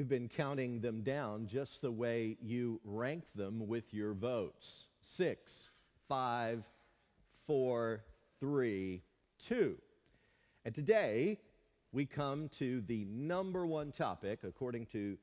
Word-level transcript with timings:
We've 0.00 0.08
been 0.08 0.30
counting 0.30 0.80
them 0.80 1.02
down 1.02 1.46
just 1.46 1.82
the 1.82 1.92
way 1.92 2.38
you 2.40 2.80
rank 2.84 3.24
them 3.34 3.66
with 3.68 3.92
your 3.92 4.14
votes 4.14 4.86
six, 5.02 5.68
five, 6.08 6.64
four, 7.46 8.02
three, 8.38 9.02
two. 9.38 9.76
And 10.64 10.74
today, 10.74 11.38
we 11.92 12.06
come 12.06 12.48
to 12.60 12.80
the 12.86 13.04
number 13.10 13.66
one 13.66 13.92
topic, 13.92 14.38
according 14.42 14.86
to 14.86 15.18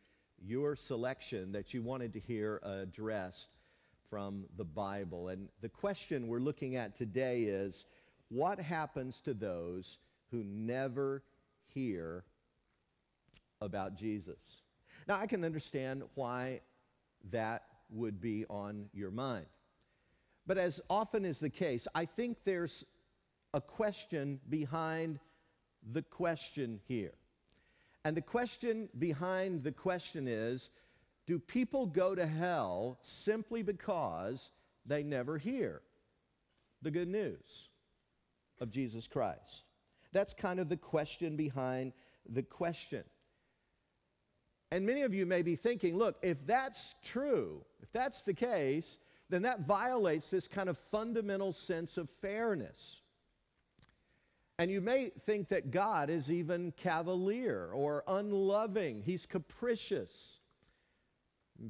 your 0.46 0.76
selection, 0.76 1.54
that 1.54 1.74
you 1.74 1.82
wanted 1.82 2.14
to 2.14 2.20
hear 2.20 2.62
addressed 2.62 3.48
from 4.12 4.46
the 4.58 4.64
Bible. 4.64 5.30
And 5.30 5.50
the 5.60 5.70
question 5.70 6.28
we're 6.28 6.38
looking 6.38 6.76
at 6.76 6.96
today 6.96 7.46
is 7.46 7.88
what 8.30 8.60
happens 8.60 9.22
to 9.22 9.34
those 9.34 9.98
who 10.30 10.44
never 10.44 11.24
hear 11.66 12.26
about 13.60 13.96
Jesus? 13.96 14.62
Now, 15.08 15.20
I 15.20 15.28
can 15.28 15.46
understand 15.46 16.04
why 16.16 16.62
that 17.32 17.64
would 17.90 18.20
be 18.20 18.46
on 18.50 18.90
your 18.94 19.12
mind. 19.12 19.46
But 20.46 20.58
as 20.58 20.82
often 20.90 21.26
is 21.26 21.40
the 21.40 21.50
case, 21.50 21.88
I 21.96 22.06
think 22.06 22.38
there's 22.44 22.86
a 23.54 23.62
question 23.62 24.40
behind 24.50 25.20
the 25.94 26.02
question 26.02 26.80
here. 26.88 27.14
And 28.04 28.16
the 28.16 28.22
question 28.22 28.90
behind 28.98 29.64
the 29.64 29.72
question 29.72 30.28
is 30.28 30.70
do 31.26 31.40
people 31.40 31.86
go 31.86 32.16
to 32.16 32.26
hell 32.26 32.98
simply 33.02 33.62
because 33.62 34.50
they 34.86 35.04
never 35.04 35.38
hear 35.38 35.82
the 36.82 36.92
good 36.92 37.10
news 37.10 37.70
of 38.62 38.72
Jesus 38.72 39.08
Christ? 39.08 39.64
That's 40.14 40.34
kind 40.34 40.60
of 40.60 40.70
the 40.70 40.78
question 40.78 41.36
behind 41.36 41.92
the 42.30 42.44
question. 42.44 43.04
And 44.72 44.86
many 44.86 45.04
of 45.04 45.14
you 45.14 45.26
may 45.26 45.42
be 45.42 45.56
thinking, 45.56 45.98
look, 45.98 46.18
if 46.22 46.46
that's 46.46 46.96
true, 47.02 47.64
if 47.82 47.92
that's 47.92 48.22
the 48.22 48.34
case, 48.34 48.98
then 49.30 49.44
that 49.44 49.62
violates 49.62 50.30
this 50.30 50.48
kind 50.48 50.70
of 50.70 50.78
fundamental 50.92 51.54
sense 51.54 51.98
of 51.98 52.10
fairness. 52.22 53.02
And 54.60 54.72
you 54.72 54.82
may 54.82 55.12
think 55.26 55.50
that 55.50 55.72
God 55.72 56.10
is 56.10 56.32
even 56.32 56.74
cavalier 56.78 57.70
or 57.74 58.04
unloving, 58.08 59.04
he's 59.06 59.26
capricious. 59.26 60.40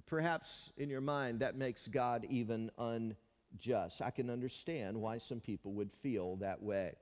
Perhaps 0.06 0.72
in 0.78 0.90
your 0.90 1.02
mind 1.02 1.40
that 1.40 1.56
makes 1.56 1.88
God 1.88 2.26
even 2.30 2.72
unjust. 2.78 4.02
I 4.02 4.10
can 4.10 4.30
understand 4.30 5.00
why 5.00 5.18
some 5.18 5.40
people 5.40 5.74
would 5.74 5.92
feel 6.02 6.38
that 6.38 6.62
way. 6.62 6.94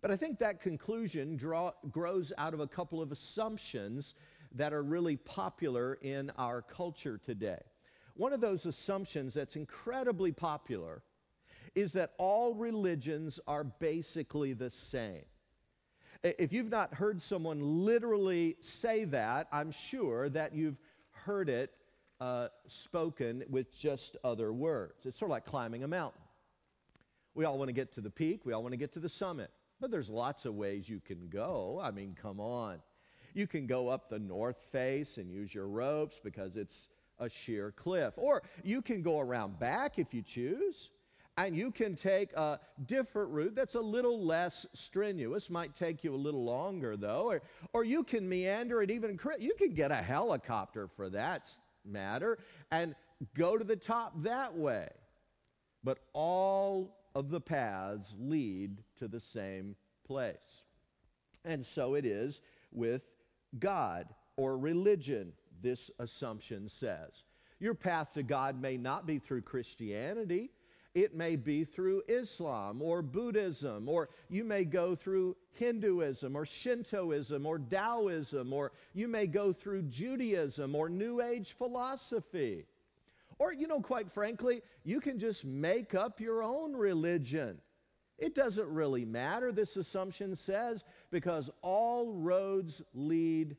But 0.00 0.10
I 0.10 0.16
think 0.16 0.38
that 0.38 0.60
conclusion 0.60 1.36
draw, 1.36 1.72
grows 1.90 2.32
out 2.38 2.54
of 2.54 2.60
a 2.60 2.66
couple 2.66 3.02
of 3.02 3.10
assumptions 3.10 4.14
that 4.54 4.72
are 4.72 4.82
really 4.82 5.16
popular 5.16 5.94
in 5.94 6.30
our 6.38 6.62
culture 6.62 7.18
today. 7.18 7.60
One 8.14 8.32
of 8.32 8.40
those 8.40 8.66
assumptions 8.66 9.34
that's 9.34 9.56
incredibly 9.56 10.32
popular 10.32 11.02
is 11.74 11.92
that 11.92 12.12
all 12.18 12.54
religions 12.54 13.38
are 13.46 13.64
basically 13.64 14.52
the 14.52 14.70
same. 14.70 15.24
If 16.24 16.52
you've 16.52 16.70
not 16.70 16.94
heard 16.94 17.22
someone 17.22 17.84
literally 17.84 18.56
say 18.60 19.04
that, 19.04 19.46
I'm 19.52 19.70
sure 19.70 20.28
that 20.30 20.54
you've 20.54 20.78
heard 21.12 21.48
it 21.48 21.72
uh, 22.20 22.48
spoken 22.66 23.44
with 23.48 23.76
just 23.78 24.16
other 24.24 24.52
words. 24.52 25.06
It's 25.06 25.18
sort 25.18 25.30
of 25.30 25.32
like 25.32 25.44
climbing 25.44 25.84
a 25.84 25.88
mountain. 25.88 26.20
We 27.34 27.44
all 27.44 27.56
want 27.56 27.68
to 27.68 27.72
get 27.72 27.94
to 27.94 28.00
the 28.00 28.10
peak, 28.10 28.40
we 28.44 28.52
all 28.52 28.62
want 28.62 28.72
to 28.72 28.76
get 28.78 28.92
to 28.94 28.98
the 28.98 29.08
summit, 29.08 29.50
but 29.80 29.90
there's 29.90 30.08
lots 30.08 30.44
of 30.44 30.54
ways 30.54 30.88
you 30.88 31.00
can 31.04 31.28
go. 31.28 31.80
I 31.82 31.90
mean, 31.90 32.16
come 32.20 32.40
on. 32.40 32.78
You 33.34 33.46
can 33.46 33.66
go 33.66 33.88
up 33.88 34.08
the 34.08 34.18
north 34.18 34.58
face 34.72 35.18
and 35.18 35.30
use 35.30 35.54
your 35.54 35.68
ropes 35.68 36.18
because 36.22 36.56
it's 36.56 36.88
a 37.18 37.28
sheer 37.28 37.72
cliff. 37.72 38.14
Or 38.16 38.42
you 38.64 38.82
can 38.82 39.02
go 39.02 39.20
around 39.20 39.58
back 39.58 39.98
if 39.98 40.12
you 40.12 40.22
choose 40.22 40.90
and 41.38 41.54
you 41.54 41.70
can 41.70 41.94
take 41.94 42.32
a 42.32 42.58
different 42.86 43.30
route 43.30 43.54
that's 43.54 43.76
a 43.76 43.80
little 43.80 44.24
less 44.24 44.66
strenuous 44.74 45.48
might 45.48 45.74
take 45.74 46.02
you 46.02 46.14
a 46.14 46.16
little 46.16 46.44
longer 46.44 46.96
though 46.96 47.30
or, 47.30 47.42
or 47.72 47.84
you 47.84 48.02
can 48.02 48.28
meander 48.28 48.82
and 48.82 48.90
even 48.90 49.18
you 49.38 49.54
can 49.56 49.70
get 49.72 49.92
a 49.92 49.96
helicopter 49.96 50.88
for 50.96 51.08
that 51.08 51.48
matter 51.84 52.38
and 52.72 52.94
go 53.36 53.56
to 53.56 53.64
the 53.64 53.76
top 53.76 54.12
that 54.22 54.54
way 54.56 54.88
but 55.84 55.98
all 56.12 56.97
of 57.14 57.30
the 57.30 57.40
paths 57.40 58.14
lead 58.18 58.82
to 58.98 59.08
the 59.08 59.20
same 59.20 59.76
place. 60.06 60.62
And 61.44 61.64
so 61.64 61.94
it 61.94 62.04
is 62.04 62.40
with 62.72 63.02
god 63.58 64.08
or 64.36 64.58
religion 64.58 65.32
this 65.62 65.90
assumption 65.98 66.68
says. 66.68 67.24
Your 67.60 67.74
path 67.74 68.12
to 68.14 68.22
god 68.22 68.60
may 68.60 68.76
not 68.76 69.06
be 69.06 69.18
through 69.18 69.42
christianity. 69.42 70.50
It 70.94 71.14
may 71.14 71.36
be 71.36 71.64
through 71.64 72.02
Islam 72.08 72.82
or 72.82 73.02
Buddhism, 73.02 73.88
or 73.88 74.08
you 74.28 74.42
may 74.42 74.64
go 74.64 74.96
through 74.96 75.36
Hinduism 75.52 76.34
or 76.34 76.46
Shintoism 76.46 77.46
or 77.46 77.58
Taoism, 77.58 78.52
or 78.52 78.72
you 78.94 79.06
may 79.06 79.26
go 79.26 79.52
through 79.52 79.82
Judaism 79.82 80.74
or 80.74 80.88
New 80.88 81.20
Age 81.20 81.54
philosophy. 81.56 82.64
Or, 83.38 83.52
you 83.52 83.66
know, 83.66 83.80
quite 83.80 84.10
frankly, 84.10 84.62
you 84.84 85.00
can 85.00 85.18
just 85.18 85.44
make 85.44 85.94
up 85.94 86.20
your 86.20 86.42
own 86.42 86.74
religion. 86.74 87.58
It 88.18 88.34
doesn't 88.34 88.68
really 88.68 89.04
matter, 89.04 89.52
this 89.52 89.76
assumption 89.76 90.34
says, 90.34 90.82
because 91.10 91.50
all 91.62 92.12
roads 92.12 92.82
lead 92.94 93.56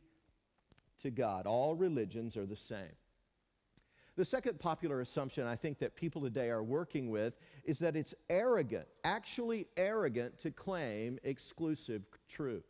to 1.01 1.11
God. 1.11 1.47
All 1.47 1.75
religions 1.75 2.35
are 2.35 2.45
the 2.45 2.57
same. 2.57 2.95
The 4.17 4.25
second 4.25 4.59
popular 4.59 4.99
assumption 4.99 5.47
I 5.47 5.55
think 5.55 5.79
that 5.79 5.95
people 5.95 6.21
today 6.21 6.49
are 6.49 6.61
working 6.61 7.09
with 7.09 7.35
is 7.63 7.79
that 7.79 7.95
it's 7.95 8.13
arrogant, 8.29 8.85
actually 9.05 9.67
arrogant, 9.77 10.41
to 10.41 10.51
claim 10.51 11.19
exclusive 11.23 12.01
truth. 12.27 12.65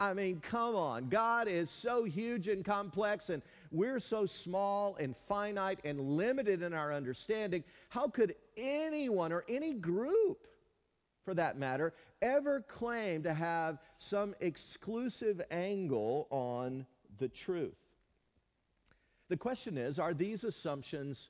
I 0.00 0.12
mean, 0.12 0.40
come 0.40 0.74
on. 0.74 1.08
God 1.08 1.46
is 1.46 1.70
so 1.70 2.02
huge 2.02 2.48
and 2.48 2.64
complex, 2.64 3.30
and 3.30 3.42
we're 3.70 4.00
so 4.00 4.26
small 4.26 4.96
and 4.96 5.16
finite 5.28 5.80
and 5.84 6.16
limited 6.16 6.62
in 6.62 6.72
our 6.72 6.92
understanding. 6.92 7.64
How 7.88 8.08
could 8.08 8.34
anyone 8.56 9.32
or 9.32 9.44
any 9.48 9.74
group, 9.74 10.46
for 11.24 11.34
that 11.34 11.58
matter, 11.58 11.94
ever 12.22 12.60
claim 12.60 13.22
to 13.24 13.34
have 13.34 13.78
some 13.98 14.34
exclusive 14.40 15.40
angle 15.50 16.26
on 16.30 16.86
the 17.18 17.28
truth? 17.28 17.76
The 19.28 19.36
question 19.36 19.76
is 19.76 19.98
are 19.98 20.14
these 20.14 20.44
assumptions 20.44 21.28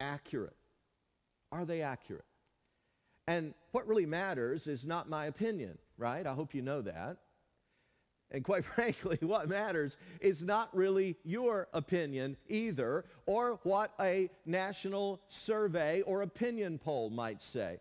accurate? 0.00 0.56
Are 1.52 1.64
they 1.64 1.82
accurate? 1.82 2.24
And 3.26 3.54
what 3.72 3.86
really 3.86 4.06
matters 4.06 4.66
is 4.66 4.84
not 4.84 5.08
my 5.08 5.26
opinion, 5.26 5.78
right? 5.96 6.26
I 6.26 6.34
hope 6.34 6.54
you 6.54 6.62
know 6.62 6.82
that. 6.82 7.18
And 8.30 8.44
quite 8.44 8.64
frankly, 8.76 9.18
what 9.20 9.48
matters 9.48 9.96
is 10.20 10.42
not 10.42 10.74
really 10.74 11.16
your 11.24 11.68
opinion 11.72 12.36
either, 12.48 13.04
or 13.26 13.58
what 13.62 13.92
a 14.00 14.30
national 14.46 15.20
survey 15.28 16.02
or 16.02 16.22
opinion 16.22 16.78
poll 16.78 17.10
might 17.10 17.42
say. 17.42 17.78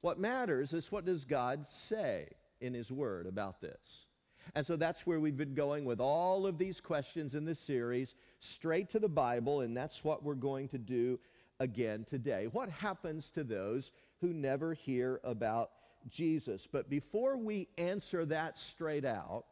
What 0.00 0.18
matters 0.18 0.72
is 0.72 0.92
what 0.92 1.04
does 1.04 1.24
God 1.24 1.66
say 1.88 2.28
in 2.60 2.74
His 2.74 2.90
Word 2.90 3.26
about 3.26 3.60
this? 3.60 4.06
And 4.54 4.64
so 4.64 4.76
that's 4.76 5.06
where 5.06 5.18
we've 5.18 5.36
been 5.36 5.54
going 5.54 5.84
with 5.84 6.00
all 6.00 6.46
of 6.46 6.58
these 6.58 6.80
questions 6.80 7.34
in 7.34 7.44
this 7.44 7.58
series, 7.58 8.14
straight 8.38 8.90
to 8.90 9.00
the 9.00 9.08
Bible, 9.08 9.62
and 9.62 9.76
that's 9.76 10.04
what 10.04 10.22
we're 10.22 10.34
going 10.34 10.68
to 10.68 10.78
do 10.78 11.18
again 11.58 12.06
today. 12.08 12.46
What 12.52 12.68
happens 12.70 13.30
to 13.34 13.42
those 13.42 13.90
who 14.20 14.32
never 14.32 14.74
hear 14.74 15.20
about 15.24 15.70
Jesus? 16.08 16.68
But 16.70 16.88
before 16.88 17.36
we 17.36 17.68
answer 17.76 18.24
that 18.26 18.58
straight 18.58 19.04
out, 19.04 19.46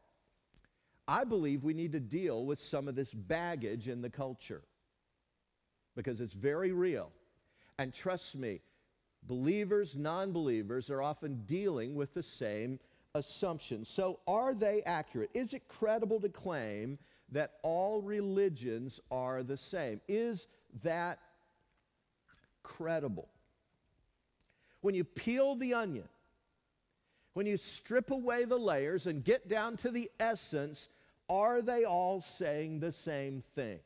I 1.06 1.24
believe 1.24 1.64
we 1.64 1.74
need 1.74 1.92
to 1.92 2.00
deal 2.00 2.44
with 2.44 2.60
some 2.60 2.88
of 2.88 2.94
this 2.94 3.12
baggage 3.12 3.88
in 3.88 4.00
the 4.00 4.10
culture 4.10 4.62
because 5.94 6.20
it's 6.20 6.32
very 6.32 6.72
real. 6.72 7.10
And 7.78 7.92
trust 7.92 8.36
me, 8.36 8.60
believers, 9.24 9.96
non 9.96 10.32
believers 10.32 10.90
are 10.90 11.02
often 11.02 11.42
dealing 11.46 11.94
with 11.94 12.14
the 12.14 12.22
same 12.22 12.78
assumptions. 13.14 13.88
So, 13.88 14.20
are 14.26 14.54
they 14.54 14.82
accurate? 14.82 15.30
Is 15.34 15.52
it 15.52 15.68
credible 15.68 16.20
to 16.20 16.28
claim 16.28 16.98
that 17.32 17.54
all 17.62 18.00
religions 18.00 19.00
are 19.10 19.42
the 19.42 19.56
same? 19.56 20.00
Is 20.08 20.46
that 20.82 21.18
credible? 22.62 23.28
When 24.80 24.94
you 24.94 25.04
peel 25.04 25.54
the 25.56 25.74
onion, 25.74 26.08
when 27.34 27.46
you 27.46 27.56
strip 27.56 28.10
away 28.10 28.44
the 28.44 28.58
layers 28.58 29.06
and 29.06 29.22
get 29.22 29.48
down 29.48 29.76
to 29.78 29.90
the 29.90 30.10
essence, 30.18 30.88
are 31.28 31.60
they 31.62 31.84
all 31.84 32.20
saying 32.20 32.80
the 32.80 32.92
same 32.92 33.42
thing? 33.54 33.78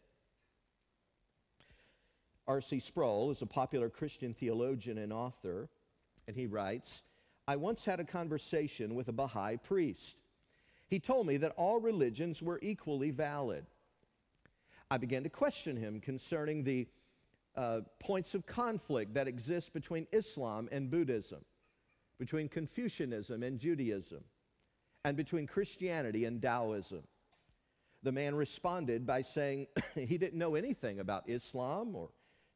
R.C. 2.46 2.80
Sproul 2.80 3.30
is 3.30 3.42
a 3.42 3.46
popular 3.46 3.90
Christian 3.90 4.32
theologian 4.32 4.96
and 4.98 5.12
author, 5.12 5.68
and 6.26 6.36
he 6.36 6.46
writes 6.46 7.02
I 7.46 7.56
once 7.56 7.84
had 7.86 7.98
a 7.98 8.04
conversation 8.04 8.94
with 8.94 9.08
a 9.08 9.12
Baha'i 9.12 9.56
priest. 9.56 10.16
He 10.88 11.00
told 11.00 11.26
me 11.26 11.38
that 11.38 11.52
all 11.56 11.80
religions 11.80 12.42
were 12.42 12.58
equally 12.62 13.10
valid. 13.10 13.64
I 14.90 14.98
began 14.98 15.22
to 15.22 15.30
question 15.30 15.76
him 15.76 16.00
concerning 16.00 16.64
the 16.64 16.86
uh, 17.56 17.80
points 18.00 18.34
of 18.34 18.46
conflict 18.46 19.14
that 19.14 19.28
exist 19.28 19.72
between 19.72 20.06
Islam 20.12 20.68
and 20.72 20.90
Buddhism, 20.90 21.44
between 22.18 22.48
Confucianism 22.48 23.42
and 23.42 23.58
Judaism, 23.58 24.24
and 25.04 25.16
between 25.16 25.46
Christianity 25.46 26.24
and 26.24 26.42
Taoism. 26.42 27.02
The 28.02 28.12
man 28.12 28.34
responded 28.34 29.06
by 29.06 29.22
saying 29.22 29.66
he 29.94 30.18
didn't 30.18 30.38
know 30.38 30.54
anything 30.54 31.00
about 31.00 31.28
Islam 31.28 31.94
or 31.94 32.10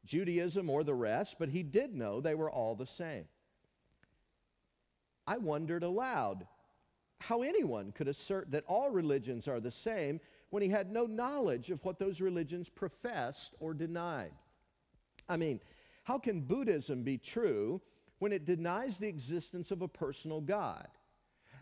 Judaism 0.05 0.69
or 0.69 0.83
the 0.83 0.93
rest, 0.93 1.37
but 1.39 1.49
he 1.49 1.63
did 1.63 1.95
know 1.95 2.19
they 2.19 2.35
were 2.35 2.51
all 2.51 2.75
the 2.75 2.85
same. 2.85 3.25
I 5.25 5.37
wondered 5.37 5.83
aloud 5.83 6.45
how 7.19 7.41
anyone 7.41 7.93
could 7.93 8.09
assert 8.09 8.51
that 8.51 8.65
all 8.67 8.89
religions 8.89 9.47
are 9.47 9.61
the 9.61 9.71
same 9.71 10.19
when 10.49 10.61
he 10.61 10.67
had 10.67 10.91
no 10.91 11.05
knowledge 11.05 11.69
of 11.69 11.83
what 11.85 11.97
those 11.97 12.19
religions 12.19 12.67
professed 12.67 13.55
or 13.59 13.73
denied. 13.73 14.33
I 15.29 15.37
mean, 15.37 15.61
how 16.03 16.19
can 16.19 16.41
Buddhism 16.41 17.03
be 17.03 17.17
true 17.17 17.81
when 18.23 18.31
it 18.31 18.45
denies 18.45 18.97
the 18.97 19.07
existence 19.07 19.69
of 19.69 19.81
a 19.81 19.87
personal 19.89 20.39
God? 20.39 20.87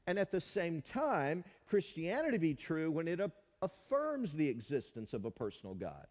And 0.05 0.19
at 0.19 0.29
the 0.29 0.39
same 0.39 0.83
time, 0.83 1.43
Christianity 1.67 2.37
be 2.37 2.53
true 2.53 2.91
when 2.91 3.07
it 3.07 3.19
affirms 3.63 4.31
the 4.31 4.47
existence 4.47 5.13
of 5.13 5.25
a 5.25 5.31
personal 5.31 5.73
God? 5.73 6.05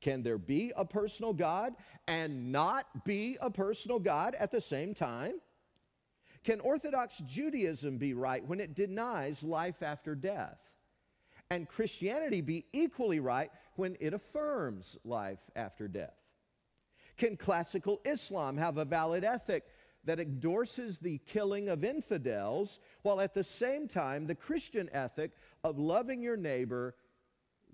Can 0.00 0.22
there 0.22 0.38
be 0.38 0.72
a 0.76 0.84
personal 0.84 1.32
God 1.32 1.74
and 2.06 2.52
not 2.52 2.86
be 3.04 3.36
a 3.40 3.50
personal 3.50 3.98
God 3.98 4.36
at 4.38 4.52
the 4.52 4.60
same 4.60 4.94
time? 4.94 5.40
Can 6.44 6.60
Orthodox 6.60 7.18
Judaism 7.26 7.98
be 7.98 8.14
right 8.14 8.46
when 8.46 8.60
it 8.60 8.76
denies 8.76 9.42
life 9.42 9.82
after 9.82 10.14
death? 10.14 10.60
And 11.50 11.68
Christianity 11.68 12.42
be 12.42 12.66
equally 12.72 13.18
right 13.18 13.50
when 13.74 13.96
it 13.98 14.14
affirms 14.14 14.96
life 15.04 15.40
after 15.56 15.88
death? 15.88 16.17
Can 17.18 17.36
classical 17.36 18.00
Islam 18.04 18.56
have 18.56 18.78
a 18.78 18.84
valid 18.84 19.24
ethic 19.24 19.64
that 20.04 20.20
endorses 20.20 20.98
the 20.98 21.18
killing 21.26 21.68
of 21.68 21.84
infidels 21.84 22.80
while 23.02 23.20
at 23.20 23.34
the 23.34 23.44
same 23.44 23.88
time 23.88 24.26
the 24.26 24.34
Christian 24.34 24.88
ethic 24.92 25.32
of 25.64 25.78
loving 25.78 26.22
your 26.22 26.36
neighbor 26.36 26.94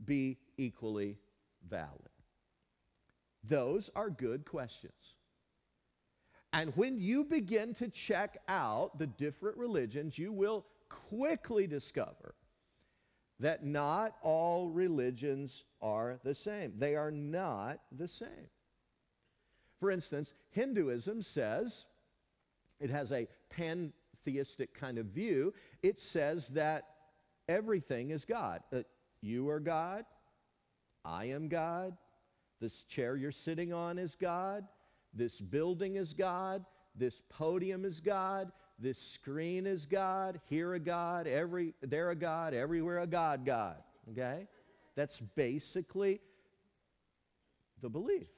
be 0.05 0.39
equally 0.57 1.19
valid? 1.69 2.09
Those 3.45 3.91
are 3.95 4.09
good 4.09 4.47
questions. 4.47 5.15
And 6.55 6.75
when 6.77 6.99
you 6.99 7.25
begin 7.25 7.75
to 7.75 7.89
check 7.89 8.39
out 8.49 8.99
the 8.99 9.07
different 9.07 9.59
religions, 9.59 10.17
you 10.17 10.33
will 10.33 10.65
quickly 10.89 11.67
discover 11.67 12.35
that 13.41 13.65
not 13.65 14.15
all 14.23 14.71
religions 14.71 15.65
are 15.83 16.19
the 16.25 16.35
same. 16.35 16.73
They 16.79 16.95
are 16.95 17.11
not 17.11 17.81
the 17.93 18.09
same. 18.09 18.49
For 19.81 19.91
instance, 19.91 20.35
Hinduism 20.51 21.23
says, 21.23 21.87
it 22.81 22.91
has 22.91 23.13
a 23.13 23.29
pantheistic 23.51 24.75
kind 24.75 24.99
of 24.99 25.07
view, 25.07 25.53
it 25.83 25.99
says 26.01 26.49
that 26.49 26.85
everything 27.49 28.11
is 28.11 28.25
God. 28.25 28.61
Uh, 28.73 28.83
you 29.21 29.49
are 29.49 29.61
God, 29.61 30.05
I 31.05 31.27
am 31.27 31.49
God, 31.49 31.97
this 32.61 32.85
chair 32.85 33.17
you're 33.17 33.31
sitting 33.31 33.73
on 33.73 33.99
is 33.99 34.17
God. 34.17 34.65
This 35.13 35.41
building 35.41 35.97
is 35.97 36.15
God. 36.15 36.65
This 36.95 37.21
podium 37.29 37.85
is 37.85 38.01
God. 38.01 38.51
This 38.79 38.99
screen 38.99 39.67
is 39.67 39.87
God. 39.87 40.41
Here 40.49 40.75
a 40.75 40.81
God. 40.81 41.27
Every 41.27 41.75
there 41.83 42.11
a 42.11 42.17
God. 42.17 42.55
Everywhere 42.55 43.01
a 43.01 43.07
God. 43.07 43.45
God. 43.45 43.77
Okay, 44.11 44.49
that's 44.97 45.21
basically 45.35 46.21
the 47.83 47.89
belief. 47.89 48.29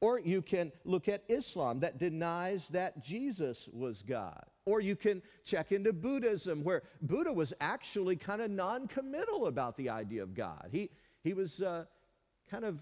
Or 0.00 0.18
you 0.18 0.40
can 0.40 0.72
look 0.84 1.08
at 1.08 1.24
Islam 1.28 1.80
that 1.80 1.98
denies 1.98 2.68
that 2.68 3.04
Jesus 3.04 3.68
was 3.72 4.02
God. 4.02 4.44
Or 4.64 4.80
you 4.80 4.96
can 4.96 5.22
check 5.44 5.72
into 5.72 5.92
Buddhism, 5.92 6.64
where 6.64 6.82
Buddha 7.02 7.32
was 7.32 7.52
actually 7.60 8.16
kind 8.16 8.40
of 8.40 8.50
non 8.50 8.88
committal 8.88 9.46
about 9.46 9.76
the 9.76 9.90
idea 9.90 10.22
of 10.22 10.34
God. 10.34 10.68
He, 10.72 10.90
he 11.22 11.34
was. 11.34 11.60
Uh, 11.60 11.84
kind 12.50 12.64
of 12.64 12.78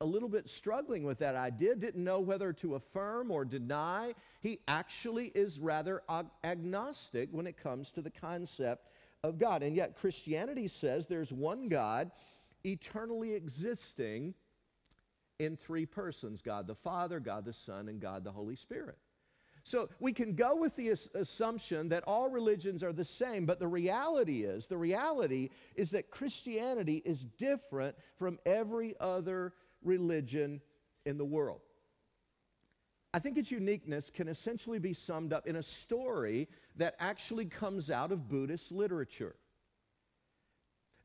a 0.00 0.04
little 0.04 0.28
bit 0.28 0.48
struggling 0.48 1.04
with 1.04 1.18
that 1.20 1.36
idea, 1.36 1.74
didn't 1.74 2.04
know 2.04 2.20
whether 2.20 2.52
to 2.52 2.74
affirm 2.74 3.30
or 3.30 3.44
deny. 3.44 4.12
He 4.42 4.58
actually 4.68 5.32
is 5.34 5.58
rather 5.58 6.02
ag- 6.08 6.26
agnostic 6.44 7.30
when 7.32 7.46
it 7.46 7.56
comes 7.56 7.90
to 7.92 8.02
the 8.02 8.10
concept 8.10 8.88
of 9.24 9.38
God. 9.38 9.62
And 9.62 9.74
yet, 9.74 9.96
Christianity 9.96 10.68
says 10.68 11.06
there's 11.06 11.32
one 11.32 11.68
God 11.68 12.10
eternally 12.64 13.32
existing 13.32 14.34
in 15.38 15.56
three 15.56 15.86
persons 15.86 16.42
God 16.42 16.66
the 16.66 16.74
Father, 16.74 17.20
God 17.20 17.44
the 17.44 17.52
Son, 17.52 17.88
and 17.88 18.00
God 18.00 18.24
the 18.24 18.32
Holy 18.32 18.56
Spirit. 18.56 18.96
So 19.64 19.88
we 19.98 20.12
can 20.12 20.36
go 20.36 20.54
with 20.54 20.76
the 20.76 20.90
assumption 21.14 21.88
that 21.88 22.04
all 22.06 22.30
religions 22.30 22.84
are 22.84 22.92
the 22.92 23.04
same, 23.04 23.46
but 23.46 23.58
the 23.58 23.66
reality 23.66 24.44
is, 24.44 24.66
the 24.66 24.76
reality 24.76 25.50
is 25.74 25.90
that 25.90 26.08
Christianity 26.08 27.02
is 27.04 27.18
different 27.36 27.96
from 28.16 28.38
every 28.46 28.94
other 29.00 29.54
religion 29.82 30.60
in 31.04 31.18
the 31.18 31.24
world. 31.24 31.62
I 33.12 33.18
think 33.18 33.38
its 33.38 33.50
uniqueness 33.50 34.08
can 34.08 34.28
essentially 34.28 34.78
be 34.78 34.92
summed 34.92 35.32
up 35.32 35.48
in 35.48 35.56
a 35.56 35.62
story 35.64 36.48
that 36.76 36.94
actually 37.00 37.46
comes 37.46 37.90
out 37.90 38.12
of 38.12 38.28
Buddhist 38.28 38.70
literature. 38.70 39.34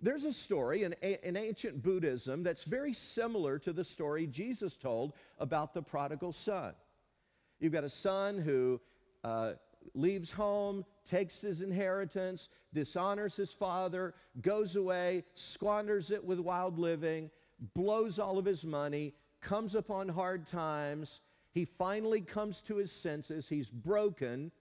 There's 0.01 0.25
a 0.25 0.33
story 0.33 0.83
in, 0.83 0.93
in 0.93 1.37
ancient 1.37 1.83
Buddhism 1.83 2.41
that's 2.41 2.63
very 2.63 2.93
similar 2.93 3.59
to 3.59 3.71
the 3.71 3.83
story 3.83 4.25
Jesus 4.25 4.75
told 4.75 5.13
about 5.39 5.73
the 5.73 5.81
prodigal 5.81 6.33
son. 6.33 6.73
You've 7.59 7.73
got 7.73 7.83
a 7.83 7.89
son 7.89 8.39
who 8.39 8.81
uh, 9.23 9.53
leaves 9.93 10.31
home, 10.31 10.85
takes 11.07 11.41
his 11.41 11.61
inheritance, 11.61 12.49
dishonors 12.73 13.35
his 13.35 13.51
father, 13.51 14.15
goes 14.41 14.75
away, 14.75 15.23
squanders 15.35 16.09
it 16.09 16.23
with 16.23 16.39
wild 16.39 16.79
living, 16.79 17.29
blows 17.75 18.17
all 18.17 18.39
of 18.39 18.45
his 18.45 18.63
money, 18.63 19.13
comes 19.41 19.75
upon 19.75 20.09
hard 20.09 20.47
times. 20.47 21.21
He 21.51 21.65
finally 21.65 22.21
comes 22.21 22.61
to 22.61 22.77
his 22.77 22.91
senses. 22.91 23.47
He's 23.47 23.69
broken. 23.69 24.51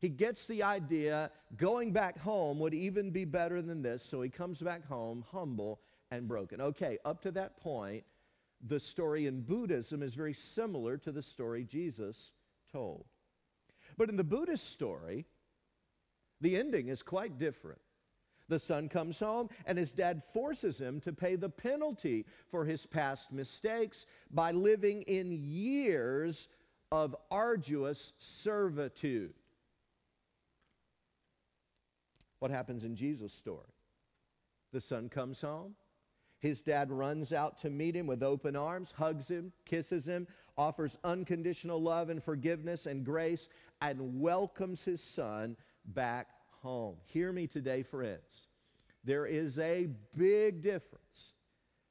He 0.00 0.08
gets 0.08 0.46
the 0.46 0.62
idea 0.62 1.30
going 1.56 1.92
back 1.92 2.18
home 2.18 2.60
would 2.60 2.74
even 2.74 3.10
be 3.10 3.24
better 3.24 3.60
than 3.60 3.82
this, 3.82 4.02
so 4.02 4.22
he 4.22 4.30
comes 4.30 4.58
back 4.58 4.86
home 4.86 5.24
humble 5.32 5.80
and 6.10 6.28
broken. 6.28 6.60
Okay, 6.60 6.98
up 7.04 7.20
to 7.22 7.32
that 7.32 7.60
point, 7.60 8.04
the 8.66 8.80
story 8.80 9.26
in 9.26 9.42
Buddhism 9.42 10.02
is 10.02 10.14
very 10.14 10.34
similar 10.34 10.96
to 10.98 11.12
the 11.12 11.22
story 11.22 11.64
Jesus 11.64 12.32
told. 12.70 13.06
But 13.96 14.08
in 14.08 14.16
the 14.16 14.24
Buddhist 14.24 14.70
story, 14.70 15.26
the 16.40 16.56
ending 16.56 16.88
is 16.88 17.02
quite 17.02 17.38
different. 17.38 17.80
The 18.48 18.58
son 18.58 18.88
comes 18.88 19.18
home, 19.18 19.50
and 19.66 19.76
his 19.76 19.92
dad 19.92 20.22
forces 20.32 20.78
him 20.78 21.00
to 21.02 21.12
pay 21.12 21.36
the 21.36 21.50
penalty 21.50 22.24
for 22.50 22.64
his 22.64 22.86
past 22.86 23.30
mistakes 23.30 24.06
by 24.30 24.52
living 24.52 25.02
in 25.02 25.32
years 25.32 26.48
of 26.90 27.14
arduous 27.30 28.12
servitude. 28.18 29.34
What 32.38 32.50
happens 32.50 32.84
in 32.84 32.94
Jesus' 32.94 33.32
story? 33.32 33.72
The 34.72 34.80
son 34.80 35.08
comes 35.08 35.40
home, 35.40 35.74
his 36.40 36.60
dad 36.60 36.90
runs 36.90 37.32
out 37.32 37.60
to 37.62 37.70
meet 37.70 37.96
him 37.96 38.06
with 38.06 38.22
open 38.22 38.54
arms, 38.54 38.92
hugs 38.96 39.28
him, 39.28 39.52
kisses 39.64 40.06
him, 40.06 40.26
offers 40.56 40.96
unconditional 41.02 41.82
love 41.82 42.10
and 42.10 42.22
forgiveness 42.22 42.86
and 42.86 43.04
grace, 43.04 43.48
and 43.80 44.20
welcomes 44.20 44.82
his 44.82 45.02
son 45.02 45.56
back 45.86 46.28
home. 46.62 46.96
Hear 47.06 47.32
me 47.32 47.46
today, 47.46 47.82
friends. 47.82 48.48
There 49.04 49.26
is 49.26 49.58
a 49.58 49.88
big 50.16 50.62
difference 50.62 51.32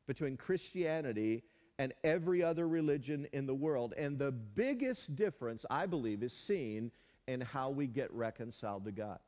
between 0.05 0.37
Christianity 0.37 1.43
and 1.79 1.93
every 2.03 2.43
other 2.43 2.67
religion 2.67 3.27
in 3.33 3.45
the 3.45 3.53
world. 3.53 3.93
And 3.97 4.17
the 4.17 4.31
biggest 4.31 5.15
difference, 5.15 5.65
I 5.69 5.85
believe, 5.85 6.23
is 6.23 6.33
seen 6.33 6.91
in 7.27 7.41
how 7.41 7.69
we 7.69 7.87
get 7.87 8.11
reconciled 8.13 8.85
to 8.85 8.91
God, 8.91 9.19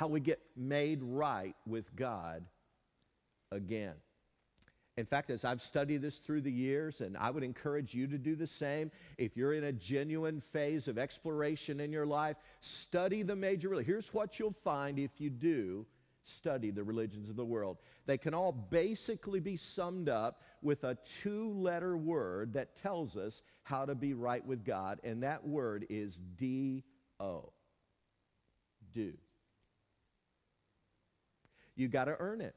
how 0.00 0.06
we 0.06 0.18
get 0.18 0.40
made 0.56 0.98
right 1.02 1.54
with 1.66 1.94
God 1.94 2.42
again. 3.52 3.92
In 4.96 5.04
fact, 5.04 5.28
as 5.28 5.44
I've 5.44 5.60
studied 5.60 6.00
this 6.00 6.16
through 6.16 6.40
the 6.40 6.50
years, 6.50 7.02
and 7.02 7.18
I 7.18 7.28
would 7.30 7.42
encourage 7.42 7.92
you 7.92 8.06
to 8.06 8.16
do 8.16 8.34
the 8.34 8.46
same, 8.46 8.90
if 9.18 9.36
you're 9.36 9.52
in 9.52 9.64
a 9.64 9.72
genuine 9.72 10.42
phase 10.54 10.88
of 10.88 10.96
exploration 10.96 11.80
in 11.80 11.92
your 11.92 12.06
life, 12.06 12.38
study 12.60 13.22
the 13.22 13.36
major 13.36 13.68
religions. 13.68 13.92
Here's 13.92 14.14
what 14.14 14.38
you'll 14.38 14.56
find 14.64 14.98
if 14.98 15.10
you 15.18 15.28
do 15.28 15.84
study 16.24 16.70
the 16.70 16.82
religions 16.82 17.28
of 17.28 17.36
the 17.36 17.44
world. 17.44 17.76
They 18.06 18.16
can 18.16 18.32
all 18.32 18.52
basically 18.52 19.40
be 19.40 19.58
summed 19.58 20.08
up 20.08 20.40
with 20.62 20.82
a 20.84 20.96
two 21.22 21.52
letter 21.52 21.94
word 21.94 22.54
that 22.54 22.74
tells 22.80 23.18
us 23.18 23.42
how 23.64 23.84
to 23.84 23.94
be 23.94 24.14
right 24.14 24.46
with 24.46 24.64
God, 24.64 24.98
and 25.04 25.24
that 25.24 25.46
word 25.46 25.84
is 25.90 26.18
D 26.38 26.84
O. 27.18 27.52
do. 28.94 29.12
You 31.76 31.88
got 31.88 32.04
to 32.04 32.16
earn 32.18 32.40
it. 32.40 32.54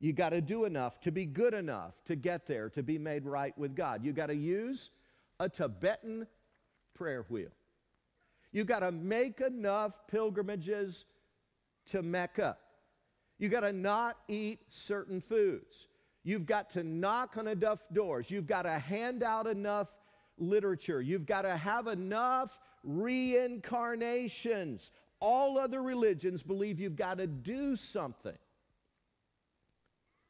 You 0.00 0.12
got 0.12 0.30
to 0.30 0.40
do 0.40 0.64
enough 0.64 1.00
to 1.00 1.10
be 1.10 1.26
good 1.26 1.54
enough 1.54 1.94
to 2.06 2.14
get 2.14 2.46
there, 2.46 2.70
to 2.70 2.82
be 2.82 2.98
made 2.98 3.24
right 3.24 3.56
with 3.58 3.74
God. 3.74 4.04
You 4.04 4.12
got 4.12 4.26
to 4.26 4.36
use 4.36 4.90
a 5.40 5.48
Tibetan 5.48 6.26
prayer 6.94 7.24
wheel. 7.28 7.50
You 8.52 8.64
got 8.64 8.80
to 8.80 8.92
make 8.92 9.40
enough 9.40 9.92
pilgrimages 10.08 11.04
to 11.90 12.02
Mecca. 12.02 12.56
You 13.38 13.48
got 13.48 13.60
to 13.60 13.72
not 13.72 14.18
eat 14.28 14.60
certain 14.68 15.20
foods. 15.20 15.88
You've 16.24 16.46
got 16.46 16.70
to 16.70 16.82
knock 16.82 17.36
on 17.36 17.48
enough 17.48 17.80
doors. 17.92 18.30
You've 18.30 18.46
got 18.46 18.62
to 18.62 18.78
hand 18.78 19.22
out 19.22 19.46
enough 19.46 19.88
literature. 20.38 21.00
You've 21.00 21.26
got 21.26 21.42
to 21.42 21.56
have 21.56 21.86
enough 21.86 22.58
reincarnations. 22.82 24.90
All 25.20 25.58
other 25.58 25.82
religions 25.82 26.42
believe 26.42 26.78
you've 26.78 26.96
got 26.96 27.18
to 27.18 27.26
do 27.26 27.76
something 27.76 28.36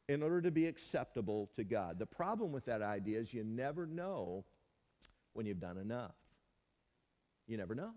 in 0.07 0.23
order 0.23 0.41
to 0.41 0.49
be 0.49 0.65
acceptable 0.65 1.51
to 1.55 1.63
God. 1.63 1.99
The 1.99 2.05
problem 2.05 2.51
with 2.51 2.65
that 2.65 2.81
idea 2.81 3.19
is 3.19 3.31
you 3.31 3.43
never 3.43 3.85
know 3.85 4.43
when 5.33 5.45
you've 5.45 5.59
done 5.59 5.77
enough. 5.77 6.15
You 7.47 7.57
never 7.57 7.75
know. 7.75 7.91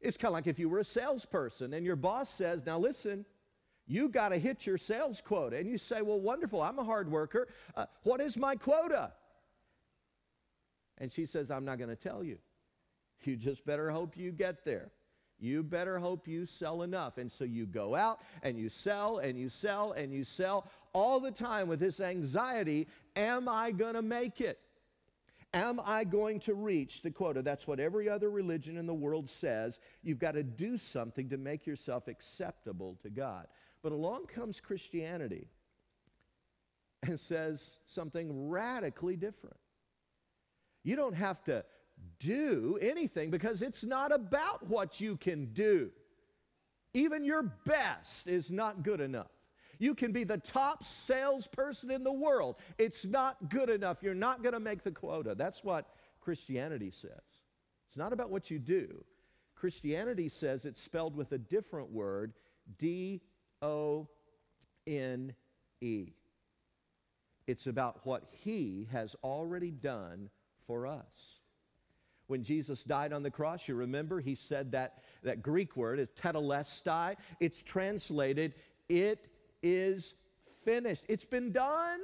It's 0.00 0.16
kind 0.16 0.30
of 0.30 0.32
like 0.32 0.46
if 0.46 0.58
you 0.58 0.68
were 0.68 0.78
a 0.78 0.84
salesperson 0.84 1.74
and 1.74 1.84
your 1.84 1.96
boss 1.96 2.30
says, 2.30 2.64
Now 2.64 2.78
listen, 2.78 3.26
you 3.86 4.08
got 4.08 4.30
to 4.30 4.38
hit 4.38 4.66
your 4.66 4.78
sales 4.78 5.22
quota. 5.24 5.56
And 5.56 5.68
you 5.68 5.76
say, 5.76 6.00
Well, 6.00 6.20
wonderful, 6.20 6.62
I'm 6.62 6.78
a 6.78 6.84
hard 6.84 7.10
worker. 7.10 7.48
Uh, 7.76 7.86
what 8.02 8.20
is 8.20 8.36
my 8.36 8.56
quota? 8.56 9.12
And 10.98 11.12
she 11.12 11.26
says, 11.26 11.50
I'm 11.50 11.64
not 11.64 11.78
going 11.78 11.90
to 11.90 11.96
tell 11.96 12.24
you. 12.24 12.38
You 13.24 13.36
just 13.36 13.64
better 13.64 13.90
hope 13.90 14.16
you 14.16 14.32
get 14.32 14.64
there. 14.64 14.90
You 15.44 15.62
better 15.62 15.98
hope 15.98 16.26
you 16.26 16.46
sell 16.46 16.82
enough. 16.82 17.18
And 17.18 17.30
so 17.30 17.44
you 17.44 17.66
go 17.66 17.94
out 17.94 18.20
and 18.42 18.58
you 18.58 18.70
sell 18.70 19.18
and 19.18 19.38
you 19.38 19.50
sell 19.50 19.92
and 19.92 20.12
you 20.12 20.24
sell 20.24 20.66
all 20.94 21.20
the 21.20 21.30
time 21.30 21.68
with 21.68 21.80
this 21.80 22.00
anxiety 22.00 22.88
Am 23.14 23.48
I 23.48 23.70
going 23.70 23.94
to 23.94 24.02
make 24.02 24.40
it? 24.40 24.58
Am 25.52 25.80
I 25.84 26.02
going 26.02 26.40
to 26.40 26.54
reach 26.54 27.02
the 27.02 27.12
quota? 27.12 27.42
That's 27.42 27.64
what 27.64 27.78
every 27.78 28.08
other 28.08 28.28
religion 28.28 28.76
in 28.76 28.86
the 28.86 28.94
world 28.94 29.28
says. 29.28 29.78
You've 30.02 30.18
got 30.18 30.32
to 30.32 30.42
do 30.42 30.78
something 30.78 31.28
to 31.28 31.36
make 31.36 31.64
yourself 31.64 32.08
acceptable 32.08 32.98
to 33.02 33.10
God. 33.10 33.46
But 33.80 33.92
along 33.92 34.26
comes 34.26 34.58
Christianity 34.58 35.46
and 37.02 37.20
says 37.20 37.78
something 37.86 38.48
radically 38.48 39.14
different. 39.14 39.58
You 40.82 40.96
don't 40.96 41.14
have 41.14 41.42
to 41.44 41.64
do 42.18 42.78
anything 42.80 43.30
because 43.30 43.62
it's 43.62 43.84
not 43.84 44.12
about 44.12 44.68
what 44.68 45.00
you 45.00 45.16
can 45.16 45.52
do. 45.52 45.90
Even 46.92 47.24
your 47.24 47.42
best 47.42 48.26
is 48.26 48.50
not 48.50 48.82
good 48.82 49.00
enough. 49.00 49.30
You 49.78 49.94
can 49.94 50.12
be 50.12 50.24
the 50.24 50.38
top 50.38 50.84
salesperson 50.84 51.90
in 51.90 52.04
the 52.04 52.12
world. 52.12 52.56
It's 52.78 53.04
not 53.04 53.50
good 53.50 53.68
enough. 53.68 53.98
You're 54.02 54.14
not 54.14 54.42
going 54.42 54.52
to 54.52 54.60
make 54.60 54.84
the 54.84 54.92
quota. 54.92 55.34
That's 55.34 55.64
what 55.64 55.88
Christianity 56.20 56.90
says. 56.90 57.10
It's 57.88 57.96
not 57.96 58.12
about 58.12 58.30
what 58.30 58.50
you 58.50 58.58
do. 58.58 59.04
Christianity 59.56 60.28
says 60.28 60.64
it's 60.64 60.80
spelled 60.80 61.16
with 61.16 61.32
a 61.32 61.38
different 61.38 61.90
word 61.90 62.32
D 62.78 63.20
O 63.62 64.08
N 64.86 65.34
E. 65.80 66.12
It's 67.46 67.66
about 67.66 68.00
what 68.04 68.24
He 68.30 68.88
has 68.92 69.16
already 69.22 69.70
done 69.70 70.30
for 70.66 70.86
us. 70.86 71.40
When 72.26 72.42
Jesus 72.42 72.82
died 72.82 73.12
on 73.12 73.22
the 73.22 73.30
cross, 73.30 73.68
you 73.68 73.74
remember 73.74 74.20
he 74.20 74.34
said 74.34 74.72
that, 74.72 75.02
that 75.22 75.42
Greek 75.42 75.76
word 75.76 75.98
is 75.98 76.08
tetelestai. 76.20 77.16
It's 77.38 77.62
translated, 77.62 78.54
it 78.88 79.26
is 79.62 80.14
finished. 80.64 81.04
It's 81.08 81.24
been 81.24 81.52
done. 81.52 82.00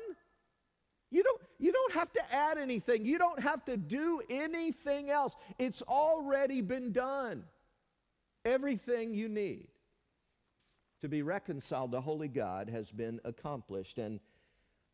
You 1.10 1.22
don't, 1.22 1.40
you 1.58 1.72
don't 1.72 1.92
have 1.94 2.12
to 2.12 2.34
add 2.34 2.58
anything. 2.58 3.04
You 3.04 3.18
don't 3.18 3.40
have 3.40 3.64
to 3.64 3.76
do 3.76 4.20
anything 4.30 5.10
else. 5.10 5.34
It's 5.58 5.82
already 5.82 6.60
been 6.60 6.92
done. 6.92 7.44
Everything 8.44 9.14
you 9.14 9.28
need 9.28 9.68
to 11.00 11.08
be 11.08 11.22
reconciled 11.22 11.92
to 11.92 12.00
holy 12.00 12.28
God 12.28 12.68
has 12.68 12.90
been 12.90 13.20
accomplished, 13.24 13.98
and 13.98 14.20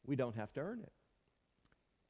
we 0.06 0.16
don't 0.16 0.36
have 0.36 0.52
to 0.54 0.60
earn 0.60 0.80
it. 0.80 0.92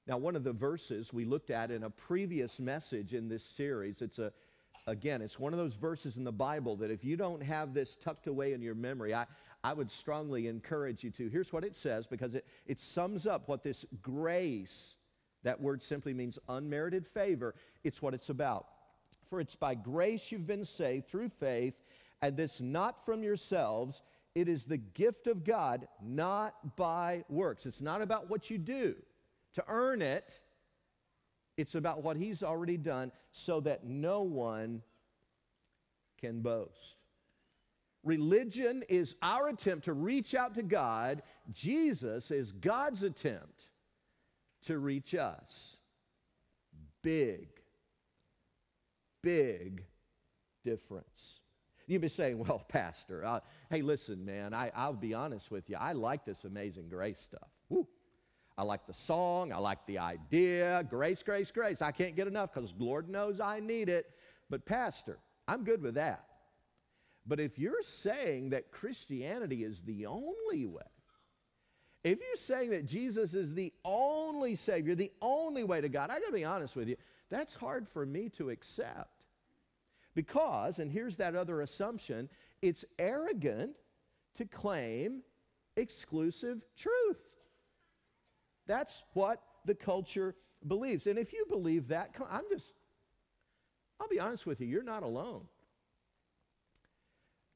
Now, 0.07 0.19
one 0.19 0.37
of 0.37 0.45
the 0.45 0.53
verses 0.53 1.13
we 1.13 1.25
looked 1.25 1.51
at 1.51 1.71
in 1.71 1.83
a 1.83 1.91
previous 1.91 2.61
message 2.61 3.13
in 3.13 3.29
this 3.29 3.43
series, 3.43 4.03
it's 4.03 4.21
a, 4.21 4.33
again, 4.87 5.21
it's 5.21 5.39
one 5.39 5.53
of 5.53 5.59
those 5.59 5.75
verses 5.75 6.17
in 6.17 6.23
the 6.23 6.31
Bible 6.31 6.77
that 6.77 6.93
if 6.93 7.05
you 7.05 7.17
don't 7.17 7.43
have 7.43 7.75
this 7.75 7.97
tucked 7.97 8.29
away 8.29 8.53
in 8.53 8.63
your 8.63 8.77
memory, 8.77 9.13
I, 9.13 9.27
I 9.65 9.73
would 9.73 9.91
strongly 9.91 10.47
encourage 10.47 11.03
you 11.03 11.11
to. 11.11 11.29
Here's 11.29 11.53
what 11.53 11.65
it 11.65 11.75
says 11.75 12.07
because 12.07 12.37
it, 12.37 12.47
it 12.67 12.79
sums 12.79 13.27
up 13.27 13.49
what 13.49 13.65
this 13.65 13.85
grace, 14.01 14.95
that 15.43 15.61
word 15.61 15.83
simply 15.83 16.15
means 16.15 16.39
unmerited 16.49 17.05
favor, 17.05 17.57
it's 17.83 18.01
what 18.01 18.15
it's 18.15 18.29
about. 18.29 18.67
For 19.29 19.41
it's 19.41 19.57
by 19.57 19.75
grace 19.75 20.31
you've 20.31 20.47
been 20.47 20.65
saved 20.65 21.09
through 21.09 21.31
faith, 21.31 21.75
and 22.23 22.37
this 22.37 22.61
not 22.61 23.05
from 23.05 23.25
yourselves. 23.25 24.03
It 24.37 24.49
is 24.49 24.65
the 24.65 24.77
gift 24.77 25.27
of 25.27 25.43
God, 25.45 25.89
not 26.01 26.77
by 26.77 27.25
works. 27.29 27.67
It's 27.67 27.81
not 27.81 28.03
about 28.03 28.31
what 28.31 28.51
you 28.51 28.59
do 28.59 28.95
to 29.57 29.65
earn 29.69 30.03
it. 30.03 30.41
It's 31.57 31.75
about 31.75 32.03
what 32.03 32.17
he's 32.17 32.43
already 32.43 32.77
done 32.77 33.11
so 33.33 33.61
that 33.61 33.85
no 33.85 34.23
one 34.23 34.83
can 36.21 36.43
boast. 36.43 36.97
Religion 38.05 38.85
is 38.89 39.17
our 39.23 39.49
attempt 39.49 39.87
to 39.87 39.95
reach 39.95 40.35
out 40.35 40.55
to 40.55 40.63
God. 40.63 41.23
Jesus 41.53 42.31
is 42.31 42.53
God's 42.53 43.03
attempt 43.03 43.69
to 44.67 44.79
reach 44.79 45.15
us. 45.15 45.79
Big, 47.03 47.49
big 49.23 49.85
difference. 50.63 51.41
You'd 51.87 52.03
be 52.03 52.09
saying, 52.09 52.39
well, 52.39 52.63
Pastor, 52.69 53.41
hey, 53.71 53.81
listen, 53.81 54.25
man, 54.25 54.53
I, 54.53 54.71
I'll 54.77 54.93
be 54.93 55.15
honest 55.15 55.51
with 55.51 55.71
you. 55.71 55.77
I 55.81 55.93
like 55.93 56.27
this 56.27 56.45
amazing 56.45 56.89
grace 56.91 57.21
stuff. 57.21 57.49
I 58.59 58.63
like 58.63 58.87
the 58.87 58.95
song. 58.95 59.53
I 59.53 59.59
like 59.59 59.85
the 59.87 59.99
idea. 59.99 60.85
Grace, 60.89 61.23
grace, 61.23 61.51
grace. 61.51 61.83
I 61.83 61.93
can't 61.93 62.17
get 62.17 62.27
enough 62.27 62.55
because 62.55 62.73
Lord 62.79 63.09
knows 63.09 63.41
I 63.41 63.61
need 63.61 63.89
it. 63.89 64.11
But, 64.49 64.65
Pastor, 64.65 65.19
I'm 65.47 65.65
good 65.65 65.83
with 65.83 65.95
that. 65.95 66.25
But 67.27 67.41
if 67.41 67.59
you're 67.59 67.83
saying 67.83 68.51
that 68.51 68.71
Christianity 68.71 69.65
is 69.65 69.83
the 69.83 70.07
only 70.07 70.65
way, 70.65 70.83
if 72.05 72.21
you're 72.21 72.37
saying 72.37 72.71
that 72.71 72.87
Jesus 72.87 73.35
is 73.35 73.53
the 73.53 73.73
only 73.85 74.55
Savior, 74.55 74.95
the 74.95 75.11
only 75.21 75.65
way 75.65 75.81
to 75.81 75.89
God, 75.89 76.09
I 76.09 76.21
gotta 76.21 76.33
be 76.33 76.45
honest 76.45 76.77
with 76.77 76.89
you, 76.89 76.97
that's 77.31 77.55
hard 77.55 77.89
for 77.89 78.07
me 78.07 78.29
to 78.37 78.51
accept. 78.51 79.25
Because, 80.15 80.79
and 80.79 80.91
here's 80.91 81.17
that 81.17 81.35
other 81.35 81.61
assumption, 81.63 82.29
it's 82.63 82.85
arrogant 82.99 83.73
to 84.37 84.45
claim 84.45 85.23
exclusive 85.77 86.63
truth. 86.77 87.19
That's 88.67 89.03
what 89.13 89.43
the 89.65 89.75
culture 89.75 90.35
believes. 90.67 91.07
And 91.07 91.19
if 91.19 91.33
you 91.33 91.47
believe 91.49 91.89
that, 91.89 92.11
I'm 92.31 92.45
just, 92.51 92.73
I'll 94.01 94.09
be 94.09 94.21
honest 94.21 94.47
with 94.47 94.61
you, 94.61 94.67
you're 94.67 94.83
not 94.83 95.03
alone. 95.03 95.47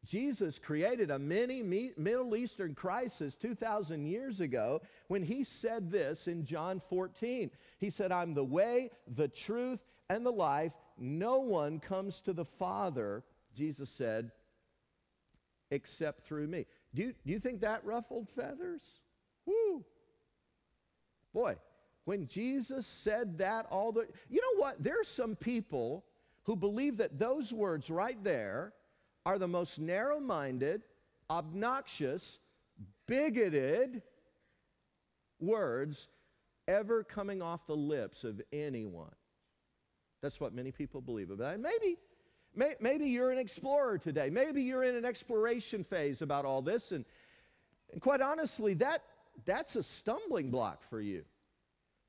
Jesus 0.07 0.59
created 0.59 1.11
a 1.11 1.19
mini 1.19 1.63
Middle 1.97 2.35
Eastern 2.35 2.75
crisis 2.75 3.37
2,000 3.37 4.07
years 4.07 4.41
ago 4.41 4.81
when 5.09 5.23
he 5.23 5.45
said 5.45 5.91
this 5.91 6.27
in 6.27 6.45
John 6.45 6.81
14. 6.89 7.51
He 7.79 7.91
said, 7.91 8.11
I'm 8.11 8.33
the 8.33 8.45
way, 8.45 8.91
the 9.15 9.29
truth, 9.29 9.81
and 10.09 10.25
the 10.25 10.33
life. 10.33 10.73
No 10.99 11.39
one 11.39 11.81
comes 11.81 12.21
to 12.23 12.33
the 12.33 12.47
Father, 12.47 13.25
Jesus 13.55 13.91
said, 13.91 14.31
except 15.71 16.27
through 16.27 16.47
me. 16.47 16.67
Do 16.95 17.03
you, 17.03 17.15
do 17.25 17.33
you 17.33 17.39
think 17.39 17.61
that 17.61 17.85
ruffled 17.85 18.29
feathers? 18.31 18.83
Woo! 19.45 19.85
Boy, 21.33 21.57
when 22.05 22.27
Jesus 22.27 22.87
said 22.87 23.39
that, 23.39 23.67
all 23.71 23.93
the, 23.93 24.07
you 24.29 24.41
know 24.41 24.61
what? 24.61 24.83
There's 24.83 25.09
some 25.09 25.37
people 25.37 26.05
who 26.45 26.57
believe 26.57 26.97
that 26.97 27.19
those 27.19 27.53
words 27.53 27.91
right 27.91 28.23
there 28.25 28.73
are 29.25 29.39
the 29.39 29.49
most 29.49 29.79
narrow 29.79 30.19
minded, 30.19 30.83
obnoxious, 31.29 32.39
bigoted 33.07 34.03
words 35.39 36.09
ever 36.67 37.05
coming 37.05 37.43
off 37.43 37.67
the 37.67 37.77
lips 37.77 38.25
of 38.25 38.41
anyone. 38.53 39.15
That's 40.23 40.41
what 40.41 40.55
many 40.55 40.71
people 40.73 41.01
believe 41.01 41.31
about 41.31 41.55
it. 41.55 41.61
Maybe, 41.61 41.97
may, 42.55 42.75
maybe 42.81 43.07
you're 43.07 43.31
an 43.31 43.39
explorer 43.39 43.99
today. 43.99 44.31
Maybe 44.31 44.63
you're 44.63 44.85
in 44.85 44.97
an 44.97 45.05
exploration 45.05 45.85
phase 45.85 46.23
about 46.23 46.45
all 46.45 46.63
this. 46.63 46.93
And, 46.93 47.05
and 47.93 48.01
quite 48.01 48.21
honestly, 48.21 48.75
that, 48.75 49.03
that's 49.45 49.77
a 49.77 49.83
stumbling 49.83 50.51
block 50.51 50.83
for 50.89 51.01
you 51.01 51.25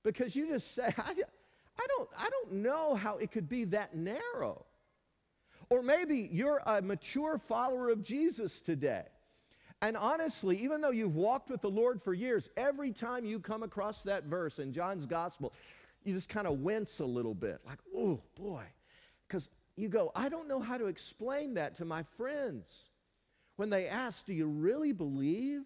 because 0.03 0.35
you 0.35 0.47
just 0.47 0.73
say, 0.73 0.93
I, 0.97 1.11
I, 1.11 1.87
don't, 1.87 2.09
I 2.17 2.29
don't 2.29 2.53
know 2.53 2.95
how 2.95 3.17
it 3.17 3.31
could 3.31 3.49
be 3.49 3.65
that 3.65 3.95
narrow. 3.95 4.65
Or 5.69 5.81
maybe 5.81 6.29
you're 6.31 6.61
a 6.65 6.81
mature 6.81 7.37
follower 7.37 7.89
of 7.89 8.03
Jesus 8.03 8.59
today. 8.59 9.05
And 9.81 9.97
honestly, 9.97 10.61
even 10.61 10.81
though 10.81 10.91
you've 10.91 11.15
walked 11.15 11.49
with 11.49 11.61
the 11.61 11.69
Lord 11.69 12.01
for 12.01 12.13
years, 12.13 12.49
every 12.55 12.91
time 12.91 13.25
you 13.25 13.39
come 13.39 13.63
across 13.63 14.03
that 14.03 14.25
verse 14.25 14.59
in 14.59 14.73
John's 14.73 15.05
gospel, 15.05 15.53
you 16.03 16.13
just 16.13 16.29
kind 16.29 16.45
of 16.45 16.59
wince 16.59 16.99
a 16.99 17.05
little 17.05 17.33
bit, 17.33 17.61
like, 17.65 17.79
oh 17.95 18.19
boy. 18.35 18.63
Because 19.27 19.49
you 19.75 19.87
go, 19.87 20.11
I 20.13 20.29
don't 20.29 20.47
know 20.47 20.59
how 20.59 20.77
to 20.77 20.85
explain 20.85 21.55
that 21.55 21.77
to 21.77 21.85
my 21.85 22.03
friends. 22.17 22.65
When 23.55 23.69
they 23.69 23.87
ask, 23.87 24.25
Do 24.25 24.33
you 24.33 24.47
really 24.47 24.91
believe 24.91 25.61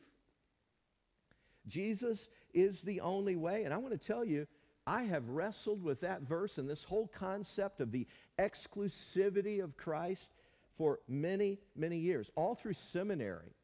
Jesus 1.67 2.29
is 2.53 2.81
the 2.81 3.01
only 3.01 3.35
way? 3.35 3.63
And 3.63 3.73
I 3.73 3.77
want 3.77 3.99
to 3.99 4.07
tell 4.07 4.23
you, 4.23 4.47
I 4.87 5.03
have 5.03 5.29
wrestled 5.29 5.83
with 5.83 6.01
that 6.01 6.21
verse 6.21 6.57
and 6.57 6.69
this 6.69 6.83
whole 6.83 7.07
concept 7.07 7.81
of 7.81 7.91
the 7.91 8.07
exclusivity 8.39 9.63
of 9.63 9.77
Christ 9.77 10.29
for 10.77 10.99
many, 11.07 11.59
many 11.75 11.97
years, 11.97 12.29
all 12.35 12.55
through 12.55 12.73
seminary. 12.73 13.55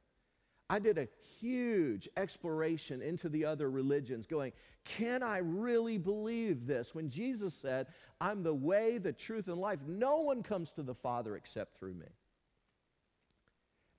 I 0.70 0.80
did 0.80 0.98
a 0.98 1.10
huge 1.40 2.08
exploration 2.16 3.02
into 3.02 3.28
the 3.28 3.46
other 3.46 3.70
religions, 3.70 4.26
going, 4.26 4.54
can 4.86 5.22
I 5.22 5.40
really 5.40 5.98
believe 5.98 6.66
this? 6.66 6.96
When 6.96 7.10
Jesus 7.10 7.54
said, 7.54 7.88
I'm 8.22 8.42
the 8.42 8.54
way, 8.54 8.98
the 8.98 9.12
truth, 9.12 9.48
and 9.48 9.58
life, 9.58 9.80
no 9.86 10.22
one 10.22 10.44
comes 10.44 10.72
to 10.72 10.84
the 10.84 10.96
Father 10.96 11.36
except 11.36 11.78
through 11.78 11.96
me. 11.96 12.08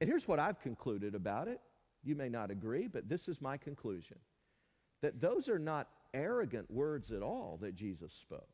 And 0.01 0.09
here's 0.09 0.27
what 0.27 0.41
I've 0.41 0.61
concluded 0.61 1.15
about 1.15 1.47
it. 1.47 1.61
You 2.05 2.15
may 2.15 2.29
not 2.29 2.51
agree, 2.51 2.89
but 2.89 3.09
this 3.09 3.29
is 3.29 3.41
my 3.41 3.57
conclusion 3.57 4.19
that 5.03 5.21
those 5.21 5.49
are 5.49 5.59
not 5.59 5.89
arrogant 6.15 6.71
words 6.71 7.11
at 7.11 7.23
all 7.23 7.59
that 7.61 7.75
Jesus 7.75 8.13
spoke. 8.13 8.49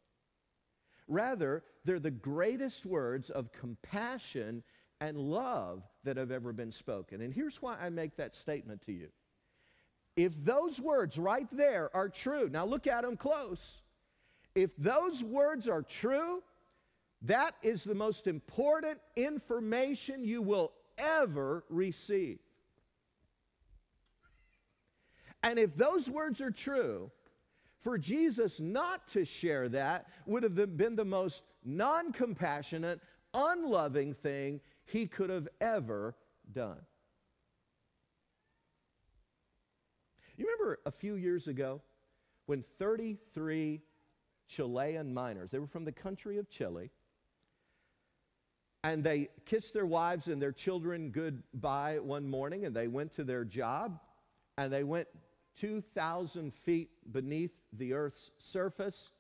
Rather, 1.06 1.62
they're 1.84 1.98
the 1.98 2.10
greatest 2.10 2.84
words 2.84 3.30
of 3.30 3.52
compassion 3.52 4.62
and 5.00 5.16
love 5.16 5.82
that 6.04 6.16
have 6.16 6.30
ever 6.30 6.52
been 6.52 6.72
spoken. 6.72 7.20
And 7.20 7.32
here's 7.32 7.62
why 7.62 7.76
I 7.80 7.88
make 7.88 8.16
that 8.16 8.34
statement 8.34 8.82
to 8.86 8.92
you. 8.92 9.08
If 10.16 10.44
those 10.44 10.80
words 10.80 11.16
right 11.16 11.46
there 11.52 11.94
are 11.94 12.08
true, 12.08 12.48
now 12.50 12.66
look 12.66 12.86
at 12.86 13.02
them 13.02 13.16
close. 13.16 13.82
If 14.54 14.76
those 14.76 15.22
words 15.22 15.68
are 15.68 15.82
true, 15.82 16.42
that 17.22 17.54
is 17.62 17.84
the 17.84 17.94
most 17.94 18.26
important 18.26 18.98
information 19.16 20.24
you 20.24 20.42
will 20.42 20.72
ever 20.98 21.64
receive. 21.68 22.38
And 25.42 25.58
if 25.58 25.76
those 25.76 26.08
words 26.08 26.40
are 26.40 26.50
true, 26.50 27.10
for 27.80 27.96
Jesus 27.96 28.58
not 28.58 29.06
to 29.08 29.24
share 29.24 29.68
that 29.68 30.06
would 30.26 30.42
have 30.42 30.76
been 30.76 30.96
the 30.96 31.04
most 31.04 31.42
non 31.64 32.12
compassionate, 32.12 33.00
unloving 33.32 34.14
thing 34.14 34.60
he 34.84 35.06
could 35.06 35.30
have 35.30 35.48
ever 35.60 36.16
done. 36.52 36.78
You 40.36 40.46
remember 40.46 40.80
a 40.86 40.90
few 40.90 41.14
years 41.14 41.48
ago 41.48 41.82
when 42.46 42.64
33 42.78 43.80
Chilean 44.48 45.12
miners, 45.12 45.50
they 45.50 45.58
were 45.58 45.66
from 45.66 45.84
the 45.84 45.92
country 45.92 46.38
of 46.38 46.48
Chile, 46.48 46.90
and 48.84 49.04
they 49.04 49.28
kissed 49.44 49.74
their 49.74 49.86
wives 49.86 50.28
and 50.28 50.40
their 50.40 50.52
children 50.52 51.10
goodbye 51.10 51.98
one 51.98 52.28
morning 52.28 52.64
and 52.64 52.74
they 52.74 52.88
went 52.88 53.14
to 53.14 53.24
their 53.24 53.44
job 53.44 53.98
and 54.56 54.72
they 54.72 54.84
went 54.84 55.08
2,000 55.60 56.54
feet 56.54 56.90
beneath 57.10 57.52
the 57.72 57.94
earth's 57.94 58.30
surface 58.38 59.10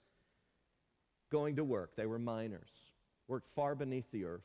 going 1.30 1.56
to 1.56 1.64
work. 1.64 1.96
They 1.96 2.06
were 2.06 2.18
miners, 2.18 2.70
worked 3.26 3.48
far 3.54 3.74
beneath 3.74 4.10
the 4.10 4.24
earth. 4.24 4.44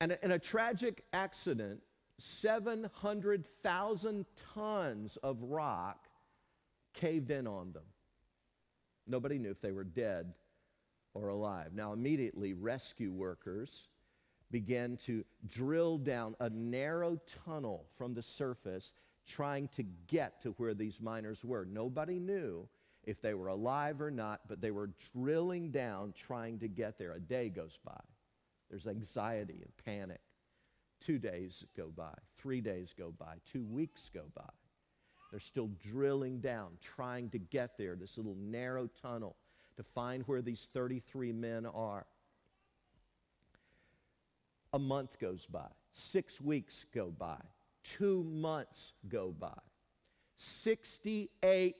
And 0.00 0.16
in 0.22 0.32
a 0.32 0.38
tragic 0.38 1.04
accident, 1.12 1.82
700,000 2.18 4.26
tons 4.54 5.18
of 5.22 5.42
rock 5.42 6.08
caved 6.94 7.30
in 7.30 7.46
on 7.46 7.72
them. 7.72 7.84
Nobody 9.06 9.38
knew 9.38 9.50
if 9.50 9.60
they 9.60 9.72
were 9.72 9.84
dead 9.84 10.32
or 11.14 11.28
alive. 11.28 11.72
Now, 11.74 11.92
immediately, 11.92 12.52
rescue 12.52 13.12
workers 13.12 13.88
began 14.50 14.96
to 15.06 15.24
drill 15.46 15.98
down 15.98 16.34
a 16.38 16.50
narrow 16.50 17.18
tunnel 17.44 17.86
from 17.96 18.14
the 18.14 18.22
surface, 18.22 18.92
trying 19.26 19.68
to 19.76 19.84
get 20.06 20.42
to 20.42 20.50
where 20.58 20.74
these 20.74 21.00
miners 21.00 21.44
were. 21.44 21.64
Nobody 21.64 22.18
knew 22.18 22.68
if 23.04 23.20
they 23.20 23.34
were 23.34 23.48
alive 23.48 24.00
or 24.00 24.10
not, 24.10 24.40
but 24.48 24.60
they 24.60 24.70
were 24.70 24.90
drilling 25.12 25.70
down, 25.70 26.12
trying 26.16 26.58
to 26.60 26.68
get 26.68 26.98
there. 26.98 27.12
A 27.12 27.20
day 27.20 27.48
goes 27.48 27.78
by. 27.84 28.00
There's 28.70 28.86
anxiety 28.86 29.60
and 29.62 29.72
panic. 29.84 30.20
Two 31.00 31.18
days 31.18 31.64
go 31.76 31.88
by, 31.94 32.14
three 32.38 32.60
days 32.60 32.94
go 32.96 33.12
by, 33.18 33.34
two 33.52 33.64
weeks 33.64 34.08
go 34.14 34.22
by. 34.36 34.48
They're 35.30 35.40
still 35.40 35.70
drilling 35.80 36.40
down, 36.40 36.72
trying 36.80 37.28
to 37.30 37.38
get 37.38 37.76
there, 37.76 37.96
this 37.96 38.16
little 38.16 38.36
narrow 38.38 38.88
tunnel 39.00 39.36
to 39.76 39.82
find 39.82 40.22
where 40.24 40.42
these 40.42 40.68
33 40.72 41.32
men 41.32 41.66
are. 41.66 42.06
A 44.72 44.78
month 44.78 45.18
goes 45.18 45.44
by, 45.46 45.68
six 45.90 46.40
weeks 46.40 46.86
go 46.94 47.10
by, 47.10 47.40
two 47.84 48.24
months 48.24 48.92
go 49.08 49.34
by, 49.38 49.58
68 50.36 51.76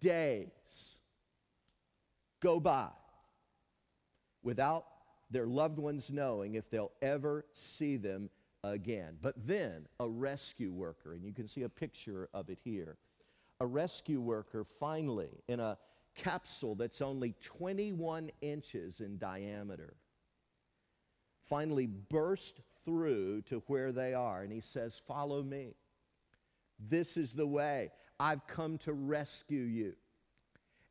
days 0.00 0.98
go 2.40 2.60
by 2.60 2.88
without 4.42 4.86
their 5.30 5.46
loved 5.46 5.78
ones 5.78 6.10
knowing 6.10 6.54
if 6.54 6.70
they'll 6.70 6.92
ever 7.02 7.44
see 7.52 7.96
them 7.96 8.30
again. 8.64 9.16
But 9.20 9.34
then 9.46 9.86
a 10.00 10.08
rescue 10.08 10.72
worker, 10.72 11.14
and 11.14 11.24
you 11.24 11.32
can 11.32 11.46
see 11.46 11.62
a 11.62 11.68
picture 11.68 12.28
of 12.34 12.50
it 12.50 12.58
here, 12.64 12.96
a 13.60 13.66
rescue 13.66 14.20
worker 14.20 14.64
finally 14.78 15.42
in 15.48 15.60
a 15.60 15.78
capsule 16.16 16.74
that's 16.74 17.00
only 17.00 17.34
21 17.42 18.30
inches 18.40 19.00
in 19.00 19.18
diameter 19.18 19.94
finally 21.50 21.86
burst 21.86 22.60
through 22.84 23.42
to 23.42 23.62
where 23.66 23.92
they 23.92 24.14
are 24.14 24.42
and 24.42 24.52
he 24.52 24.60
says 24.60 25.00
follow 25.06 25.42
me 25.42 25.74
this 26.78 27.16
is 27.16 27.32
the 27.32 27.46
way 27.46 27.90
i've 28.18 28.46
come 28.46 28.78
to 28.78 28.92
rescue 28.92 29.62
you 29.62 29.94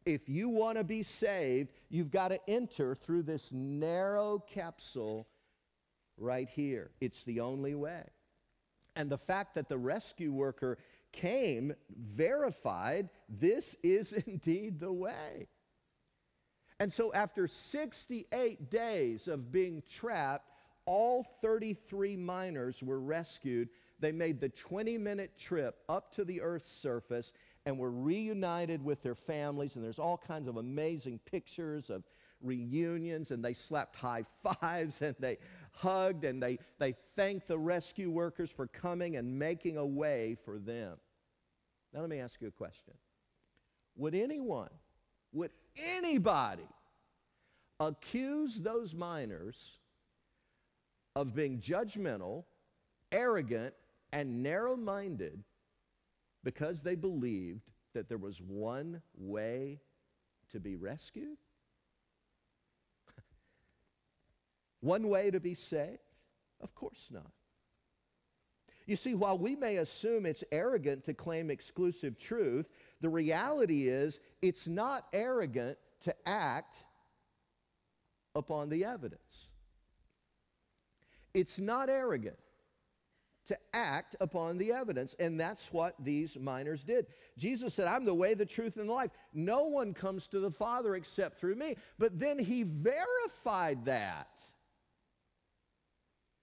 if 0.05 0.29
you 0.29 0.49
want 0.49 0.77
to 0.77 0.83
be 0.83 1.03
saved, 1.03 1.71
you've 1.89 2.11
got 2.11 2.29
to 2.29 2.39
enter 2.49 2.95
through 2.95 3.23
this 3.23 3.51
narrow 3.51 4.39
capsule 4.39 5.27
right 6.17 6.49
here. 6.49 6.91
It's 7.01 7.23
the 7.23 7.41
only 7.41 7.75
way. 7.75 8.03
And 8.95 9.09
the 9.09 9.17
fact 9.17 9.55
that 9.55 9.69
the 9.69 9.77
rescue 9.77 10.31
worker 10.31 10.77
came 11.11 11.73
verified 11.95 13.09
this 13.27 13.75
is 13.83 14.13
indeed 14.27 14.79
the 14.79 14.91
way. 14.91 15.47
And 16.79 16.91
so, 16.91 17.13
after 17.13 17.45
68 17.45 18.71
days 18.71 19.27
of 19.27 19.51
being 19.51 19.83
trapped, 19.89 20.48
all 20.89 21.23
33 21.43 22.17
miners 22.17 22.81
were 22.81 22.99
rescued. 22.99 23.69
They 23.99 24.11
made 24.11 24.41
the 24.41 24.49
20 24.49 24.97
minute 24.97 25.37
trip 25.37 25.75
up 25.87 26.15
to 26.15 26.25
the 26.25 26.41
Earth's 26.41 26.71
surface 26.81 27.31
and 27.67 27.77
were 27.77 27.91
reunited 27.91 28.83
with 28.83 29.03
their 29.03 29.13
families. 29.13 29.75
And 29.75 29.85
there's 29.85 29.99
all 29.99 30.17
kinds 30.17 30.47
of 30.47 30.57
amazing 30.57 31.19
pictures 31.25 31.91
of 31.91 32.03
reunions, 32.41 33.29
and 33.29 33.45
they 33.45 33.53
slapped 33.53 33.97
high 33.97 34.25
fives 34.43 35.03
and 35.03 35.15
they 35.19 35.37
hugged 35.73 36.23
and 36.23 36.41
they, 36.41 36.57
they 36.79 36.95
thanked 37.15 37.47
the 37.47 37.59
rescue 37.59 38.09
workers 38.09 38.49
for 38.49 38.65
coming 38.65 39.15
and 39.15 39.37
making 39.37 39.77
a 39.77 39.85
way 39.85 40.37
for 40.43 40.57
them. 40.57 40.97
Now, 41.93 42.01
let 42.01 42.09
me 42.09 42.19
ask 42.19 42.41
you 42.41 42.47
a 42.47 42.51
question 42.51 42.95
Would 43.95 44.15
anyone, 44.15 44.71
would 45.33 45.51
anybody 45.77 46.67
accuse 47.79 48.55
those 48.55 48.95
miners 48.95 49.78
of 51.15 51.35
being 51.35 51.59
judgmental, 51.59 52.45
arrogant, 53.11 53.73
and 54.11 54.43
narrow 54.43 54.75
minded 54.75 55.43
because 56.43 56.81
they 56.81 56.95
believed 56.95 57.69
that 57.93 58.07
there 58.09 58.17
was 58.17 58.41
one 58.41 59.01
way 59.17 59.79
to 60.51 60.59
be 60.59 60.75
rescued? 60.75 61.37
one 64.81 65.07
way 65.09 65.31
to 65.31 65.39
be 65.39 65.53
saved? 65.53 65.99
Of 66.61 66.73
course 66.75 67.09
not. 67.11 67.31
You 68.85 68.95
see, 68.95 69.13
while 69.13 69.37
we 69.37 69.55
may 69.55 69.77
assume 69.77 70.25
it's 70.25 70.43
arrogant 70.51 71.05
to 71.05 71.13
claim 71.13 71.51
exclusive 71.51 72.17
truth, 72.17 72.67
the 73.01 73.09
reality 73.09 73.87
is 73.87 74.19
it's 74.41 74.67
not 74.67 75.05
arrogant 75.13 75.77
to 76.05 76.15
act 76.27 76.75
upon 78.33 78.69
the 78.69 78.85
evidence. 78.85 79.49
It's 81.33 81.59
not 81.59 81.89
arrogant 81.89 82.37
to 83.47 83.57
act 83.73 84.15
upon 84.21 84.57
the 84.57 84.71
evidence. 84.71 85.15
And 85.19 85.39
that's 85.39 85.73
what 85.73 85.95
these 85.99 86.37
miners 86.37 86.83
did. 86.83 87.07
Jesus 87.37 87.73
said, 87.73 87.87
I'm 87.87 88.05
the 88.05 88.13
way, 88.13 88.35
the 88.35 88.45
truth, 88.45 88.77
and 88.77 88.87
the 88.87 88.93
life. 88.93 89.11
No 89.33 89.63
one 89.63 89.93
comes 89.93 90.27
to 90.27 90.39
the 90.39 90.51
Father 90.51 90.95
except 90.95 91.39
through 91.39 91.55
me. 91.55 91.75
But 91.97 92.19
then 92.19 92.37
he 92.37 92.63
verified 92.63 93.85
that. 93.85 94.27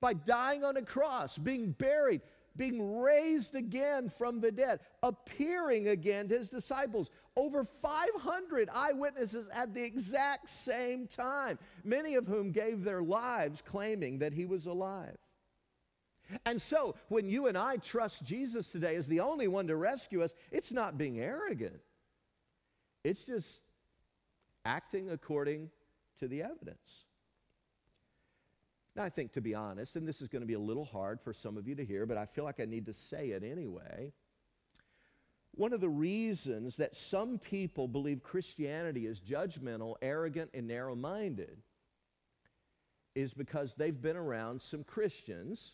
by 0.01 0.15
dying 0.15 0.65
on 0.65 0.77
a 0.77 0.83
cross, 0.83 1.39
being 1.39 1.73
buried, 1.73 2.21
being 2.57 3.01
raised 3.01 3.55
again 3.55 4.09
from 4.09 4.41
the 4.41 4.53
dead, 4.53 4.81
appearing 5.03 5.89
again 5.89 6.29
to 6.29 6.39
his 6.39 6.49
disciples. 6.49 7.11
Over 7.37 7.65
500 7.65 8.71
eyewitnesses 8.73 9.47
at 9.53 9.75
the 9.75 9.83
exact 9.83 10.49
same 10.49 11.07
time, 11.07 11.59
many 11.85 12.15
of 12.15 12.27
whom 12.27 12.51
gave 12.51 12.83
their 12.83 13.03
lives 13.03 13.63
claiming 13.67 14.21
that 14.21 14.33
he 14.33 14.47
was 14.47 14.65
alive. 14.65 15.19
And 16.45 16.61
so, 16.61 16.97
when 17.09 17.29
you 17.29 17.47
and 17.47 17.57
I 17.57 17.77
trust 17.77 18.25
Jesus 18.25 18.69
today 18.69 18.97
as 18.97 19.07
the 19.07 19.21
only 19.21 19.49
one 19.49 19.69
to 19.69 19.77
rescue 19.77 20.23
us, 20.23 20.35
it's 20.51 20.73
not 20.73 20.99
being 20.99 21.21
arrogant. 21.21 21.81
It's 23.05 23.25
just 23.25 23.61
acting 24.65 25.11
according 25.11 25.71
to 26.19 26.27
the 26.27 26.43
evidence. 26.43 27.05
Now, 28.97 29.05
I 29.05 29.11
think, 29.11 29.33
to 29.35 29.43
be 29.43 29.55
honest, 29.55 29.95
and 29.95 30.09
this 30.09 30.23
is 30.23 30.29
going 30.29 30.41
to 30.41 30.47
be 30.47 30.55
a 30.55 30.59
little 30.59 30.87
hard 30.87 31.21
for 31.21 31.33
some 31.33 31.59
of 31.59 31.69
you 31.69 31.75
to 31.75 31.85
hear, 31.85 32.07
but 32.07 32.17
I 32.17 32.25
feel 32.25 32.45
like 32.45 32.61
I 32.61 32.65
need 32.65 32.87
to 32.87 32.95
say 32.95 33.29
it 33.29 33.45
anyway. 33.45 34.13
One 35.57 35.73
of 35.73 35.81
the 35.81 35.89
reasons 35.89 36.77
that 36.77 36.95
some 36.95 37.39
people 37.39 37.89
believe 37.89 38.23
Christianity 38.23 39.07
is 39.07 39.21
judgmental, 39.21 39.95
arrogant, 40.03 40.51
and 40.53 40.69
narrow 40.69 40.95
minded 40.95 41.57
is 43.15 43.33
because 43.33 43.73
they've 43.75 44.01
been 44.01 44.19
around 44.19 44.61
some 44.61 44.85
Christians 44.85 45.73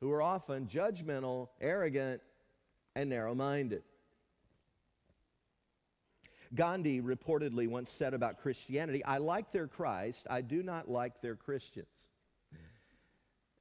who 0.00 0.12
are 0.12 0.22
often 0.22 0.68
judgmental, 0.68 1.48
arrogant, 1.60 2.22
and 2.94 3.10
narrow 3.10 3.34
minded. 3.34 3.82
Gandhi 6.54 7.00
reportedly 7.00 7.66
once 7.66 7.90
said 7.90 8.14
about 8.14 8.40
Christianity 8.40 9.04
I 9.04 9.18
like 9.18 9.50
their 9.50 9.66
Christ, 9.66 10.28
I 10.30 10.42
do 10.42 10.62
not 10.62 10.88
like 10.88 11.20
their 11.20 11.34
Christians. 11.34 11.88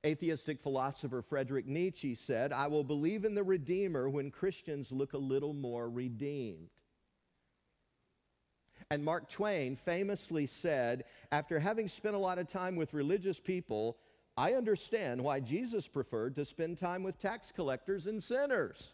Atheistic 0.06 0.62
philosopher 0.62 1.24
Friedrich 1.24 1.66
Nietzsche 1.66 2.14
said, 2.14 2.54
I 2.54 2.68
will 2.68 2.84
believe 2.84 3.26
in 3.26 3.34
the 3.34 3.44
Redeemer 3.44 4.08
when 4.08 4.30
Christians 4.30 4.92
look 4.92 5.14
a 5.14 5.18
little 5.18 5.54
more 5.54 5.90
redeemed. 5.90 6.70
And 8.92 9.04
Mark 9.04 9.30
Twain 9.30 9.76
famously 9.76 10.46
said, 10.46 11.06
after 11.32 11.60
having 11.60 11.88
spent 11.88 12.16
a 12.16 12.20
lot 12.20 12.38
of 12.38 12.48
time 12.48 12.76
with 12.76 12.94
religious 12.94 13.40
people, 13.40 13.98
I 14.38 14.54
understand 14.54 15.24
why 15.24 15.40
Jesus 15.40 15.88
preferred 15.88 16.36
to 16.36 16.46
spend 16.46 16.78
time 16.78 17.02
with 17.02 17.20
tax 17.20 17.52
collectors 17.52 18.06
and 18.06 18.22
sinners. 18.22 18.92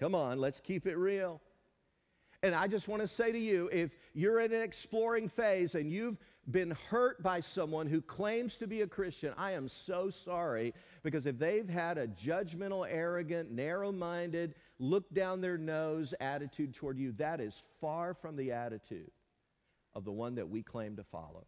Come 0.00 0.14
on, 0.14 0.38
let's 0.38 0.58
keep 0.58 0.86
it 0.86 0.96
real. 0.96 1.40
And 2.42 2.54
I 2.54 2.66
just 2.66 2.88
want 2.88 3.02
to 3.02 3.08
say 3.08 3.30
to 3.30 3.38
you 3.38 3.68
if 3.72 3.92
you're 4.14 4.40
in 4.40 4.52
an 4.52 4.62
exploring 4.62 5.28
phase 5.28 5.74
and 5.74 5.92
you've 5.92 6.16
been 6.50 6.76
hurt 6.90 7.22
by 7.22 7.40
someone 7.40 7.86
who 7.86 8.00
claims 8.00 8.56
to 8.56 8.66
be 8.66 8.80
a 8.80 8.86
Christian, 8.86 9.32
I 9.36 9.52
am 9.52 9.68
so 9.68 10.10
sorry 10.10 10.74
because 11.02 11.26
if 11.26 11.38
they've 11.38 11.68
had 11.68 11.98
a 11.98 12.08
judgmental, 12.08 12.86
arrogant, 12.88 13.52
narrow 13.52 13.92
minded, 13.92 14.54
look 14.78 15.12
down 15.14 15.40
their 15.40 15.56
nose 15.56 16.14
attitude 16.20 16.74
toward 16.74 16.98
you, 16.98 17.12
that 17.12 17.40
is 17.40 17.62
far 17.80 18.14
from 18.14 18.36
the 18.36 18.50
attitude 18.50 19.10
of 19.94 20.04
the 20.04 20.12
one 20.12 20.34
that 20.34 20.48
we 20.48 20.62
claim 20.62 20.96
to 20.96 21.04
follow. 21.04 21.46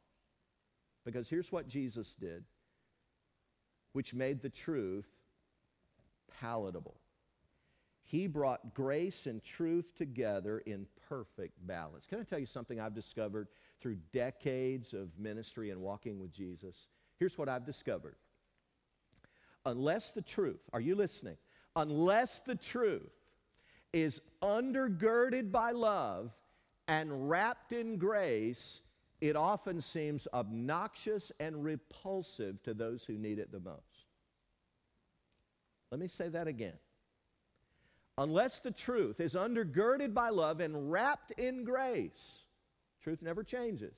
Because 1.04 1.28
here's 1.28 1.50
what 1.50 1.66
Jesus 1.66 2.14
did, 2.14 2.44
which 3.92 4.14
made 4.14 4.40
the 4.40 4.48
truth 4.48 5.08
palatable. 6.40 6.96
He 8.04 8.26
brought 8.26 8.74
grace 8.74 9.26
and 9.26 9.42
truth 9.42 9.96
together 9.96 10.58
in 10.58 10.86
perfect 11.08 11.66
balance. 11.66 12.06
Can 12.06 12.20
I 12.20 12.22
tell 12.22 12.38
you 12.38 12.46
something 12.46 12.78
I've 12.78 12.94
discovered 12.94 13.48
through 13.80 13.96
decades 14.12 14.92
of 14.92 15.18
ministry 15.18 15.70
and 15.70 15.80
walking 15.80 16.18
with 16.18 16.32
Jesus? 16.32 16.76
Here's 17.18 17.38
what 17.38 17.48
I've 17.48 17.66
discovered. 17.66 18.16
Unless 19.66 20.10
the 20.10 20.22
truth, 20.22 20.60
are 20.72 20.80
you 20.80 20.94
listening? 20.94 21.36
Unless 21.76 22.40
the 22.46 22.54
truth 22.54 23.12
is 23.92 24.20
undergirded 24.42 25.50
by 25.50 25.70
love 25.70 26.32
and 26.86 27.30
wrapped 27.30 27.72
in 27.72 27.96
grace, 27.96 28.82
it 29.20 29.36
often 29.36 29.80
seems 29.80 30.28
obnoxious 30.34 31.32
and 31.40 31.64
repulsive 31.64 32.62
to 32.64 32.74
those 32.74 33.04
who 33.04 33.14
need 33.14 33.38
it 33.38 33.52
the 33.52 33.60
most. 33.60 34.04
Let 35.90 36.00
me 36.00 36.08
say 36.08 36.28
that 36.28 36.48
again. 36.48 36.74
Unless 38.18 38.60
the 38.60 38.70
truth 38.70 39.20
is 39.20 39.34
undergirded 39.34 40.14
by 40.14 40.28
love 40.28 40.60
and 40.60 40.90
wrapped 40.92 41.32
in 41.32 41.64
grace, 41.64 42.43
truth 43.04 43.22
never 43.22 43.44
changes. 43.44 43.94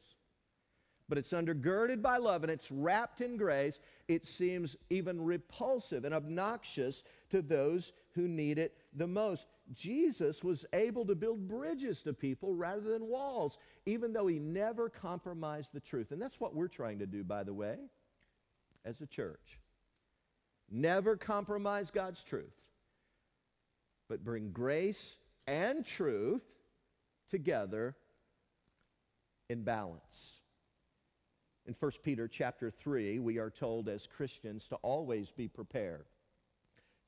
But 1.08 1.18
it's 1.18 1.32
undergirded 1.32 2.02
by 2.02 2.16
love 2.18 2.42
and 2.42 2.50
it's 2.50 2.70
wrapped 2.70 3.20
in 3.20 3.36
grace, 3.36 3.78
it 4.08 4.26
seems 4.26 4.76
even 4.90 5.24
repulsive 5.24 6.04
and 6.04 6.12
obnoxious 6.12 7.04
to 7.30 7.40
those 7.40 7.92
who 8.14 8.26
need 8.26 8.58
it 8.58 8.76
the 8.92 9.06
most. 9.06 9.46
Jesus 9.72 10.42
was 10.42 10.66
able 10.72 11.06
to 11.06 11.14
build 11.14 11.46
bridges 11.46 12.02
to 12.02 12.12
people 12.12 12.54
rather 12.54 12.80
than 12.80 13.06
walls, 13.06 13.56
even 13.86 14.12
though 14.12 14.26
he 14.26 14.40
never 14.40 14.88
compromised 14.88 15.70
the 15.72 15.80
truth. 15.80 16.10
And 16.10 16.20
that's 16.20 16.40
what 16.40 16.54
we're 16.54 16.66
trying 16.66 16.98
to 16.98 17.06
do, 17.06 17.22
by 17.22 17.44
the 17.44 17.54
way, 17.54 17.76
as 18.84 19.00
a 19.00 19.06
church. 19.06 19.60
Never 20.68 21.16
compromise 21.16 21.92
God's 21.92 22.22
truth 22.22 22.52
but 24.08 24.24
bring 24.24 24.50
grace 24.50 25.16
and 25.46 25.84
truth 25.84 26.42
together 27.30 27.96
in 29.48 29.62
balance. 29.62 30.40
In 31.66 31.74
1 31.78 31.92
Peter 32.02 32.28
chapter 32.28 32.70
3, 32.70 33.18
we 33.18 33.38
are 33.38 33.50
told 33.50 33.88
as 33.88 34.06
Christians 34.06 34.68
to 34.68 34.76
always 34.76 35.30
be 35.30 35.48
prepared 35.48 36.06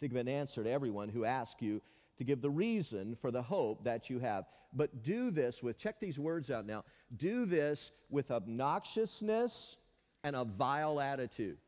to 0.00 0.08
give 0.08 0.16
an 0.16 0.28
answer 0.28 0.62
to 0.62 0.70
everyone 0.70 1.08
who 1.08 1.24
asks 1.24 1.62
you 1.62 1.80
to 2.18 2.24
give 2.24 2.40
the 2.40 2.50
reason 2.50 3.16
for 3.20 3.30
the 3.30 3.42
hope 3.42 3.84
that 3.84 4.10
you 4.10 4.18
have. 4.18 4.44
But 4.72 5.02
do 5.02 5.30
this 5.30 5.62
with, 5.62 5.78
check 5.78 6.00
these 6.00 6.18
words 6.18 6.50
out 6.50 6.66
now, 6.66 6.84
do 7.16 7.46
this 7.46 7.90
with 8.10 8.28
obnoxiousness 8.30 9.76
and 10.24 10.36
a 10.36 10.44
vile 10.44 11.00
attitude. 11.00 11.58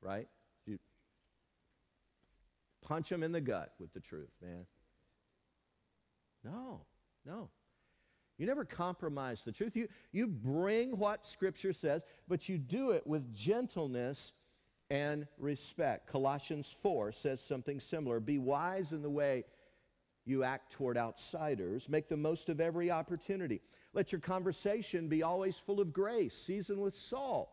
Right? 0.00 0.28
You 0.66 0.78
punch 2.82 3.08
them 3.08 3.22
in 3.22 3.30
the 3.30 3.40
gut 3.40 3.72
with 3.78 3.92
the 3.94 4.00
truth, 4.00 4.32
man. 4.42 4.66
No, 6.44 6.80
no. 7.24 7.48
You 8.38 8.46
never 8.46 8.64
compromise 8.64 9.42
the 9.42 9.52
truth. 9.52 9.76
You, 9.76 9.88
you 10.10 10.26
bring 10.26 10.96
what 10.98 11.26
Scripture 11.26 11.72
says, 11.72 12.02
but 12.28 12.48
you 12.48 12.58
do 12.58 12.90
it 12.90 13.06
with 13.06 13.34
gentleness 13.34 14.32
and 14.90 15.26
respect. 15.38 16.10
Colossians 16.10 16.74
4 16.82 17.12
says 17.12 17.40
something 17.40 17.80
similar 17.80 18.20
Be 18.20 18.38
wise 18.38 18.92
in 18.92 19.02
the 19.02 19.10
way 19.10 19.44
you 20.24 20.44
act 20.44 20.72
toward 20.72 20.96
outsiders, 20.96 21.88
make 21.88 22.08
the 22.08 22.16
most 22.16 22.48
of 22.48 22.60
every 22.60 22.90
opportunity. 22.90 23.60
Let 23.92 24.12
your 24.12 24.20
conversation 24.20 25.08
be 25.08 25.22
always 25.22 25.56
full 25.56 25.80
of 25.80 25.92
grace, 25.92 26.34
seasoned 26.34 26.80
with 26.80 26.96
salt, 26.96 27.50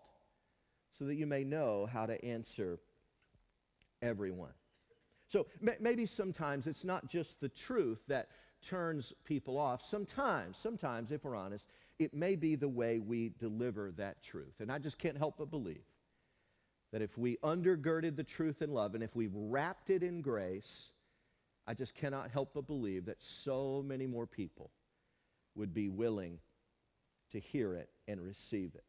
so 0.97 1.05
that 1.05 1.15
you 1.15 1.27
may 1.27 1.43
know 1.43 1.87
how 1.91 2.05
to 2.05 2.23
answer 2.23 2.79
everyone. 4.01 4.53
So 5.27 5.47
maybe 5.79 6.05
sometimes 6.05 6.65
it's 6.65 6.83
not 6.83 7.07
just 7.07 7.39
the 7.39 7.49
truth 7.49 7.99
that 8.07 8.29
turns 8.61 9.13
people 9.23 9.57
off. 9.57 9.85
Sometimes, 9.85 10.57
sometimes, 10.57 11.11
if 11.11 11.23
we're 11.23 11.35
honest, 11.35 11.65
it 11.97 12.13
may 12.13 12.35
be 12.35 12.55
the 12.55 12.67
way 12.67 12.99
we 12.99 13.31
deliver 13.39 13.91
that 13.97 14.23
truth. 14.23 14.55
And 14.59 14.71
I 14.71 14.79
just 14.79 14.97
can't 14.97 15.17
help 15.17 15.35
but 15.37 15.51
believe 15.51 15.85
that 16.91 17.01
if 17.01 17.17
we 17.17 17.37
undergirded 17.43 18.15
the 18.15 18.23
truth 18.23 18.61
in 18.61 18.71
love 18.71 18.95
and 18.95 19.03
if 19.03 19.15
we 19.15 19.29
wrapped 19.31 19.89
it 19.89 20.01
in 20.01 20.21
grace, 20.21 20.91
I 21.67 21.73
just 21.73 21.93
cannot 21.93 22.31
help 22.31 22.53
but 22.53 22.65
believe 22.65 23.05
that 23.05 23.21
so 23.21 23.83
many 23.85 24.07
more 24.07 24.25
people 24.25 24.71
would 25.55 25.73
be 25.73 25.89
willing 25.89 26.39
to 27.31 27.39
hear 27.39 27.75
it 27.75 27.89
and 28.07 28.19
receive 28.21 28.73
it. 28.75 28.83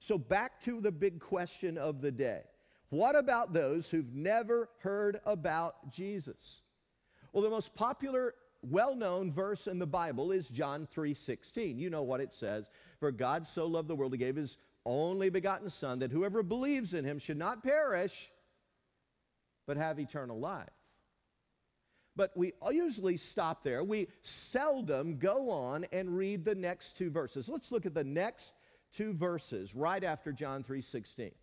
So, 0.00 0.18
back 0.18 0.60
to 0.62 0.80
the 0.80 0.92
big 0.92 1.18
question 1.18 1.78
of 1.78 2.02
the 2.02 2.10
day 2.10 2.42
what 2.90 3.16
about 3.16 3.52
those 3.52 3.88
who've 3.90 4.14
never 4.14 4.68
heard 4.78 5.20
about 5.24 5.90
Jesus? 5.90 6.62
Well, 7.32 7.42
the 7.42 7.50
most 7.50 7.74
popular 7.74 8.34
well-known 8.70 9.32
verse 9.32 9.66
in 9.66 9.78
the 9.78 9.86
Bible 9.86 10.32
is 10.32 10.48
John 10.48 10.86
3:16. 10.86 11.78
You 11.78 11.90
know 11.90 12.02
what 12.02 12.20
it 12.20 12.32
says, 12.32 12.68
"For 12.98 13.12
God 13.12 13.46
so 13.46 13.66
loved 13.66 13.88
the 13.88 13.96
world 13.96 14.12
he 14.12 14.18
gave 14.18 14.36
his 14.36 14.56
only 14.84 15.30
begotten 15.30 15.68
son 15.68 16.00
that 16.00 16.12
whoever 16.12 16.42
believes 16.42 16.94
in 16.94 17.04
him 17.04 17.18
should 17.18 17.36
not 17.36 17.62
perish 17.62 18.30
but 19.66 19.76
have 19.76 19.98
eternal 19.98 20.38
life." 20.38 20.68
But 22.14 22.36
we 22.36 22.54
usually 22.70 23.18
stop 23.18 23.62
there. 23.62 23.84
We 23.84 24.08
seldom 24.22 25.18
go 25.18 25.50
on 25.50 25.84
and 25.92 26.16
read 26.16 26.44
the 26.44 26.54
next 26.54 26.96
two 26.96 27.10
verses. 27.10 27.48
Let's 27.48 27.70
look 27.70 27.84
at 27.84 27.94
the 27.94 28.04
next 28.04 28.54
two 28.92 29.12
verses 29.12 29.74
right 29.74 30.02
after 30.02 30.32
John 30.32 30.62
3:16. 30.62 31.34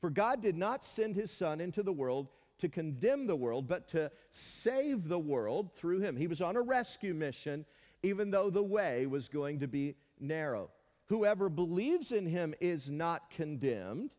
For 0.00 0.10
God 0.10 0.40
did 0.40 0.56
not 0.56 0.84
send 0.84 1.16
his 1.16 1.30
Son 1.30 1.60
into 1.60 1.82
the 1.82 1.92
world 1.92 2.28
to 2.58 2.68
condemn 2.68 3.26
the 3.26 3.36
world, 3.36 3.68
but 3.68 3.88
to 3.88 4.10
save 4.30 5.08
the 5.08 5.18
world 5.18 5.74
through 5.74 6.00
him. 6.00 6.16
He 6.16 6.26
was 6.26 6.42
on 6.42 6.56
a 6.56 6.60
rescue 6.60 7.14
mission, 7.14 7.64
even 8.02 8.30
though 8.30 8.50
the 8.50 8.62
way 8.62 9.06
was 9.06 9.28
going 9.28 9.60
to 9.60 9.68
be 9.68 9.94
narrow. 10.20 10.70
whoever 11.06 11.48
believes 11.48 12.12
in 12.12 12.26
him 12.26 12.54
is 12.60 12.90
not 12.90 13.30
condemned. 13.30 14.10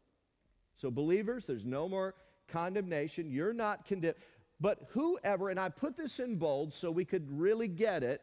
So, 0.75 0.89
believers, 0.89 1.45
there's 1.45 1.65
no 1.65 1.87
more 1.87 2.15
condemnation. 2.47 3.29
You're 3.29 3.53
not 3.53 3.85
condemned. 3.85 4.15
But 4.59 4.87
whoever, 4.89 5.49
and 5.49 5.59
I 5.59 5.69
put 5.69 5.95
this 5.95 6.19
in 6.19 6.37
bold 6.37 6.73
so 6.73 6.89
we 6.89 7.05
could 7.05 7.27
really 7.29 7.67
get 7.67 8.01
it, 8.01 8.21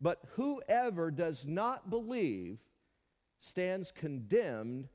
but 0.00 0.20
whoever 0.34 1.10
does 1.10 1.46
not 1.46 1.90
believe 1.90 2.58
stands 3.40 3.92
condemned 3.92 4.88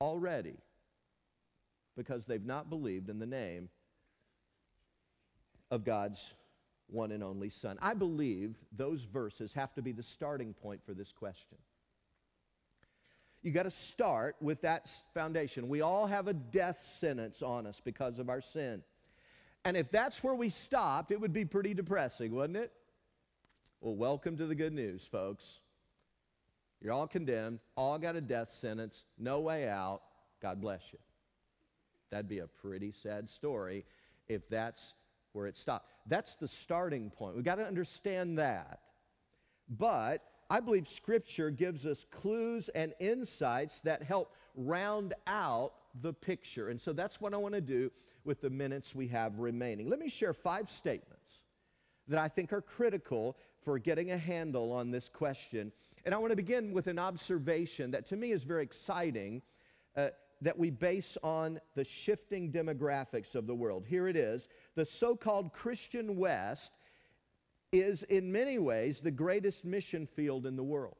already 0.00 0.56
because 1.96 2.24
they've 2.24 2.44
not 2.44 2.70
believed 2.70 3.10
in 3.10 3.18
the 3.18 3.26
name 3.26 3.68
of 5.70 5.84
God's 5.84 6.34
one 6.88 7.12
and 7.12 7.22
only 7.22 7.50
Son. 7.50 7.78
I 7.80 7.94
believe 7.94 8.56
those 8.76 9.02
verses 9.02 9.52
have 9.52 9.72
to 9.74 9.82
be 9.82 9.92
the 9.92 10.02
starting 10.02 10.54
point 10.54 10.80
for 10.84 10.92
this 10.92 11.12
question. 11.12 11.58
You 13.42 13.52
got 13.52 13.62
to 13.62 13.70
start 13.70 14.36
with 14.40 14.60
that 14.62 14.90
foundation. 15.14 15.68
We 15.68 15.80
all 15.80 16.06
have 16.06 16.28
a 16.28 16.34
death 16.34 16.82
sentence 16.98 17.42
on 17.42 17.66
us 17.66 17.80
because 17.82 18.18
of 18.18 18.28
our 18.28 18.42
sin. 18.42 18.82
And 19.64 19.76
if 19.76 19.90
that's 19.90 20.22
where 20.22 20.34
we 20.34 20.50
stopped, 20.50 21.10
it 21.10 21.20
would 21.20 21.32
be 21.32 21.44
pretty 21.44 21.72
depressing, 21.72 22.34
wouldn't 22.34 22.58
it? 22.58 22.72
Well, 23.80 23.94
welcome 23.94 24.36
to 24.36 24.46
the 24.46 24.54
good 24.54 24.74
news, 24.74 25.04
folks. 25.10 25.60
You're 26.82 26.92
all 26.92 27.06
condemned, 27.06 27.60
all 27.76 27.98
got 27.98 28.16
a 28.16 28.20
death 28.20 28.50
sentence, 28.50 29.04
no 29.18 29.40
way 29.40 29.68
out. 29.68 30.02
God 30.42 30.60
bless 30.60 30.82
you. 30.92 30.98
That'd 32.10 32.28
be 32.28 32.38
a 32.38 32.46
pretty 32.46 32.92
sad 32.92 33.28
story 33.28 33.84
if 34.28 34.48
that's 34.48 34.94
where 35.32 35.46
it 35.46 35.56
stopped. 35.56 35.88
That's 36.06 36.36
the 36.36 36.48
starting 36.48 37.10
point. 37.10 37.36
We've 37.36 37.44
got 37.44 37.56
to 37.56 37.66
understand 37.66 38.38
that. 38.38 38.80
But 39.68 40.22
I 40.48 40.60
believe 40.60 40.88
Scripture 40.88 41.50
gives 41.50 41.86
us 41.86 42.04
clues 42.10 42.68
and 42.70 42.92
insights 42.98 43.80
that 43.80 44.02
help 44.02 44.34
round 44.56 45.14
out 45.26 45.72
the 46.02 46.12
picture. 46.12 46.68
And 46.68 46.80
so 46.80 46.92
that's 46.92 47.20
what 47.20 47.34
I 47.34 47.36
want 47.36 47.54
to 47.54 47.60
do 47.60 47.90
with 48.24 48.40
the 48.40 48.50
minutes 48.50 48.94
we 48.94 49.08
have 49.08 49.38
remaining. 49.38 49.88
Let 49.88 49.98
me 49.98 50.08
share 50.08 50.34
five 50.34 50.68
statements 50.70 51.42
that 52.08 52.18
I 52.18 52.28
think 52.28 52.52
are 52.52 52.60
critical 52.60 53.36
for 53.64 53.78
getting 53.78 54.10
a 54.10 54.18
handle 54.18 54.72
on 54.72 54.90
this 54.90 55.08
question. 55.08 55.72
And 56.04 56.14
I 56.14 56.18
want 56.18 56.30
to 56.30 56.36
begin 56.36 56.72
with 56.72 56.88
an 56.88 56.98
observation 56.98 57.92
that 57.92 58.06
to 58.08 58.16
me 58.16 58.32
is 58.32 58.42
very 58.42 58.62
exciting. 58.62 59.42
Uh, 59.96 60.08
that 60.42 60.58
we 60.58 60.70
base 60.70 61.18
on 61.22 61.60
the 61.74 61.84
shifting 61.84 62.50
demographics 62.50 63.34
of 63.34 63.46
the 63.46 63.54
world. 63.54 63.84
Here 63.86 64.08
it 64.08 64.16
is 64.16 64.48
the 64.74 64.84
so 64.84 65.14
called 65.14 65.52
Christian 65.52 66.16
West 66.16 66.72
is, 67.72 68.02
in 68.04 68.32
many 68.32 68.58
ways, 68.58 69.00
the 69.00 69.10
greatest 69.10 69.64
mission 69.64 70.06
field 70.06 70.46
in 70.46 70.56
the 70.56 70.62
world. 70.62 70.96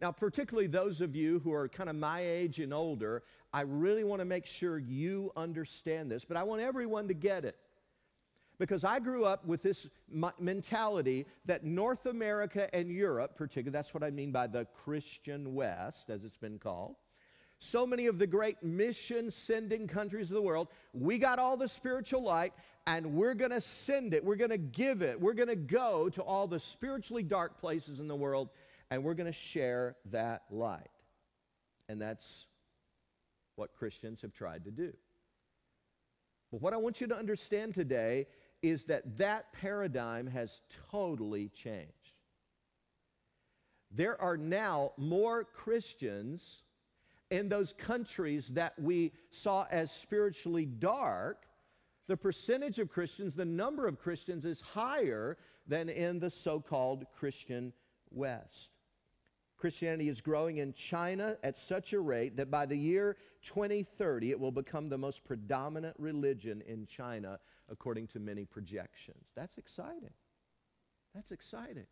Now, 0.00 0.10
particularly 0.10 0.66
those 0.66 1.00
of 1.00 1.14
you 1.14 1.40
who 1.40 1.52
are 1.52 1.68
kind 1.68 1.88
of 1.88 1.96
my 1.96 2.20
age 2.20 2.58
and 2.58 2.74
older, 2.74 3.22
I 3.52 3.60
really 3.60 4.04
want 4.04 4.20
to 4.20 4.24
make 4.24 4.46
sure 4.46 4.78
you 4.78 5.30
understand 5.36 6.10
this, 6.10 6.24
but 6.24 6.36
I 6.36 6.42
want 6.42 6.60
everyone 6.60 7.08
to 7.08 7.14
get 7.14 7.44
it. 7.44 7.56
Because 8.58 8.84
I 8.84 9.00
grew 9.00 9.24
up 9.24 9.44
with 9.46 9.62
this 9.62 9.88
mentality 10.38 11.26
that 11.46 11.64
North 11.64 12.06
America 12.06 12.72
and 12.74 12.90
Europe, 12.90 13.36
particularly, 13.36 13.72
that's 13.72 13.92
what 13.92 14.02
I 14.02 14.10
mean 14.10 14.30
by 14.30 14.46
the 14.46 14.66
Christian 14.84 15.54
West, 15.54 16.10
as 16.10 16.24
it's 16.24 16.36
been 16.36 16.58
called, 16.58 16.96
so 17.62 17.86
many 17.86 18.06
of 18.06 18.18
the 18.18 18.26
great 18.26 18.62
mission 18.62 19.30
sending 19.30 19.86
countries 19.86 20.28
of 20.28 20.34
the 20.34 20.42
world, 20.42 20.68
we 20.92 21.18
got 21.18 21.38
all 21.38 21.56
the 21.56 21.68
spiritual 21.68 22.22
light 22.22 22.52
and 22.86 23.14
we're 23.14 23.34
going 23.34 23.52
to 23.52 23.60
send 23.60 24.14
it. 24.14 24.24
We're 24.24 24.36
going 24.36 24.50
to 24.50 24.58
give 24.58 25.02
it. 25.02 25.20
We're 25.20 25.34
going 25.34 25.48
to 25.48 25.56
go 25.56 26.08
to 26.10 26.22
all 26.22 26.48
the 26.48 26.58
spiritually 26.58 27.22
dark 27.22 27.60
places 27.60 28.00
in 28.00 28.08
the 28.08 28.16
world 28.16 28.48
and 28.90 29.04
we're 29.04 29.14
going 29.14 29.32
to 29.32 29.38
share 29.38 29.96
that 30.10 30.42
light. 30.50 30.90
And 31.88 32.00
that's 32.00 32.46
what 33.54 33.72
Christians 33.74 34.22
have 34.22 34.32
tried 34.32 34.64
to 34.64 34.70
do. 34.70 34.92
But 36.50 36.62
what 36.62 36.74
I 36.74 36.78
want 36.78 37.00
you 37.00 37.06
to 37.06 37.16
understand 37.16 37.74
today 37.74 38.26
is 38.60 38.84
that 38.84 39.18
that 39.18 39.52
paradigm 39.52 40.26
has 40.26 40.60
totally 40.90 41.48
changed. 41.48 41.92
There 43.90 44.20
are 44.20 44.36
now 44.36 44.92
more 44.96 45.44
Christians 45.44 46.61
in 47.32 47.48
those 47.48 47.72
countries 47.72 48.48
that 48.48 48.78
we 48.78 49.10
saw 49.30 49.66
as 49.70 49.90
spiritually 49.90 50.66
dark, 50.66 51.46
the 52.06 52.16
percentage 52.16 52.78
of 52.78 52.90
Christians, 52.90 53.32
the 53.32 53.44
number 53.46 53.86
of 53.86 53.98
Christians 53.98 54.44
is 54.44 54.60
higher 54.60 55.38
than 55.66 55.88
in 55.88 56.18
the 56.18 56.28
so 56.28 56.60
called 56.60 57.06
Christian 57.18 57.72
West. 58.10 58.72
Christianity 59.56 60.10
is 60.10 60.20
growing 60.20 60.58
in 60.58 60.74
China 60.74 61.38
at 61.42 61.56
such 61.56 61.94
a 61.94 62.00
rate 62.00 62.36
that 62.36 62.50
by 62.50 62.66
the 62.66 62.76
year 62.76 63.16
2030, 63.46 64.30
it 64.30 64.38
will 64.38 64.52
become 64.52 64.90
the 64.90 64.98
most 64.98 65.24
predominant 65.24 65.96
religion 65.98 66.62
in 66.66 66.84
China, 66.84 67.38
according 67.70 68.08
to 68.08 68.18
many 68.18 68.44
projections. 68.44 69.24
That's 69.34 69.56
exciting. 69.56 70.12
That's 71.14 71.30
exciting. 71.30 71.86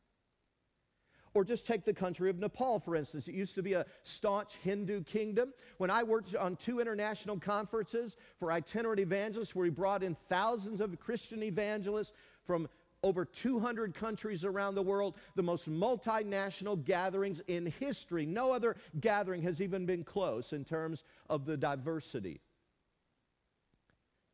Or 1.33 1.45
just 1.45 1.67
take 1.67 1.85
the 1.85 1.95
country 1.95 2.29
of 2.29 2.39
Nepal, 2.39 2.81
for 2.81 2.97
instance. 2.97 3.29
It 3.29 3.35
used 3.35 3.55
to 3.55 3.63
be 3.63 3.75
a 3.75 3.87
staunch 4.03 4.55
Hindu 4.63 5.05
kingdom. 5.05 5.53
When 5.79 5.91
I 5.91 6.03
worked 6.03 6.35
on 6.35 6.57
two 6.57 6.81
international 6.81 7.39
conferences 7.39 8.17
for 8.39 8.51
itinerant 8.51 9.01
evangelists, 9.01 9.55
where 9.55 9.63
we 9.63 9.71
brought 9.71 10.03
in 10.03 10.17
thousands 10.29 10.81
of 10.81 10.99
Christian 10.99 11.43
evangelists 11.43 12.13
from 12.45 12.69
over 13.03 13.25
200 13.25 13.95
countries 13.95 14.45
around 14.45 14.75
the 14.75 14.83
world, 14.83 15.15
the 15.35 15.43
most 15.43 15.71
multinational 15.71 16.83
gatherings 16.85 17.41
in 17.47 17.67
history. 17.67 18.27
No 18.27 18.53
other 18.53 18.77
gathering 19.01 19.43
has 19.43 19.61
even 19.61 19.87
been 19.87 20.05
close 20.05 20.53
in 20.53 20.65
terms 20.65 21.05
of 21.29 21.47
the 21.47 21.57
diversity. 21.57 22.41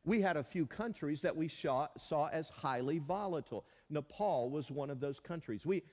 We 0.03 0.21
had 0.21 0.37
a 0.37 0.43
few 0.43 0.65
countries 0.65 1.21
that 1.21 1.35
we 1.35 1.49
saw, 1.49 1.87
saw 1.97 2.27
as 2.27 2.49
highly 2.49 2.99
volatile. 2.99 3.65
Nepal 3.89 4.49
was 4.49 4.71
one 4.71 4.89
of 4.89 4.99
those 4.99 5.19
countries. 5.19 5.65
We, 5.65 5.83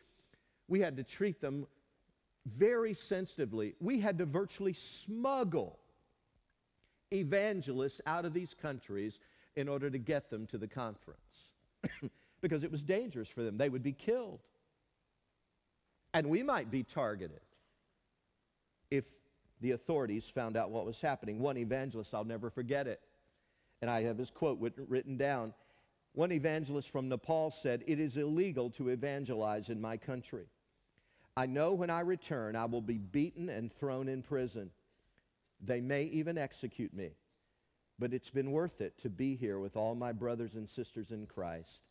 we 0.68 0.80
had 0.80 0.96
to 0.96 1.04
treat 1.04 1.40
them 1.40 1.66
very 2.46 2.94
sensitively. 2.94 3.74
We 3.80 4.00
had 4.00 4.18
to 4.18 4.26
virtually 4.26 4.74
smuggle 4.74 5.78
evangelists 7.12 8.00
out 8.06 8.24
of 8.24 8.32
these 8.32 8.54
countries 8.54 9.20
in 9.56 9.68
order 9.68 9.90
to 9.90 9.98
get 9.98 10.30
them 10.30 10.46
to 10.48 10.58
the 10.58 10.66
conference 10.66 11.50
because 12.40 12.64
it 12.64 12.70
was 12.70 12.82
dangerous 12.82 13.28
for 13.28 13.42
them. 13.42 13.56
They 13.56 13.68
would 13.68 13.82
be 13.82 13.92
killed. 13.92 14.40
And 16.12 16.28
we 16.28 16.42
might 16.42 16.70
be 16.70 16.82
targeted 16.82 17.40
if 18.90 19.04
the 19.60 19.72
authorities 19.72 20.26
found 20.26 20.56
out 20.56 20.70
what 20.70 20.86
was 20.86 21.00
happening. 21.00 21.40
One 21.40 21.56
evangelist, 21.56 22.14
I'll 22.14 22.24
never 22.24 22.50
forget 22.50 22.86
it, 22.86 23.00
and 23.82 23.90
I 23.90 24.02
have 24.02 24.18
his 24.18 24.30
quote 24.30 24.58
written 24.88 25.16
down. 25.16 25.54
One 26.12 26.30
evangelist 26.30 26.90
from 26.90 27.08
Nepal 27.08 27.50
said, 27.50 27.82
It 27.86 27.98
is 27.98 28.16
illegal 28.16 28.70
to 28.70 28.90
evangelize 28.90 29.68
in 29.68 29.80
my 29.80 29.96
country. 29.96 30.46
I 31.36 31.46
know 31.46 31.72
when 31.72 31.90
I 31.90 32.00
return, 32.00 32.54
I 32.54 32.66
will 32.66 32.80
be 32.80 32.98
beaten 32.98 33.48
and 33.48 33.72
thrown 33.72 34.08
in 34.08 34.22
prison. 34.22 34.70
They 35.60 35.80
may 35.80 36.04
even 36.04 36.38
execute 36.38 36.94
me. 36.94 37.10
But 37.98 38.12
it's 38.12 38.30
been 38.30 38.50
worth 38.50 38.80
it 38.80 38.98
to 38.98 39.10
be 39.10 39.36
here 39.36 39.58
with 39.58 39.76
all 39.76 39.94
my 39.94 40.12
brothers 40.12 40.54
and 40.54 40.68
sisters 40.68 41.10
in 41.10 41.26
Christ 41.26 41.82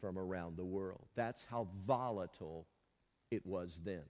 from 0.00 0.18
around 0.18 0.56
the 0.56 0.64
world. 0.64 1.06
That's 1.14 1.44
how 1.50 1.68
volatile 1.86 2.66
it 3.30 3.46
was 3.46 3.78
then. 3.84 4.02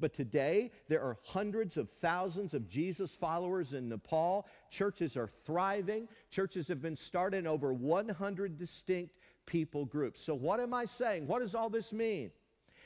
But 0.00 0.12
today, 0.12 0.72
there 0.88 1.00
are 1.02 1.16
hundreds 1.22 1.76
of 1.76 1.88
thousands 1.88 2.52
of 2.52 2.68
Jesus 2.68 3.14
followers 3.14 3.72
in 3.72 3.88
Nepal. 3.88 4.46
Churches 4.68 5.16
are 5.16 5.30
thriving. 5.46 6.08
Churches 6.30 6.68
have 6.68 6.82
been 6.82 6.96
started 6.96 7.38
in 7.38 7.46
over 7.46 7.72
100 7.72 8.58
distinct 8.58 9.14
people 9.46 9.84
groups. 9.84 10.20
So, 10.20 10.34
what 10.34 10.58
am 10.58 10.74
I 10.74 10.84
saying? 10.86 11.26
What 11.26 11.40
does 11.40 11.54
all 11.54 11.70
this 11.70 11.92
mean? 11.92 12.32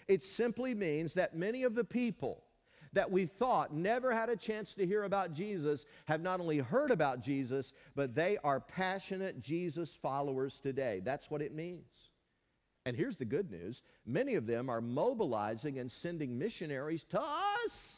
It 0.09 0.23
simply 0.23 0.75
means 0.75 1.12
that 1.14 1.37
many 1.37 1.62
of 1.62 1.75
the 1.75 1.85
people 1.85 2.42
that 2.94 3.11
we 3.11 3.27
thought 3.27 3.75
never 3.75 4.12
had 4.12 4.31
a 4.31 4.37
chance 4.37 4.75
to 4.75 4.87
hear 4.87 5.05
about 5.05 5.35
Jesus 5.35 5.85
have 6.07 6.23
not 6.23 6.40
only 6.40 6.59
heard 6.59 6.90
about 6.90 7.21
Jesus, 7.21 7.73
but 7.94 8.14
they 8.14 8.38
are 8.42 8.61
passionate 8.61 9.40
Jesus 9.40 9.97
followers 10.01 10.59
today. 10.62 11.03
That's 11.05 11.31
what 11.31 11.42
it 11.42 11.55
means. 11.55 11.85
And 12.87 12.97
here's 12.97 13.16
the 13.16 13.27
good 13.27 13.51
news 13.51 13.83
many 14.07 14.35
of 14.35 14.47
them 14.47 14.71
are 14.71 14.81
mobilizing 14.81 15.79
and 15.79 15.90
sending 15.90 16.38
missionaries 16.38 17.05
to 17.11 17.21
us. 17.21 17.98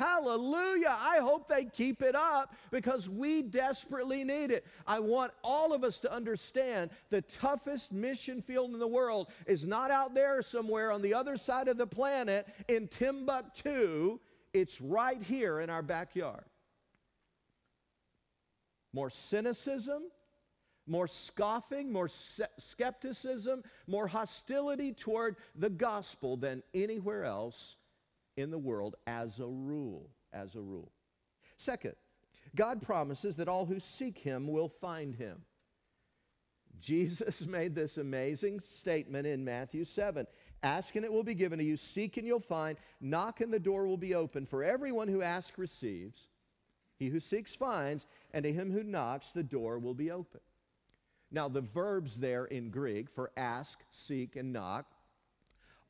Hallelujah. 0.00 0.96
I 0.98 1.18
hope 1.18 1.46
they 1.46 1.66
keep 1.66 2.00
it 2.00 2.14
up 2.14 2.54
because 2.70 3.06
we 3.06 3.42
desperately 3.42 4.24
need 4.24 4.50
it. 4.50 4.64
I 4.86 4.98
want 4.98 5.30
all 5.44 5.74
of 5.74 5.84
us 5.84 5.98
to 5.98 6.10
understand 6.10 6.88
the 7.10 7.20
toughest 7.20 7.92
mission 7.92 8.40
field 8.40 8.72
in 8.72 8.78
the 8.78 8.88
world 8.88 9.26
is 9.46 9.66
not 9.66 9.90
out 9.90 10.14
there 10.14 10.40
somewhere 10.40 10.90
on 10.90 11.02
the 11.02 11.12
other 11.12 11.36
side 11.36 11.68
of 11.68 11.76
the 11.76 11.86
planet 11.86 12.48
in 12.66 12.88
Timbuktu. 12.88 14.18
It's 14.54 14.80
right 14.80 15.22
here 15.22 15.60
in 15.60 15.68
our 15.68 15.82
backyard. 15.82 16.44
More 18.94 19.10
cynicism, 19.10 20.04
more 20.86 21.08
scoffing, 21.08 21.92
more 21.92 22.08
skepticism, 22.56 23.64
more 23.86 24.06
hostility 24.06 24.94
toward 24.94 25.36
the 25.54 25.68
gospel 25.68 26.38
than 26.38 26.62
anywhere 26.72 27.26
else 27.26 27.76
in 28.40 28.50
the 28.50 28.58
world 28.58 28.96
as 29.06 29.38
a 29.38 29.46
rule. 29.46 30.10
As 30.32 30.54
a 30.54 30.60
rule. 30.60 30.92
Second, 31.56 31.94
God 32.54 32.82
promises 32.82 33.36
that 33.36 33.48
all 33.48 33.66
who 33.66 33.80
seek 33.80 34.18
him 34.18 34.48
will 34.48 34.68
find 34.68 35.14
him. 35.14 35.42
Jesus 36.80 37.40
made 37.46 37.74
this 37.74 37.96
amazing 37.96 38.60
statement 38.60 39.26
in 39.26 39.44
Matthew 39.44 39.84
7. 39.84 40.26
Ask 40.62 40.94
and 40.96 41.04
it 41.04 41.12
will 41.12 41.22
be 41.22 41.34
given 41.34 41.58
to 41.58 41.64
you, 41.64 41.76
seek 41.76 42.16
and 42.16 42.26
you'll 42.26 42.40
find, 42.40 42.76
knock 43.00 43.40
and 43.40 43.52
the 43.52 43.58
door 43.58 43.86
will 43.86 43.96
be 43.96 44.14
open. 44.14 44.46
For 44.46 44.62
everyone 44.62 45.08
who 45.08 45.22
asks 45.22 45.58
receives, 45.58 46.28
he 46.98 47.08
who 47.08 47.18
seeks 47.18 47.54
finds, 47.54 48.06
and 48.32 48.42
to 48.44 48.52
him 48.52 48.70
who 48.70 48.82
knocks 48.82 49.30
the 49.30 49.42
door 49.42 49.78
will 49.78 49.94
be 49.94 50.10
open. 50.10 50.40
Now, 51.30 51.48
the 51.48 51.60
verbs 51.60 52.16
there 52.16 52.44
in 52.44 52.70
Greek 52.70 53.08
for 53.08 53.30
ask, 53.36 53.78
seek, 53.90 54.36
and 54.36 54.52
knock 54.52 54.86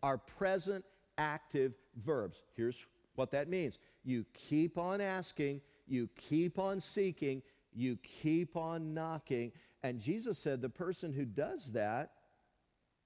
are 0.02 0.18
present 0.18 0.84
active 1.20 1.74
verbs. 2.02 2.40
Here's 2.56 2.86
what 3.14 3.30
that 3.32 3.48
means 3.48 3.78
you 4.02 4.24
keep 4.32 4.78
on 4.78 5.00
asking, 5.00 5.60
you 5.86 6.08
keep 6.16 6.58
on 6.58 6.80
seeking, 6.80 7.42
you 7.72 7.98
keep 8.22 8.56
on 8.56 8.94
knocking. 8.94 9.52
And 9.82 10.00
Jesus 10.00 10.38
said 10.38 10.62
the 10.62 10.70
person 10.70 11.12
who 11.12 11.24
does 11.24 11.66
that, 11.72 12.12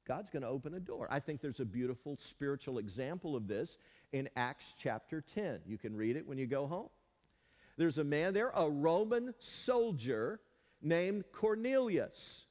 God's 0.06 0.30
going 0.30 0.42
to 0.42 0.48
open 0.48 0.74
a 0.74 0.80
door. 0.80 1.08
I 1.10 1.18
think 1.18 1.40
there's 1.40 1.60
a 1.60 1.64
beautiful 1.64 2.16
spiritual 2.20 2.78
example 2.78 3.34
of 3.34 3.48
this 3.48 3.78
in 4.12 4.28
Acts 4.36 4.74
chapter 4.78 5.24
10. 5.34 5.60
You 5.66 5.78
can 5.78 5.96
read 5.96 6.16
it 6.16 6.26
when 6.26 6.38
you 6.38 6.46
go 6.46 6.66
home. 6.66 6.88
There's 7.76 7.98
a 7.98 8.04
man 8.04 8.34
there, 8.34 8.50
a 8.54 8.70
Roman 8.70 9.34
soldier 9.38 10.40
named 10.80 11.24
Cornelius. 11.32 12.46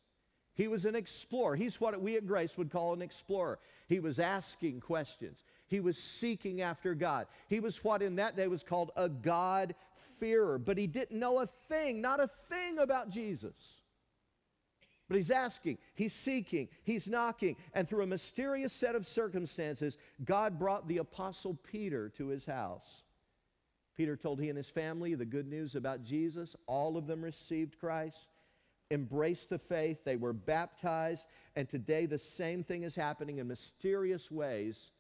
He 0.56 0.67
was 0.67 0.86
an 0.86 0.95
explorer. 0.95 1.56
He's 1.56 1.80
what 1.80 1.99
we 1.99 2.15
at 2.15 2.28
Grace 2.28 2.58
would 2.58 2.71
call 2.71 2.93
an 2.93 3.02
explorer. 3.02 3.60
He 3.88 3.99
was 3.99 4.19
asking 4.19 4.82
questions. 4.82 5.43
He 5.73 5.79
was 5.79 5.97
seeking 5.97 6.62
after 6.62 6.93
God. 6.93 7.25
He 7.49 7.59
was 7.59 7.83
what 7.83 8.03
in 8.03 8.17
that 8.17 8.36
day 8.36 8.47
was 8.47 8.62
called 8.62 8.91
a 8.95 9.09
God-fearer, 9.09 10.59
but 10.59 10.77
he 10.77 10.86
didn't 10.86 11.17
know 11.17 11.39
a 11.39 11.47
thing, 11.67 11.99
not 11.99 12.19
a 12.19 12.29
thing 12.47 12.77
about 12.77 13.09
Jesus. 13.09 13.55
But 15.07 15.17
he's 15.17 15.31
asking, 15.31 15.79
he's 15.95 16.13
seeking, 16.13 16.67
he's 16.83 17.07
knocking, 17.07 17.55
and 17.73 17.89
through 17.89 18.03
a 18.03 18.05
mysterious 18.05 18.71
set 18.71 18.93
of 18.93 19.07
circumstances, 19.07 19.97
God 20.23 20.59
brought 20.59 20.88
the 20.88 20.99
apostle 20.99 21.57
Peter 21.71 22.09
to 22.17 22.27
his 22.27 22.45
house. 22.45 23.01
Peter 23.97 24.15
told 24.15 24.39
he 24.39 24.49
and 24.49 24.57
his 24.57 24.69
family 24.69 25.15
the 25.15 25.25
good 25.25 25.47
news 25.47 25.73
about 25.73 26.03
Jesus. 26.03 26.55
All 26.67 26.97
of 26.97 27.07
them 27.07 27.23
received 27.23 27.79
Christ, 27.79 28.27
embraced 28.91 29.49
the 29.49 29.57
faith, 29.57 30.03
they 30.05 30.17
were 30.17 30.33
baptized, 30.33 31.25
and 31.55 31.67
today 31.67 32.05
the 32.05 32.19
same 32.19 32.63
thing 32.63 32.83
is 32.83 32.93
happening 32.93 33.39
in 33.39 33.47
mysterious 33.47 34.29
ways 34.29 34.91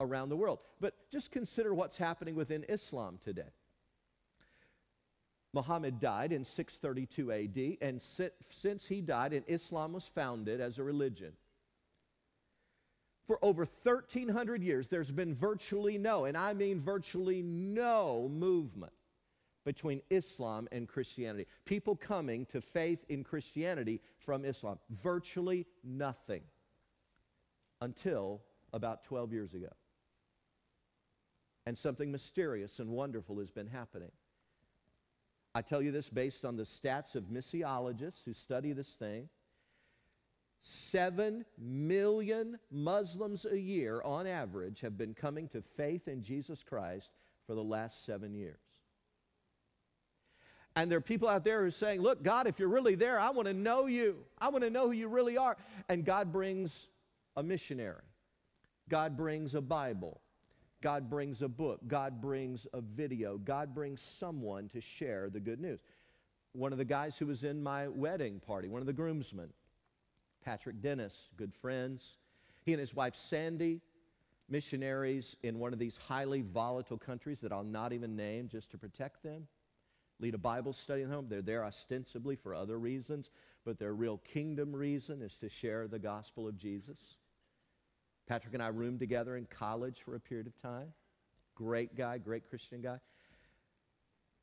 around 0.00 0.28
the 0.28 0.36
world. 0.36 0.58
But 0.80 0.94
just 1.10 1.30
consider 1.30 1.74
what's 1.74 1.96
happening 1.96 2.34
within 2.34 2.64
Islam 2.68 3.18
today. 3.24 3.52
Muhammad 5.52 6.00
died 6.00 6.32
in 6.32 6.44
632 6.44 7.32
AD, 7.32 7.78
and 7.80 8.02
since 8.50 8.86
he 8.86 9.00
died, 9.00 9.32
and 9.32 9.44
Islam 9.48 9.94
was 9.94 10.06
founded 10.06 10.60
as 10.60 10.78
a 10.78 10.82
religion, 10.82 11.32
for 13.26 13.38
over 13.42 13.62
1,300 13.64 14.62
years, 14.62 14.88
there's 14.88 15.10
been 15.10 15.34
virtually 15.34 15.98
no, 15.98 16.26
and 16.26 16.36
I 16.36 16.52
mean 16.52 16.80
virtually 16.80 17.42
no 17.42 18.30
movement 18.32 18.92
between 19.64 20.00
Islam 20.10 20.68
and 20.70 20.86
Christianity. 20.86 21.46
People 21.64 21.96
coming 21.96 22.46
to 22.46 22.60
faith 22.60 23.04
in 23.08 23.24
Christianity 23.24 24.00
from 24.18 24.44
Islam. 24.44 24.78
Virtually 24.90 25.66
nothing 25.82 26.42
until 27.80 28.42
about 28.72 29.02
12 29.04 29.32
years 29.32 29.54
ago. 29.54 29.70
And 31.66 31.76
something 31.76 32.12
mysterious 32.12 32.78
and 32.78 32.90
wonderful 32.90 33.38
has 33.40 33.50
been 33.50 33.66
happening. 33.66 34.12
I 35.54 35.62
tell 35.62 35.82
you 35.82 35.90
this 35.90 36.08
based 36.08 36.44
on 36.44 36.56
the 36.56 36.64
stats 36.64 37.14
of 37.16 37.24
missiologists 37.24 38.24
who 38.24 38.34
study 38.34 38.72
this 38.72 38.90
thing. 38.90 39.28
Seven 40.60 41.44
million 41.58 42.58
Muslims 42.70 43.46
a 43.50 43.58
year, 43.58 44.02
on 44.02 44.26
average, 44.26 44.80
have 44.80 44.98
been 44.98 45.14
coming 45.14 45.48
to 45.48 45.62
faith 45.76 46.08
in 46.08 46.22
Jesus 46.22 46.62
Christ 46.62 47.10
for 47.46 47.54
the 47.54 47.62
last 47.62 48.04
seven 48.04 48.34
years. 48.34 48.58
And 50.74 50.90
there 50.90 50.98
are 50.98 51.02
people 51.02 51.26
out 51.26 51.42
there 51.42 51.62
who 51.62 51.68
are 51.68 51.70
saying, 51.70 52.02
Look, 52.02 52.22
God, 52.22 52.46
if 52.46 52.58
you're 52.58 52.68
really 52.68 52.94
there, 52.94 53.18
I 53.18 53.30
want 53.30 53.48
to 53.48 53.54
know 53.54 53.86
you. 53.86 54.18
I 54.38 54.50
want 54.50 54.62
to 54.62 54.70
know 54.70 54.86
who 54.86 54.92
you 54.92 55.08
really 55.08 55.38
are. 55.38 55.56
And 55.88 56.04
God 56.04 56.32
brings 56.32 56.88
a 57.34 57.42
missionary, 57.42 58.04
God 58.90 59.16
brings 59.16 59.54
a 59.54 59.62
Bible, 59.62 60.20
God 60.82 61.08
brings 61.08 61.42
a 61.42 61.48
book, 61.48 61.80
God 61.86 62.20
brings 62.20 62.66
a 62.72 62.80
video, 62.80 63.38
God 63.38 63.74
brings 63.74 64.00
someone 64.00 64.68
to 64.70 64.80
share 64.80 65.30
the 65.30 65.40
good 65.40 65.60
news. 65.60 65.80
One 66.52 66.72
of 66.72 66.78
the 66.78 66.84
guys 66.84 67.16
who 67.16 67.26
was 67.26 67.44
in 67.44 67.62
my 67.62 67.88
wedding 67.88 68.40
party, 68.40 68.68
one 68.68 68.80
of 68.80 68.86
the 68.86 68.92
groomsmen, 68.92 69.50
Patrick 70.44 70.80
Dennis, 70.80 71.28
good 71.36 71.52
friends. 71.52 72.18
He 72.62 72.72
and 72.72 72.80
his 72.80 72.94
wife 72.94 73.16
Sandy, 73.16 73.80
missionaries 74.48 75.36
in 75.42 75.58
one 75.58 75.72
of 75.72 75.78
these 75.78 75.96
highly 75.96 76.42
volatile 76.42 76.98
countries 76.98 77.40
that 77.40 77.52
I'll 77.52 77.64
not 77.64 77.92
even 77.92 78.16
name 78.16 78.48
just 78.48 78.70
to 78.70 78.78
protect 78.78 79.22
them. 79.22 79.48
Lead 80.18 80.34
a 80.34 80.38
Bible 80.38 80.72
study 80.72 81.02
at 81.02 81.10
home. 81.10 81.26
They're 81.28 81.42
there 81.42 81.64
ostensibly 81.64 82.36
for 82.36 82.54
other 82.54 82.78
reasons, 82.78 83.30
but 83.64 83.78
their 83.78 83.92
real 83.92 84.18
kingdom 84.18 84.74
reason 84.74 85.20
is 85.20 85.36
to 85.38 85.48
share 85.48 85.88
the 85.88 85.98
gospel 85.98 86.48
of 86.48 86.56
Jesus. 86.56 86.98
Patrick 88.26 88.54
and 88.54 88.62
I 88.62 88.68
roomed 88.68 89.00
together 89.00 89.36
in 89.36 89.46
college 89.46 90.00
for 90.04 90.14
a 90.14 90.20
period 90.20 90.46
of 90.46 90.60
time. 90.60 90.92
Great 91.54 91.96
guy, 91.96 92.18
great 92.18 92.48
Christian 92.50 92.82
guy. 92.82 92.98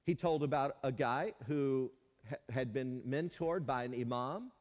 He 0.06 0.16
told 0.16 0.44
about 0.44 0.78
a 0.84 0.92
guy 0.92 1.34
who 1.48 1.92
ha- 2.30 2.38
had 2.50 2.74
been 2.74 3.02
mentored 3.08 3.66
by 3.66 3.84
an 3.84 3.94
imam 3.94 4.52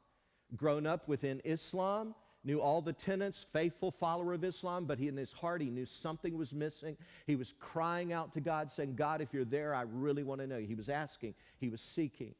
grown 0.56 0.86
up 0.86 1.08
within 1.08 1.40
Islam, 1.44 2.14
knew 2.44 2.60
all 2.60 2.82
the 2.82 2.92
tenets, 2.92 3.46
faithful 3.52 3.90
follower 3.90 4.32
of 4.32 4.44
Islam, 4.44 4.84
but 4.84 4.98
he, 4.98 5.08
in 5.08 5.16
his 5.16 5.32
heart, 5.32 5.60
he 5.62 5.70
knew 5.70 5.86
something 5.86 6.36
was 6.36 6.52
missing. 6.52 6.96
He 7.26 7.36
was 7.36 7.54
crying 7.58 8.12
out 8.12 8.34
to 8.34 8.40
God, 8.40 8.70
saying, 8.70 8.96
God, 8.96 9.20
if 9.20 9.32
you're 9.32 9.44
there, 9.44 9.74
I 9.74 9.82
really 9.82 10.24
want 10.24 10.40
to 10.40 10.46
know. 10.46 10.58
He 10.58 10.74
was 10.74 10.88
asking, 10.88 11.34
he 11.58 11.68
was 11.68 11.80
seeking. 11.80 12.34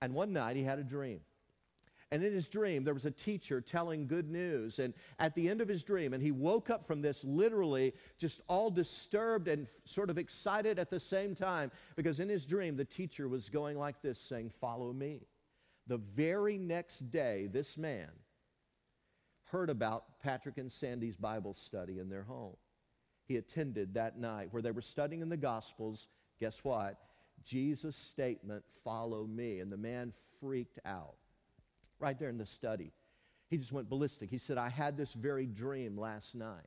And 0.00 0.14
one 0.14 0.32
night 0.32 0.56
he 0.56 0.62
had 0.62 0.78
a 0.78 0.84
dream. 0.84 1.20
And 2.10 2.24
in 2.24 2.32
his 2.32 2.48
dream, 2.48 2.84
there 2.84 2.94
was 2.94 3.04
a 3.04 3.10
teacher 3.10 3.60
telling 3.60 4.06
good 4.06 4.30
news. 4.30 4.78
And 4.78 4.94
at 5.18 5.34
the 5.34 5.48
end 5.48 5.60
of 5.60 5.68
his 5.68 5.82
dream, 5.82 6.14
and 6.14 6.22
he 6.22 6.30
woke 6.30 6.70
up 6.70 6.86
from 6.86 7.02
this 7.02 7.22
literally 7.22 7.92
just 8.16 8.40
all 8.48 8.70
disturbed 8.70 9.46
and 9.46 9.66
sort 9.84 10.08
of 10.08 10.16
excited 10.16 10.78
at 10.78 10.88
the 10.88 11.00
same 11.00 11.34
time, 11.34 11.70
because 11.96 12.18
in 12.18 12.28
his 12.28 12.46
dream, 12.46 12.76
the 12.76 12.84
teacher 12.84 13.28
was 13.28 13.50
going 13.50 13.78
like 13.78 14.00
this, 14.00 14.18
saying, 14.18 14.50
Follow 14.60 14.92
me. 14.92 15.26
The 15.86 15.98
very 15.98 16.56
next 16.56 17.10
day, 17.10 17.48
this 17.50 17.76
man 17.76 18.08
heard 19.44 19.70
about 19.70 20.04
Patrick 20.22 20.58
and 20.58 20.70
Sandy's 20.70 21.16
Bible 21.16 21.54
study 21.54 21.98
in 21.98 22.08
their 22.08 22.24
home. 22.24 22.56
He 23.26 23.36
attended 23.36 23.94
that 23.94 24.18
night 24.18 24.48
where 24.50 24.62
they 24.62 24.70
were 24.70 24.80
studying 24.80 25.20
in 25.20 25.28
the 25.28 25.36
Gospels. 25.36 26.08
Guess 26.40 26.64
what? 26.64 26.98
Jesus' 27.44 27.96
statement, 27.96 28.64
follow 28.82 29.26
me. 29.26 29.60
And 29.60 29.70
the 29.70 29.76
man 29.76 30.12
freaked 30.40 30.78
out 30.84 31.16
right 32.00 32.18
there 32.18 32.28
in 32.28 32.38
the 32.38 32.46
study. 32.46 32.92
He 33.48 33.56
just 33.56 33.72
went 33.72 33.88
ballistic. 33.88 34.30
He 34.30 34.38
said, 34.38 34.58
I 34.58 34.68
had 34.68 34.96
this 34.96 35.12
very 35.12 35.46
dream 35.46 35.98
last 35.98 36.34
night. 36.34 36.66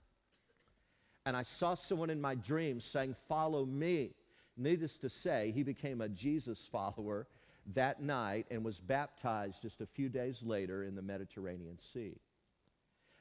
And 1.25 1.37
I 1.37 1.43
saw 1.43 1.75
someone 1.75 2.09
in 2.09 2.19
my 2.19 2.35
dream 2.35 2.81
saying, 2.81 3.15
Follow 3.27 3.65
me. 3.65 4.15
Needless 4.57 4.97
to 4.97 5.09
say, 5.09 5.51
he 5.55 5.63
became 5.63 6.01
a 6.01 6.09
Jesus 6.09 6.67
follower 6.71 7.27
that 7.73 8.01
night 8.01 8.47
and 8.51 8.65
was 8.65 8.79
baptized 8.79 9.61
just 9.61 9.81
a 9.81 9.85
few 9.85 10.09
days 10.09 10.41
later 10.43 10.83
in 10.83 10.95
the 10.95 11.01
Mediterranean 11.01 11.77
Sea. 11.79 12.17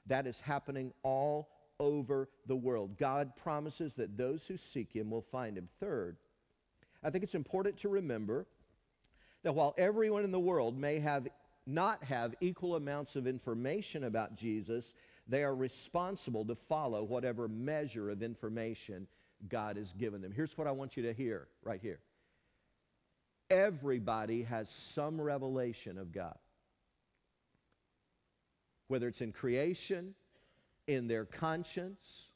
That 0.07 0.27
is 0.27 0.41
happening 0.41 0.93
all 1.03 1.51
over 1.79 2.29
the 2.47 2.57
world. 2.57 2.99
God 2.99 3.37
promises 3.37 3.95
that 3.95 4.17
those 4.17 4.47
who 4.47 4.57
seek 4.57 4.93
him 4.93 5.11
will 5.11 5.23
find 5.23 5.57
him. 5.57 5.69
Third, 5.79 6.17
I 7.03 7.11
think 7.11 7.25
it's 7.25 7.35
important 7.35 7.79
to 7.79 7.89
remember 7.89 8.47
that 9.43 9.55
while 9.55 9.75
everyone 9.79 10.25
in 10.25 10.33
the 10.33 10.41
world 10.41 10.79
may 10.79 10.99
have 10.99 11.29
not 11.71 12.03
have 12.05 12.35
equal 12.41 12.77
amounts 12.77 13.17
of 13.17 13.27
information 13.27 14.05
about 14.05 14.37
Jesus, 14.37 14.95
they 15.29 15.43
are 15.43 15.55
responsible 15.55 16.45
to 16.47 16.55
follow 16.55 17.05
whatever 17.05 17.49
measure 17.49 18.11
of 18.11 18.23
information 18.23 19.07
God 19.49 19.77
has 19.77 19.93
given 19.93 20.21
them. 20.21 20.33
Here's 20.33 20.57
what 20.59 20.67
I 20.67 20.73
want 20.73 20.97
you 20.97 21.05
to 21.05 21.13
hear 21.13 21.49
right 21.63 21.81
here 21.81 22.01
everybody 23.51 24.45
has 24.45 24.71
some 24.71 25.21
revelation 25.21 25.99
of 25.99 26.13
God. 26.13 26.39
Whether 28.87 29.09
it's 29.09 29.21
in 29.21 29.33
creation, 29.33 30.15
in 30.87 31.09
their 31.09 31.25
conscience, 31.25 32.31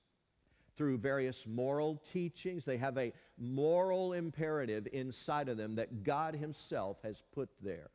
through 0.77 0.99
various 0.99 1.47
moral 1.47 2.03
teachings, 2.13 2.65
they 2.65 2.79
have 2.79 2.99
a 2.99 3.13
moral 3.39 4.13
imperative 4.13 4.89
inside 4.93 5.49
of 5.49 5.57
them 5.57 5.77
that 5.77 6.03
God 6.03 6.35
Himself 6.35 6.99
has 7.03 7.23
put 7.33 7.49
there. 7.63 7.91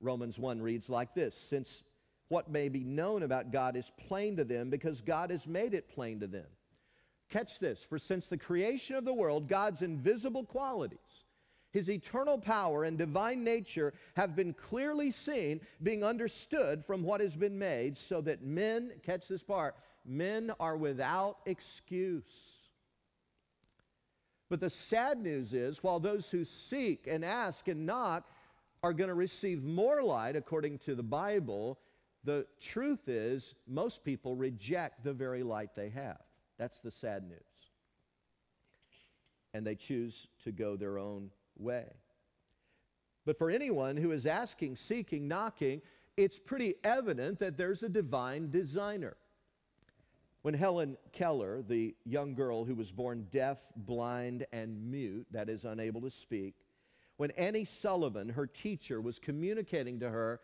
Romans 0.00 0.38
1 0.38 0.62
reads 0.62 0.88
like 0.88 1.14
this 1.14 1.34
Since 1.34 1.82
what 2.28 2.50
may 2.50 2.68
be 2.68 2.84
known 2.84 3.22
about 3.22 3.52
God 3.52 3.76
is 3.76 3.90
plain 4.06 4.36
to 4.36 4.44
them 4.44 4.70
because 4.70 5.00
God 5.00 5.30
has 5.30 5.46
made 5.46 5.74
it 5.74 5.88
plain 5.88 6.20
to 6.20 6.26
them. 6.26 6.46
Catch 7.30 7.58
this 7.58 7.84
for 7.84 7.98
since 7.98 8.26
the 8.26 8.38
creation 8.38 8.96
of 8.96 9.04
the 9.04 9.12
world, 9.12 9.48
God's 9.48 9.82
invisible 9.82 10.44
qualities, 10.44 10.98
his 11.72 11.90
eternal 11.90 12.38
power 12.38 12.84
and 12.84 12.96
divine 12.96 13.44
nature 13.44 13.92
have 14.16 14.34
been 14.34 14.54
clearly 14.54 15.10
seen, 15.10 15.60
being 15.82 16.02
understood 16.02 16.84
from 16.86 17.02
what 17.02 17.20
has 17.20 17.36
been 17.36 17.58
made, 17.58 17.98
so 17.98 18.20
that 18.22 18.42
men, 18.42 18.92
catch 19.04 19.28
this 19.28 19.42
part, 19.42 19.76
men 20.06 20.50
are 20.58 20.76
without 20.76 21.38
excuse. 21.44 22.22
But 24.48 24.60
the 24.60 24.70
sad 24.70 25.22
news 25.22 25.52
is, 25.52 25.82
while 25.82 26.00
those 26.00 26.30
who 26.30 26.44
seek 26.46 27.06
and 27.06 27.22
ask 27.22 27.68
and 27.68 27.84
knock 27.84 28.26
are 28.82 28.92
going 28.92 29.08
to 29.08 29.14
receive 29.14 29.62
more 29.62 30.02
light 30.02 30.36
according 30.36 30.78
to 30.78 30.94
the 30.94 31.02
Bible, 31.02 31.78
the 32.24 32.46
truth 32.60 33.08
is 33.08 33.54
most 33.66 34.04
people 34.04 34.36
reject 34.36 35.04
the 35.04 35.12
very 35.12 35.42
light 35.42 35.70
they 35.74 35.88
have. 35.90 36.20
That's 36.58 36.80
the 36.80 36.90
sad 36.90 37.28
news. 37.28 37.38
And 39.54 39.66
they 39.66 39.74
choose 39.74 40.28
to 40.44 40.52
go 40.52 40.76
their 40.76 40.98
own 40.98 41.30
way. 41.56 41.86
But 43.24 43.38
for 43.38 43.50
anyone 43.50 43.96
who 43.96 44.12
is 44.12 44.26
asking, 44.26 44.76
seeking, 44.76 45.28
knocking, 45.28 45.82
it's 46.16 46.38
pretty 46.38 46.74
evident 46.82 47.38
that 47.40 47.56
there's 47.56 47.82
a 47.82 47.88
divine 47.88 48.50
designer. 48.50 49.16
When 50.42 50.54
Helen 50.54 50.96
Keller, 51.12 51.62
the 51.62 51.94
young 52.04 52.34
girl 52.34 52.64
who 52.64 52.74
was 52.74 52.90
born 52.90 53.26
deaf, 53.30 53.58
blind, 53.76 54.46
and 54.52 54.90
mute, 54.90 55.26
that 55.30 55.48
is, 55.48 55.64
unable 55.64 56.00
to 56.02 56.10
speak, 56.10 56.54
when 57.18 57.32
Annie 57.32 57.64
Sullivan, 57.64 58.30
her 58.30 58.46
teacher, 58.46 59.00
was 59.00 59.18
communicating 59.18 60.00
to 60.00 60.08
her 60.08 60.40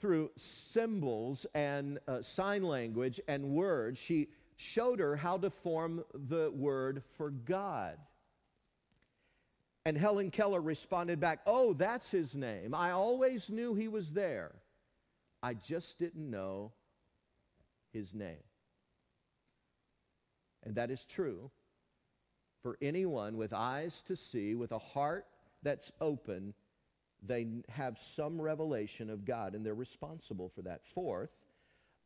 through 0.00 0.30
symbols 0.36 1.46
and 1.54 1.98
uh, 2.06 2.20
sign 2.20 2.62
language 2.62 3.18
and 3.26 3.50
words, 3.50 3.98
she 3.98 4.28
showed 4.54 5.00
her 5.00 5.16
how 5.16 5.38
to 5.38 5.48
form 5.48 6.04
the 6.28 6.50
word 6.54 7.02
for 7.16 7.30
God. 7.30 7.96
And 9.86 9.96
Helen 9.96 10.30
Keller 10.30 10.60
responded 10.60 11.18
back, 11.18 11.40
Oh, 11.46 11.72
that's 11.72 12.10
his 12.10 12.34
name. 12.34 12.74
I 12.74 12.90
always 12.90 13.48
knew 13.48 13.74
he 13.74 13.88
was 13.88 14.10
there. 14.10 14.52
I 15.42 15.54
just 15.54 15.98
didn't 15.98 16.30
know 16.30 16.72
his 17.92 18.12
name. 18.12 18.44
And 20.64 20.74
that 20.74 20.90
is 20.90 21.04
true 21.06 21.50
for 22.62 22.76
anyone 22.82 23.38
with 23.38 23.54
eyes 23.54 24.02
to 24.02 24.14
see, 24.14 24.54
with 24.54 24.70
a 24.70 24.78
heart 24.78 25.26
that's 25.62 25.92
open, 26.00 26.54
they 27.22 27.46
have 27.68 27.98
some 27.98 28.40
revelation 28.40 29.10
of 29.10 29.24
God, 29.24 29.54
and 29.54 29.64
they're 29.64 29.74
responsible 29.74 30.48
for 30.48 30.62
that. 30.62 30.86
Fourth, 30.86 31.30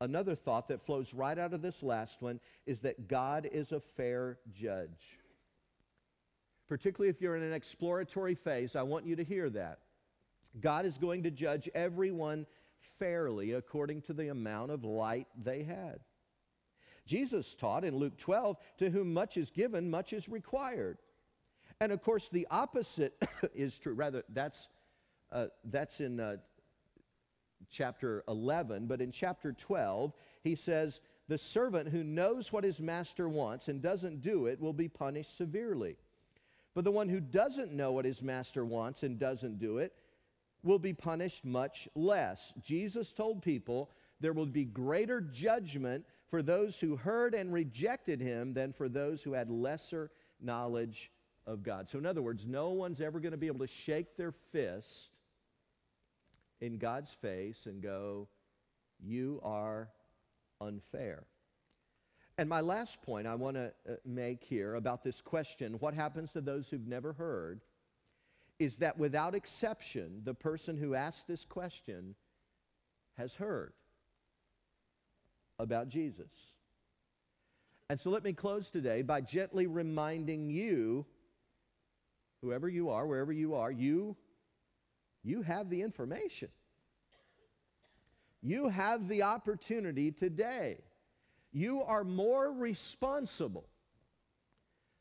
another 0.00 0.34
thought 0.34 0.68
that 0.68 0.84
flows 0.84 1.14
right 1.14 1.38
out 1.38 1.54
of 1.54 1.62
this 1.62 1.82
last 1.82 2.20
one 2.20 2.40
is 2.66 2.80
that 2.82 3.08
God 3.08 3.48
is 3.50 3.72
a 3.72 3.80
fair 3.80 4.38
judge. 4.52 5.18
Particularly 6.68 7.10
if 7.10 7.20
you're 7.20 7.36
in 7.36 7.42
an 7.42 7.52
exploratory 7.52 8.34
phase, 8.34 8.76
I 8.76 8.82
want 8.82 9.06
you 9.06 9.16
to 9.16 9.24
hear 9.24 9.48
that. 9.50 9.78
God 10.60 10.84
is 10.84 10.98
going 10.98 11.22
to 11.22 11.30
judge 11.30 11.68
everyone 11.74 12.46
fairly 12.98 13.52
according 13.52 14.02
to 14.02 14.12
the 14.12 14.28
amount 14.28 14.70
of 14.70 14.84
light 14.84 15.28
they 15.40 15.62
had. 15.62 16.00
Jesus 17.06 17.54
taught 17.54 17.84
in 17.84 17.96
Luke 17.96 18.16
12, 18.18 18.56
to 18.78 18.90
whom 18.90 19.14
much 19.14 19.36
is 19.36 19.50
given, 19.50 19.90
much 19.90 20.12
is 20.12 20.28
required. 20.28 20.98
And 21.80 21.92
of 21.92 22.02
course, 22.02 22.28
the 22.30 22.46
opposite 22.50 23.14
is 23.54 23.78
true. 23.78 23.94
Rather, 23.94 24.24
that's, 24.30 24.68
uh, 25.30 25.46
that's 25.64 26.00
in 26.00 26.20
uh, 26.20 26.36
chapter 27.70 28.24
11. 28.28 28.86
But 28.86 29.00
in 29.00 29.12
chapter 29.12 29.52
12, 29.52 30.12
he 30.42 30.54
says, 30.54 31.00
The 31.28 31.38
servant 31.38 31.88
who 31.88 32.02
knows 32.02 32.52
what 32.52 32.64
his 32.64 32.80
master 32.80 33.28
wants 33.28 33.68
and 33.68 33.82
doesn't 33.82 34.22
do 34.22 34.46
it 34.46 34.60
will 34.60 34.72
be 34.72 34.88
punished 34.88 35.36
severely. 35.36 35.96
But 36.74 36.84
the 36.84 36.92
one 36.92 37.08
who 37.08 37.20
doesn't 37.20 37.72
know 37.72 37.92
what 37.92 38.04
his 38.04 38.22
master 38.22 38.64
wants 38.64 39.02
and 39.02 39.18
doesn't 39.18 39.58
do 39.58 39.78
it 39.78 39.92
will 40.62 40.78
be 40.78 40.92
punished 40.92 41.44
much 41.44 41.88
less. 41.94 42.52
Jesus 42.62 43.12
told 43.12 43.42
people 43.42 43.90
there 44.20 44.32
will 44.32 44.46
be 44.46 44.64
greater 44.64 45.20
judgment 45.20 46.04
for 46.28 46.42
those 46.42 46.78
who 46.78 46.96
heard 46.96 47.34
and 47.34 47.52
rejected 47.52 48.20
him 48.20 48.52
than 48.52 48.72
for 48.72 48.88
those 48.88 49.22
who 49.22 49.32
had 49.32 49.50
lesser 49.50 50.10
knowledge 50.40 51.10
of 51.46 51.62
God. 51.62 51.88
So, 51.88 51.98
in 51.98 52.06
other 52.06 52.22
words, 52.22 52.46
no 52.46 52.70
one's 52.70 53.00
ever 53.00 53.20
going 53.20 53.32
to 53.32 53.38
be 53.38 53.46
able 53.46 53.66
to 53.66 53.72
shake 53.72 54.16
their 54.16 54.32
fist 54.52 55.10
in 56.60 56.78
God's 56.78 57.12
face 57.12 57.66
and 57.66 57.82
go, 57.82 58.28
You 59.00 59.40
are 59.42 59.88
unfair. 60.60 61.24
And 62.38 62.48
my 62.48 62.60
last 62.60 63.00
point 63.02 63.26
I 63.26 63.34
want 63.34 63.56
to 63.56 63.72
uh, 63.88 63.94
make 64.04 64.44
here 64.44 64.74
about 64.74 65.02
this 65.02 65.20
question 65.20 65.74
what 65.74 65.94
happens 65.94 66.32
to 66.32 66.40
those 66.40 66.68
who've 66.68 66.86
never 66.86 67.14
heard 67.14 67.62
is 68.58 68.76
that 68.76 68.98
without 68.98 69.34
exception, 69.34 70.22
the 70.24 70.34
person 70.34 70.76
who 70.76 70.94
asked 70.94 71.26
this 71.26 71.44
question 71.44 72.14
has 73.16 73.34
heard 73.34 73.72
about 75.58 75.88
Jesus. 75.88 76.30
And 77.88 78.00
so 78.00 78.10
let 78.10 78.24
me 78.24 78.32
close 78.32 78.68
today 78.68 79.02
by 79.02 79.20
gently 79.20 79.66
reminding 79.66 80.50
you, 80.50 81.06
whoever 82.42 82.68
you 82.68 82.90
are, 82.90 83.06
wherever 83.06 83.32
you 83.32 83.54
are, 83.54 83.70
you, 83.70 84.16
you 85.22 85.42
have 85.42 85.70
the 85.70 85.82
information. 85.82 86.48
You 88.42 88.68
have 88.68 89.08
the 89.08 89.22
opportunity 89.22 90.12
today. 90.12 90.78
You 91.52 91.82
are 91.82 92.04
more 92.04 92.52
responsible 92.52 93.66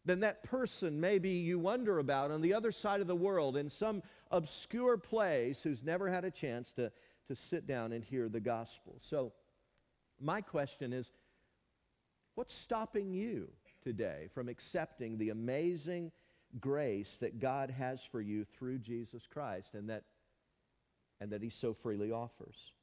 than 0.05 0.21
that 0.21 0.43
person 0.43 0.99
maybe 0.99 1.29
you 1.31 1.59
wonder 1.59 1.99
about 1.99 2.31
on 2.31 2.41
the 2.41 2.53
other 2.53 2.71
side 2.71 3.01
of 3.01 3.07
the 3.07 3.15
world 3.15 3.57
in 3.57 3.69
some 3.69 4.03
obscure 4.31 4.97
place 4.97 5.61
who's 5.63 5.83
never 5.83 6.09
had 6.09 6.23
a 6.23 6.31
chance 6.31 6.71
to, 6.73 6.91
to 7.27 7.35
sit 7.35 7.67
down 7.67 7.91
and 7.91 8.03
hear 8.03 8.29
the 8.29 8.39
gospel. 8.39 8.97
So, 9.01 9.33
my 10.21 10.41
question 10.41 10.93
is 10.93 11.11
what's 12.35 12.53
stopping 12.53 13.13
you 13.13 13.49
today 13.83 14.29
from 14.33 14.47
accepting 14.47 15.17
the 15.17 15.29
amazing 15.29 16.11
grace 16.59 17.17
that 17.21 17.39
God 17.39 17.71
has 17.71 18.03
for 18.03 18.21
you 18.21 18.45
through 18.45 18.79
Jesus 18.79 19.27
Christ 19.27 19.73
and 19.73 19.89
that, 19.89 20.03
and 21.19 21.31
that 21.31 21.41
He 21.41 21.49
so 21.49 21.73
freely 21.73 22.11
offers? 22.11 22.73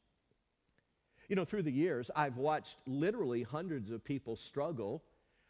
You 1.28 1.36
know, 1.36 1.44
through 1.44 1.62
the 1.62 1.72
years, 1.72 2.10
I've 2.14 2.36
watched 2.36 2.76
literally 2.86 3.42
hundreds 3.42 3.90
of 3.90 4.04
people 4.04 4.36
struggle 4.36 5.02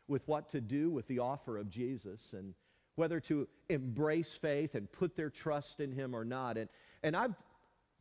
with 0.08 0.26
what 0.28 0.50
to 0.50 0.60
do 0.60 0.90
with 0.90 1.06
the 1.08 1.18
offer 1.18 1.56
of 1.56 1.70
Jesus 1.70 2.34
and 2.34 2.54
whether 2.94 3.20
to 3.20 3.48
embrace 3.68 4.38
faith 4.40 4.74
and 4.74 4.90
put 4.92 5.16
their 5.16 5.30
trust 5.30 5.80
in 5.80 5.92
Him 5.92 6.14
or 6.14 6.24
not. 6.24 6.58
And, 6.58 6.68
and 7.02 7.16
I've, 7.16 7.34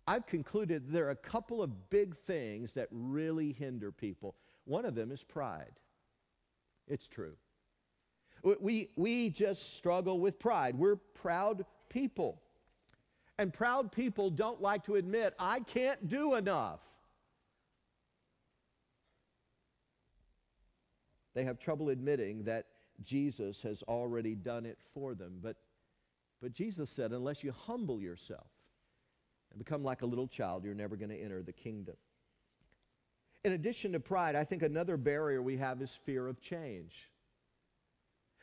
I've 0.06 0.28
concluded 0.28 0.92
there 0.92 1.08
are 1.08 1.12
a 1.12 1.16
couple 1.16 1.64
of 1.64 1.90
big 1.90 2.16
things 2.18 2.74
that 2.74 2.90
really 2.92 3.54
hinder 3.54 3.92
people. 3.92 4.36
One 4.66 4.86
of 4.86 4.96
them 4.96 5.12
is 5.12 5.24
pride. 5.24 5.80
It's 6.88 7.08
true. 7.08 7.36
We, 8.44 8.90
we 8.96 9.30
just 9.30 9.76
struggle 9.76 10.20
with 10.20 10.40
pride. 10.40 10.76
We're 10.76 10.96
proud 10.96 11.66
people. 11.90 12.42
And 13.38 13.54
proud 13.54 13.92
people 13.92 14.30
don't 14.30 14.62
like 14.62 14.86
to 14.86 14.96
admit, 14.96 15.34
I 15.40 15.60
can't 15.62 16.08
do 16.08 16.36
enough. 16.36 16.80
They 21.34 21.44
have 21.46 21.60
trouble 21.60 21.90
admitting 21.90 22.44
that 22.44 22.68
Jesus 23.02 23.62
has 23.62 23.84
already 23.84 24.36
done 24.36 24.66
it 24.66 24.78
for 24.94 25.16
them. 25.16 25.40
But, 25.42 25.58
but 26.42 26.52
Jesus 26.52 26.90
said, 26.90 27.12
unless 27.12 27.44
you 27.44 27.52
humble 27.52 28.02
yourself, 28.02 28.48
and 29.52 29.60
become 29.60 29.84
like 29.84 30.02
a 30.02 30.06
little 30.06 30.28
child, 30.28 30.64
you're 30.64 30.74
never 30.74 30.96
going 30.96 31.10
to 31.10 31.22
enter 31.22 31.42
the 31.44 31.52
kingdom. 31.52 31.96
In 33.44 33.54
addition 33.54 33.92
to 33.94 34.00
pride, 34.00 34.36
I 34.36 34.44
think 34.44 34.62
another 34.62 34.98
barrier 34.98 35.42
we 35.42 35.58
have 35.58 35.82
is 35.82 35.98
fear 36.06 36.28
of 36.28 36.40
change. 36.42 37.11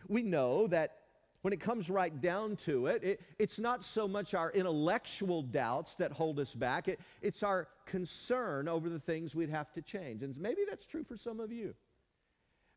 We 0.06 0.22
know 0.22 0.66
that 0.68 0.96
when 1.42 1.52
it 1.52 1.60
comes 1.60 1.88
right 1.88 2.20
down 2.20 2.56
to 2.56 2.86
it, 2.86 3.04
it 3.04 3.20
it's 3.38 3.58
not 3.58 3.84
so 3.84 4.08
much 4.08 4.34
our 4.34 4.50
intellectual 4.50 5.42
doubts 5.42 5.94
that 5.96 6.12
hold 6.12 6.40
us 6.40 6.54
back, 6.54 6.88
it, 6.88 7.00
it's 7.22 7.42
our 7.42 7.68
concern 7.86 8.68
over 8.68 8.88
the 8.88 8.98
things 8.98 9.34
we'd 9.34 9.50
have 9.50 9.72
to 9.72 9.82
change. 9.82 10.22
And 10.22 10.36
maybe 10.36 10.62
that's 10.68 10.84
true 10.84 11.04
for 11.04 11.16
some 11.16 11.40
of 11.40 11.52
you. 11.52 11.74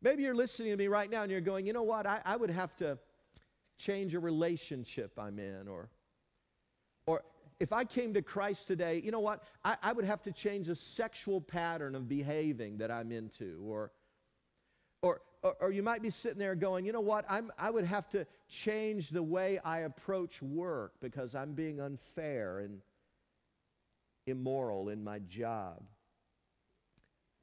Maybe 0.02 0.24
you're 0.24 0.36
listening 0.36 0.72
to 0.72 0.78
me 0.78 0.88
right 0.88 1.10
now 1.10 1.24
and 1.24 1.32
you're 1.32 1.42
going, 1.42 1.66
you 1.66 1.74
know 1.74 1.84
what, 1.84 2.08
I, 2.08 2.22
I 2.26 2.36
would 2.36 2.50
have 2.50 2.76
to 2.78 2.98
change 3.78 4.14
a 4.14 4.20
relationship 4.20 5.18
I'm 5.18 5.40
in, 5.40 5.68
or, 5.68 5.90
or 7.06 7.24
if 7.60 7.74
I 7.74 7.84
came 7.84 8.14
to 8.14 8.22
Christ 8.22 8.68
today, 8.68 9.02
you 9.04 9.12
know 9.12 9.20
what? 9.20 9.44
I, 9.64 9.78
I, 9.82 9.94
would 9.94 10.06
have 10.06 10.22
to 10.24 10.32
change 10.32 10.68
a 10.68 10.76
sexual 10.76 11.42
pattern 11.42 11.96
of 11.96 12.08
behaving 12.08 12.78
that 12.78 12.90
I'm 12.90 13.12
into. 13.12 13.60
Or, 13.64 13.92
or, 15.44 15.72
you 15.72 15.84
might 15.84 16.02
be 16.02 16.10
sitting 16.10 16.38
there 16.38 16.56
going, 16.56 16.86
you 16.86 16.92
know 16.92 17.02
what? 17.02 17.26
I'm, 17.28 17.52
I 17.58 17.70
would 17.70 17.86
have 17.86 18.08
to 18.10 18.28
change 18.48 19.10
the 19.10 19.24
way 19.24 19.60
I 19.66 19.80
approach 19.80 20.42
work 20.42 20.94
because 21.02 21.34
I'm 21.34 21.54
being 21.54 21.80
unfair. 21.80 22.60
And, 22.60 22.82
immoral 24.26 24.90
in 24.90 25.04
my 25.04 25.20
job. 25.20 25.82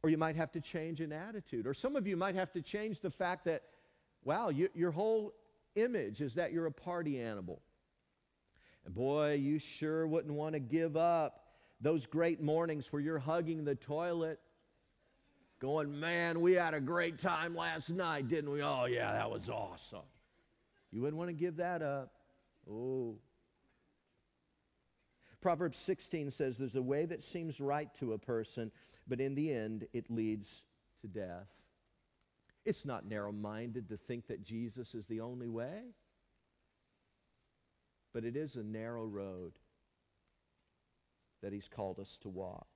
Or 0.02 0.10
you 0.10 0.18
might 0.18 0.36
have 0.36 0.52
to 0.52 0.60
change 0.60 1.00
an 1.00 1.12
attitude. 1.12 1.66
Or 1.66 1.74
some 1.74 1.96
of 1.96 2.06
you 2.06 2.16
might 2.16 2.34
have 2.34 2.52
to 2.52 2.62
change 2.62 3.00
the 3.00 3.10
fact 3.10 3.44
that, 3.46 3.62
wow, 4.24 4.48
you, 4.48 4.68
your 4.74 4.90
whole 4.90 5.32
image 5.74 6.20
is 6.20 6.34
that 6.34 6.52
you're 6.52 6.66
a 6.66 6.72
party 6.72 7.20
animal. 7.20 7.60
And 8.84 8.94
boy, 8.94 9.34
you 9.34 9.58
sure 9.58 10.06
wouldn't 10.06 10.34
want 10.34 10.54
to 10.54 10.60
give 10.60 10.96
up 10.96 11.40
those 11.80 12.06
great 12.06 12.40
mornings 12.40 12.92
where 12.92 13.02
you're 13.02 13.18
hugging 13.18 13.64
the 13.64 13.74
toilet, 13.74 14.38
going, 15.60 15.98
man, 15.98 16.40
we 16.40 16.52
had 16.52 16.74
a 16.74 16.80
great 16.80 17.18
time 17.18 17.54
last 17.54 17.90
night, 17.90 18.28
didn't 18.28 18.50
we? 18.50 18.62
Oh, 18.62 18.84
yeah, 18.84 19.12
that 19.12 19.30
was 19.30 19.48
awesome. 19.48 20.06
You 20.90 21.02
wouldn't 21.02 21.18
want 21.18 21.30
to 21.30 21.34
give 21.34 21.56
that 21.56 21.82
up. 21.82 22.12
Oh. 22.70 23.16
Proverbs 25.40 25.78
16 25.78 26.30
says 26.30 26.56
there's 26.56 26.74
a 26.74 26.82
way 26.82 27.06
that 27.06 27.22
seems 27.22 27.60
right 27.60 27.92
to 28.00 28.12
a 28.12 28.18
person, 28.18 28.70
but 29.06 29.20
in 29.20 29.34
the 29.34 29.52
end, 29.52 29.86
it 29.92 30.10
leads 30.10 30.64
to 31.00 31.06
death. 31.06 31.48
It's 32.64 32.84
not 32.84 33.06
narrow 33.06 33.32
minded 33.32 33.88
to 33.88 33.96
think 33.96 34.26
that 34.26 34.42
Jesus 34.42 34.94
is 34.94 35.06
the 35.06 35.20
only 35.20 35.48
way, 35.48 35.82
but 38.12 38.24
it 38.24 38.36
is 38.36 38.56
a 38.56 38.62
narrow 38.62 39.06
road 39.06 39.52
that 41.42 41.52
He's 41.52 41.68
called 41.68 41.98
us 41.98 42.18
to 42.22 42.28
walk. 42.28 42.66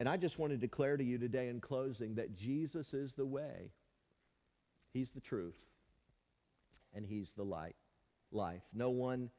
And 0.00 0.08
I 0.08 0.16
just 0.16 0.38
want 0.38 0.52
to 0.52 0.56
declare 0.56 0.96
to 0.96 1.04
you 1.04 1.18
today 1.18 1.48
in 1.48 1.60
closing 1.60 2.14
that 2.14 2.36
Jesus 2.36 2.94
is 2.94 3.14
the 3.14 3.26
way, 3.26 3.72
He's 4.92 5.10
the 5.10 5.20
truth, 5.20 5.58
and 6.94 7.04
He's 7.04 7.32
the 7.32 7.44
light, 7.44 7.76
life. 8.30 8.62
No 8.72 8.90
one 8.90 9.30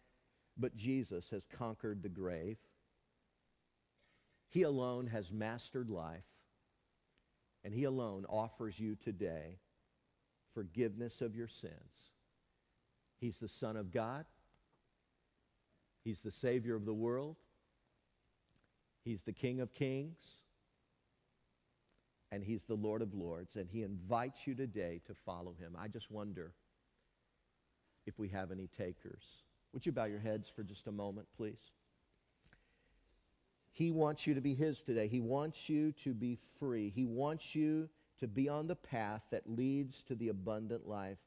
but 0.57 0.76
Jesus 0.76 1.30
has 1.30 1.45
conquered 1.45 2.03
the 2.03 2.10
grave. 2.10 2.57
He 4.49 4.64
alone 4.64 5.07
has 5.07 5.32
mastered 5.32 5.89
life, 5.89 6.26
and 7.64 7.74
He 7.74 7.86
alone 7.86 8.26
offers 8.28 8.80
you 8.80 8.95
today 8.95 9.60
forgiveness 10.53 11.22
of 11.22 11.36
your 11.36 11.47
sins. 11.47 12.12
He's 13.18 13.38
the 13.38 13.47
Son 13.47 13.78
of 13.78 13.91
God. 13.91 14.26
He's 16.03 16.22
the 16.22 16.32
Savior 16.32 16.76
of 16.76 16.86
the 16.86 16.93
world. 16.93 17.38
He's 19.05 19.22
the 19.22 19.34
King 19.34 19.62
of 19.62 19.74
kings. 19.74 20.41
And 22.32 22.44
He's 22.44 22.64
the 22.64 22.76
Lord 22.76 23.02
of 23.02 23.14
lords. 23.14 23.56
And 23.56 23.70
He 23.70 23.84
invites 23.84 24.46
you 24.46 24.56
today 24.56 25.02
to 25.08 25.14
follow 25.26 25.56
Him. 25.60 25.76
I 25.80 25.88
just 25.88 26.12
wonder 26.12 26.54
if 28.06 28.18
we 28.20 28.30
have 28.30 28.52
any 28.52 28.68
takers. 28.68 29.24
Would 29.74 29.86
you 29.86 29.92
bow 29.92 30.06
your 30.06 30.20
heads 30.20 30.50
for 30.50 30.64
just 30.64 30.88
a 30.88 30.92
moment, 30.92 31.28
please? 31.36 31.72
He 33.72 33.92
wants 33.92 34.28
you 34.28 34.34
to 34.34 34.42
be 34.42 34.56
His 34.56 34.82
today. 34.82 35.08
He 35.08 35.20
wants 35.20 35.70
you 35.70 35.92
to 36.04 36.14
be 36.14 36.38
free. 36.60 36.92
He 36.94 37.06
wants 37.06 37.56
you 37.56 37.90
to 38.20 38.28
be 38.28 38.50
on 38.50 38.68
the 38.68 38.76
path 38.76 39.22
that 39.32 39.50
leads 39.50 40.04
to 40.04 40.16
the 40.16 40.30
abundant 40.30 40.88
life. 40.88 41.18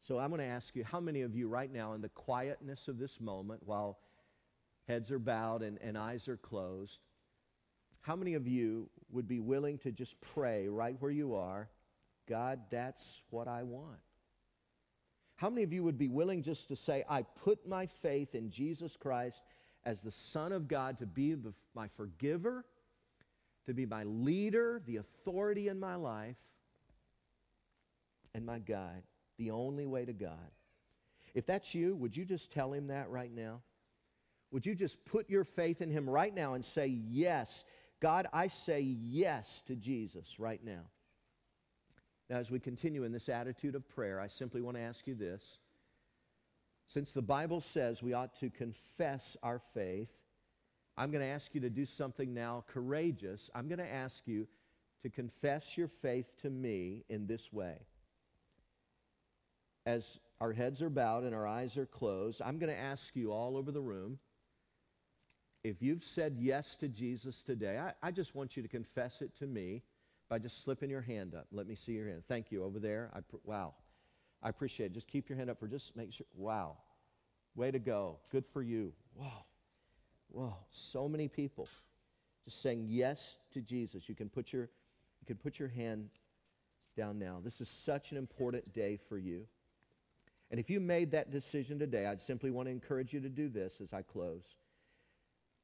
So 0.00 0.18
I'm 0.18 0.30
going 0.30 0.40
to 0.40 0.46
ask 0.46 0.76
you 0.76 0.84
how 0.84 1.00
many 1.00 1.22
of 1.22 1.34
you, 1.34 1.48
right 1.48 1.72
now, 1.72 1.94
in 1.94 2.02
the 2.02 2.08
quietness 2.08 2.88
of 2.88 2.98
this 2.98 3.20
moment, 3.20 3.62
while 3.64 3.98
heads 4.86 5.10
are 5.10 5.18
bowed 5.18 5.62
and, 5.62 5.78
and 5.82 5.98
eyes 5.98 6.28
are 6.28 6.36
closed, 6.36 6.98
how 8.00 8.16
many 8.16 8.34
of 8.34 8.46
you 8.46 8.88
would 9.10 9.28
be 9.28 9.40
willing 9.40 9.78
to 9.78 9.92
just 9.92 10.20
pray 10.20 10.68
right 10.68 10.96
where 10.98 11.10
you 11.10 11.34
are, 11.34 11.68
God, 12.28 12.60
that's 12.70 13.22
what 13.30 13.48
I 13.48 13.62
want? 13.62 13.98
How 15.36 15.50
many 15.50 15.62
of 15.62 15.72
you 15.72 15.84
would 15.84 15.98
be 15.98 16.08
willing 16.08 16.42
just 16.42 16.68
to 16.68 16.76
say, 16.76 17.04
I 17.08 17.22
put 17.22 17.66
my 17.66 17.86
faith 17.86 18.34
in 18.34 18.50
Jesus 18.50 18.96
Christ 18.96 19.42
as 19.84 20.00
the 20.00 20.10
Son 20.10 20.52
of 20.52 20.66
God 20.66 20.98
to 20.98 21.06
be 21.06 21.36
my 21.74 21.88
forgiver, 21.96 22.64
to 23.66 23.72
be 23.72 23.86
my 23.86 24.02
leader, 24.02 24.82
the 24.84 24.96
authority 24.96 25.68
in 25.68 25.78
my 25.78 25.94
life, 25.94 26.36
and 28.34 28.44
my 28.44 28.58
guide, 28.58 29.04
the 29.38 29.52
only 29.52 29.86
way 29.86 30.04
to 30.04 30.12
God? 30.12 30.50
If 31.34 31.46
that's 31.46 31.74
you, 31.74 31.94
would 31.94 32.16
you 32.16 32.24
just 32.24 32.50
tell 32.50 32.72
him 32.72 32.88
that 32.88 33.08
right 33.08 33.32
now? 33.32 33.60
Would 34.50 34.66
you 34.66 34.74
just 34.74 35.04
put 35.04 35.28
your 35.28 35.44
faith 35.44 35.80
in 35.82 35.90
him 35.90 36.08
right 36.08 36.34
now 36.34 36.54
and 36.54 36.64
say, 36.64 36.86
Yes, 36.86 37.64
God, 38.00 38.26
I 38.32 38.48
say 38.48 38.80
yes 38.80 39.62
to 39.66 39.74
Jesus 39.74 40.38
right 40.38 40.62
now? 40.64 40.82
Now, 42.30 42.36
as 42.36 42.50
we 42.50 42.60
continue 42.60 43.04
in 43.04 43.12
this 43.12 43.28
attitude 43.28 43.74
of 43.74 43.88
prayer, 43.88 44.20
I 44.20 44.28
simply 44.28 44.60
want 44.60 44.76
to 44.76 44.82
ask 44.82 45.06
you 45.06 45.14
this. 45.14 45.58
Since 46.86 47.12
the 47.12 47.22
Bible 47.22 47.60
says 47.60 48.02
we 48.02 48.12
ought 48.12 48.38
to 48.40 48.50
confess 48.50 49.36
our 49.42 49.60
faith, 49.74 50.12
I'm 50.96 51.10
going 51.10 51.22
to 51.22 51.30
ask 51.30 51.54
you 51.54 51.60
to 51.62 51.70
do 51.70 51.84
something 51.84 52.34
now 52.34 52.64
courageous. 52.68 53.50
I'm 53.54 53.68
going 53.68 53.78
to 53.78 53.92
ask 53.92 54.26
you 54.26 54.46
to 55.02 55.10
confess 55.10 55.76
your 55.76 55.88
faith 55.88 56.26
to 56.42 56.50
me 56.50 57.04
in 57.08 57.26
this 57.26 57.52
way. 57.52 57.76
As 59.86 60.18
our 60.40 60.52
heads 60.52 60.82
are 60.82 60.90
bowed 60.90 61.24
and 61.24 61.34
our 61.34 61.46
eyes 61.46 61.76
are 61.78 61.86
closed, 61.86 62.42
I'm 62.44 62.58
going 62.58 62.72
to 62.72 62.78
ask 62.78 63.14
you 63.14 63.32
all 63.32 63.56
over 63.56 63.70
the 63.70 63.80
room 63.80 64.18
if 65.64 65.82
you've 65.82 66.04
said 66.04 66.36
yes 66.38 66.76
to 66.76 66.88
Jesus 66.88 67.42
today, 67.42 67.78
I, 67.78 68.08
I 68.08 68.10
just 68.10 68.34
want 68.34 68.56
you 68.56 68.62
to 68.62 68.68
confess 68.68 69.22
it 69.22 69.36
to 69.38 69.46
me 69.46 69.82
by 70.28 70.38
just 70.38 70.62
slipping 70.62 70.90
your 70.90 71.00
hand 71.00 71.34
up. 71.34 71.46
Let 71.52 71.66
me 71.66 71.74
see 71.74 71.92
your 71.92 72.08
hand. 72.08 72.22
Thank 72.28 72.52
you 72.52 72.64
over 72.64 72.78
there. 72.78 73.10
I, 73.14 73.20
wow. 73.44 73.74
I 74.42 74.48
appreciate 74.48 74.86
it. 74.86 74.92
Just 74.92 75.08
keep 75.08 75.28
your 75.28 75.36
hand 75.36 75.50
up 75.50 75.58
for 75.58 75.66
just 75.66 75.96
make 75.96 76.12
sure. 76.12 76.26
Wow. 76.36 76.76
Way 77.56 77.70
to 77.70 77.78
go. 77.78 78.18
Good 78.30 78.44
for 78.52 78.62
you. 78.62 78.92
Wow. 79.14 79.44
Wow. 80.30 80.56
So 80.70 81.08
many 81.08 81.28
people 81.28 81.68
just 82.44 82.62
saying 82.62 82.86
yes 82.88 83.38
to 83.52 83.60
Jesus. 83.60 84.08
You 84.08 84.14
can 84.14 84.28
put 84.28 84.52
your 84.52 84.62
you 85.20 85.26
can 85.26 85.36
put 85.36 85.58
your 85.58 85.68
hand 85.68 86.08
down 86.96 87.18
now. 87.18 87.40
This 87.42 87.60
is 87.60 87.68
such 87.68 88.12
an 88.12 88.16
important 88.16 88.72
day 88.72 88.98
for 89.08 89.18
you. 89.18 89.46
And 90.50 90.58
if 90.58 90.70
you 90.70 90.80
made 90.80 91.10
that 91.10 91.30
decision 91.30 91.78
today, 91.78 92.06
I'd 92.06 92.20
simply 92.20 92.50
want 92.50 92.68
to 92.68 92.72
encourage 92.72 93.12
you 93.12 93.20
to 93.20 93.28
do 93.28 93.48
this 93.48 93.80
as 93.82 93.92
I 93.92 94.02
close. 94.02 94.54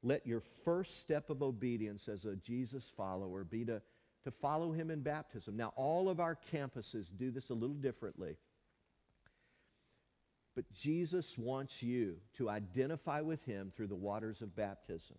Let 0.05 0.25
your 0.25 0.41
first 0.63 1.01
step 1.01 1.29
of 1.29 1.43
obedience 1.43 2.07
as 2.07 2.23
a 2.25 2.35
Jesus 2.37 2.93
follower 2.95 3.43
be 3.43 3.65
to 3.65 3.81
to 4.25 4.31
follow 4.31 4.71
him 4.71 4.89
in 4.89 5.01
baptism. 5.01 5.55
Now, 5.55 5.71
all 5.75 6.09
of 6.09 6.19
our 6.19 6.37
campuses 6.51 7.09
do 7.15 7.29
this 7.29 7.51
a 7.51 7.53
little 7.53 7.75
differently. 7.75 8.37
But 10.55 10.71
Jesus 10.73 11.37
wants 11.37 11.83
you 11.83 12.17
to 12.37 12.49
identify 12.49 13.21
with 13.21 13.45
him 13.45 13.71
through 13.75 13.87
the 13.87 13.95
waters 13.95 14.41
of 14.41 14.55
baptism. 14.55 15.17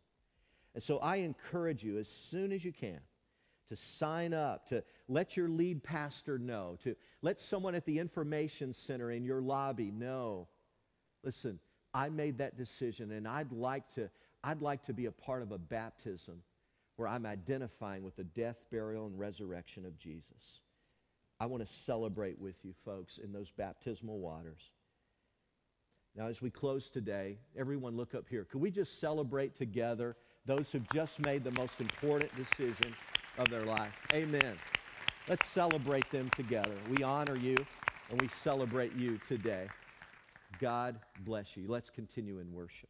And 0.75 0.83
so 0.83 0.99
I 0.99 1.17
encourage 1.17 1.85
you 1.85 1.99
as 1.99 2.09
soon 2.09 2.53
as 2.53 2.65
you 2.65 2.73
can 2.73 2.99
to 3.69 3.77
sign 3.77 4.35
up, 4.35 4.69
to 4.69 4.83
let 5.09 5.37
your 5.37 5.49
lead 5.49 5.85
pastor 5.85 6.37
know, 6.37 6.79
to 6.83 6.97
let 7.23 7.41
someone 7.41 7.77
at 7.77 7.87
the 7.87 8.01
information 8.01 8.75
center 8.75 9.13
in 9.13 9.25
your 9.25 9.41
lobby 9.41 9.93
know. 9.93 10.49
Listen, 11.23 11.61
I 11.95 12.09
made 12.09 12.39
that 12.39 12.57
decision 12.57 13.13
and 13.13 13.29
I'd 13.29 13.53
like 13.53 13.89
to 13.95 14.11
I'd 14.47 14.63
like 14.63 14.85
to 14.85 14.93
be 14.93 15.07
a 15.07 15.11
part 15.11 15.43
of 15.43 15.51
a 15.51 15.59
baptism 15.59 16.41
where 16.95 17.09
I'm 17.09 17.27
identifying 17.27 18.05
with 18.05 18.15
the 18.15 18.23
death, 18.23 18.55
burial, 18.71 19.07
and 19.07 19.19
resurrection 19.19 19.85
of 19.85 19.99
Jesus. 19.99 20.61
I 21.41 21.47
want 21.47 21.67
to 21.67 21.73
celebrate 21.73 22.39
with 22.39 22.55
you, 22.65 22.73
folks, 22.85 23.19
in 23.19 23.33
those 23.33 23.51
baptismal 23.51 24.21
waters. 24.21 24.71
Now, 26.15 26.29
as 26.29 26.41
we 26.41 26.51
close 26.51 26.89
today, 26.89 27.39
everyone 27.59 27.97
look 27.97 28.15
up 28.15 28.29
here. 28.31 28.45
Could 28.45 28.61
we 28.61 28.71
just 28.71 29.01
celebrate 29.01 29.57
together 29.57 30.17
those 30.47 30.71
who've 30.71 30.89
just 30.95 31.19
made 31.19 31.43
the 31.43 31.51
most 31.51 31.81
important 31.81 32.31
decision 32.37 32.95
of 33.39 33.51
their 33.51 33.65
life? 33.65 33.95
Amen. 34.13 34.57
Let's 35.29 35.47
celebrate 35.49 36.09
them 36.13 36.31
together. 36.37 36.77
We 36.97 37.03
honor 37.03 37.37
you 37.37 37.57
and 38.11 38.21
we 38.21 38.29
celebrate 38.29 38.95
you 38.95 39.19
today. 39.27 39.67
God 40.61 41.01
bless 41.25 41.57
you. 41.57 41.65
Let's 41.67 41.91
continue 41.91 42.39
in 42.39 42.53
worship. 42.53 42.89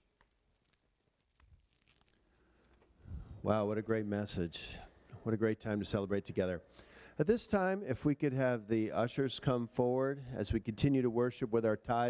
Wow, 3.47 3.67
what 3.67 3.79
a 3.79 3.83
great 3.83 4.07
message. 4.07 4.71
What 5.23 5.33
a 5.33 5.37
great 5.37 5.61
time 5.61 5.79
to 5.79 5.85
celebrate 5.85 6.25
together. 6.25 6.63
At 7.21 7.29
this 7.29 7.47
time, 7.47 7.85
if 7.87 8.05
we 8.05 8.17
could 8.17 8.33
have 8.33 8.67
the 8.67 8.91
ushers 8.91 9.39
come 9.39 9.69
forward 9.69 10.21
as 10.37 10.53
we 10.53 10.59
continue 10.59 11.01
to 11.01 11.11
worship 11.11 11.53
with 11.53 11.65
our 11.65 11.77
tithes. 11.77 12.03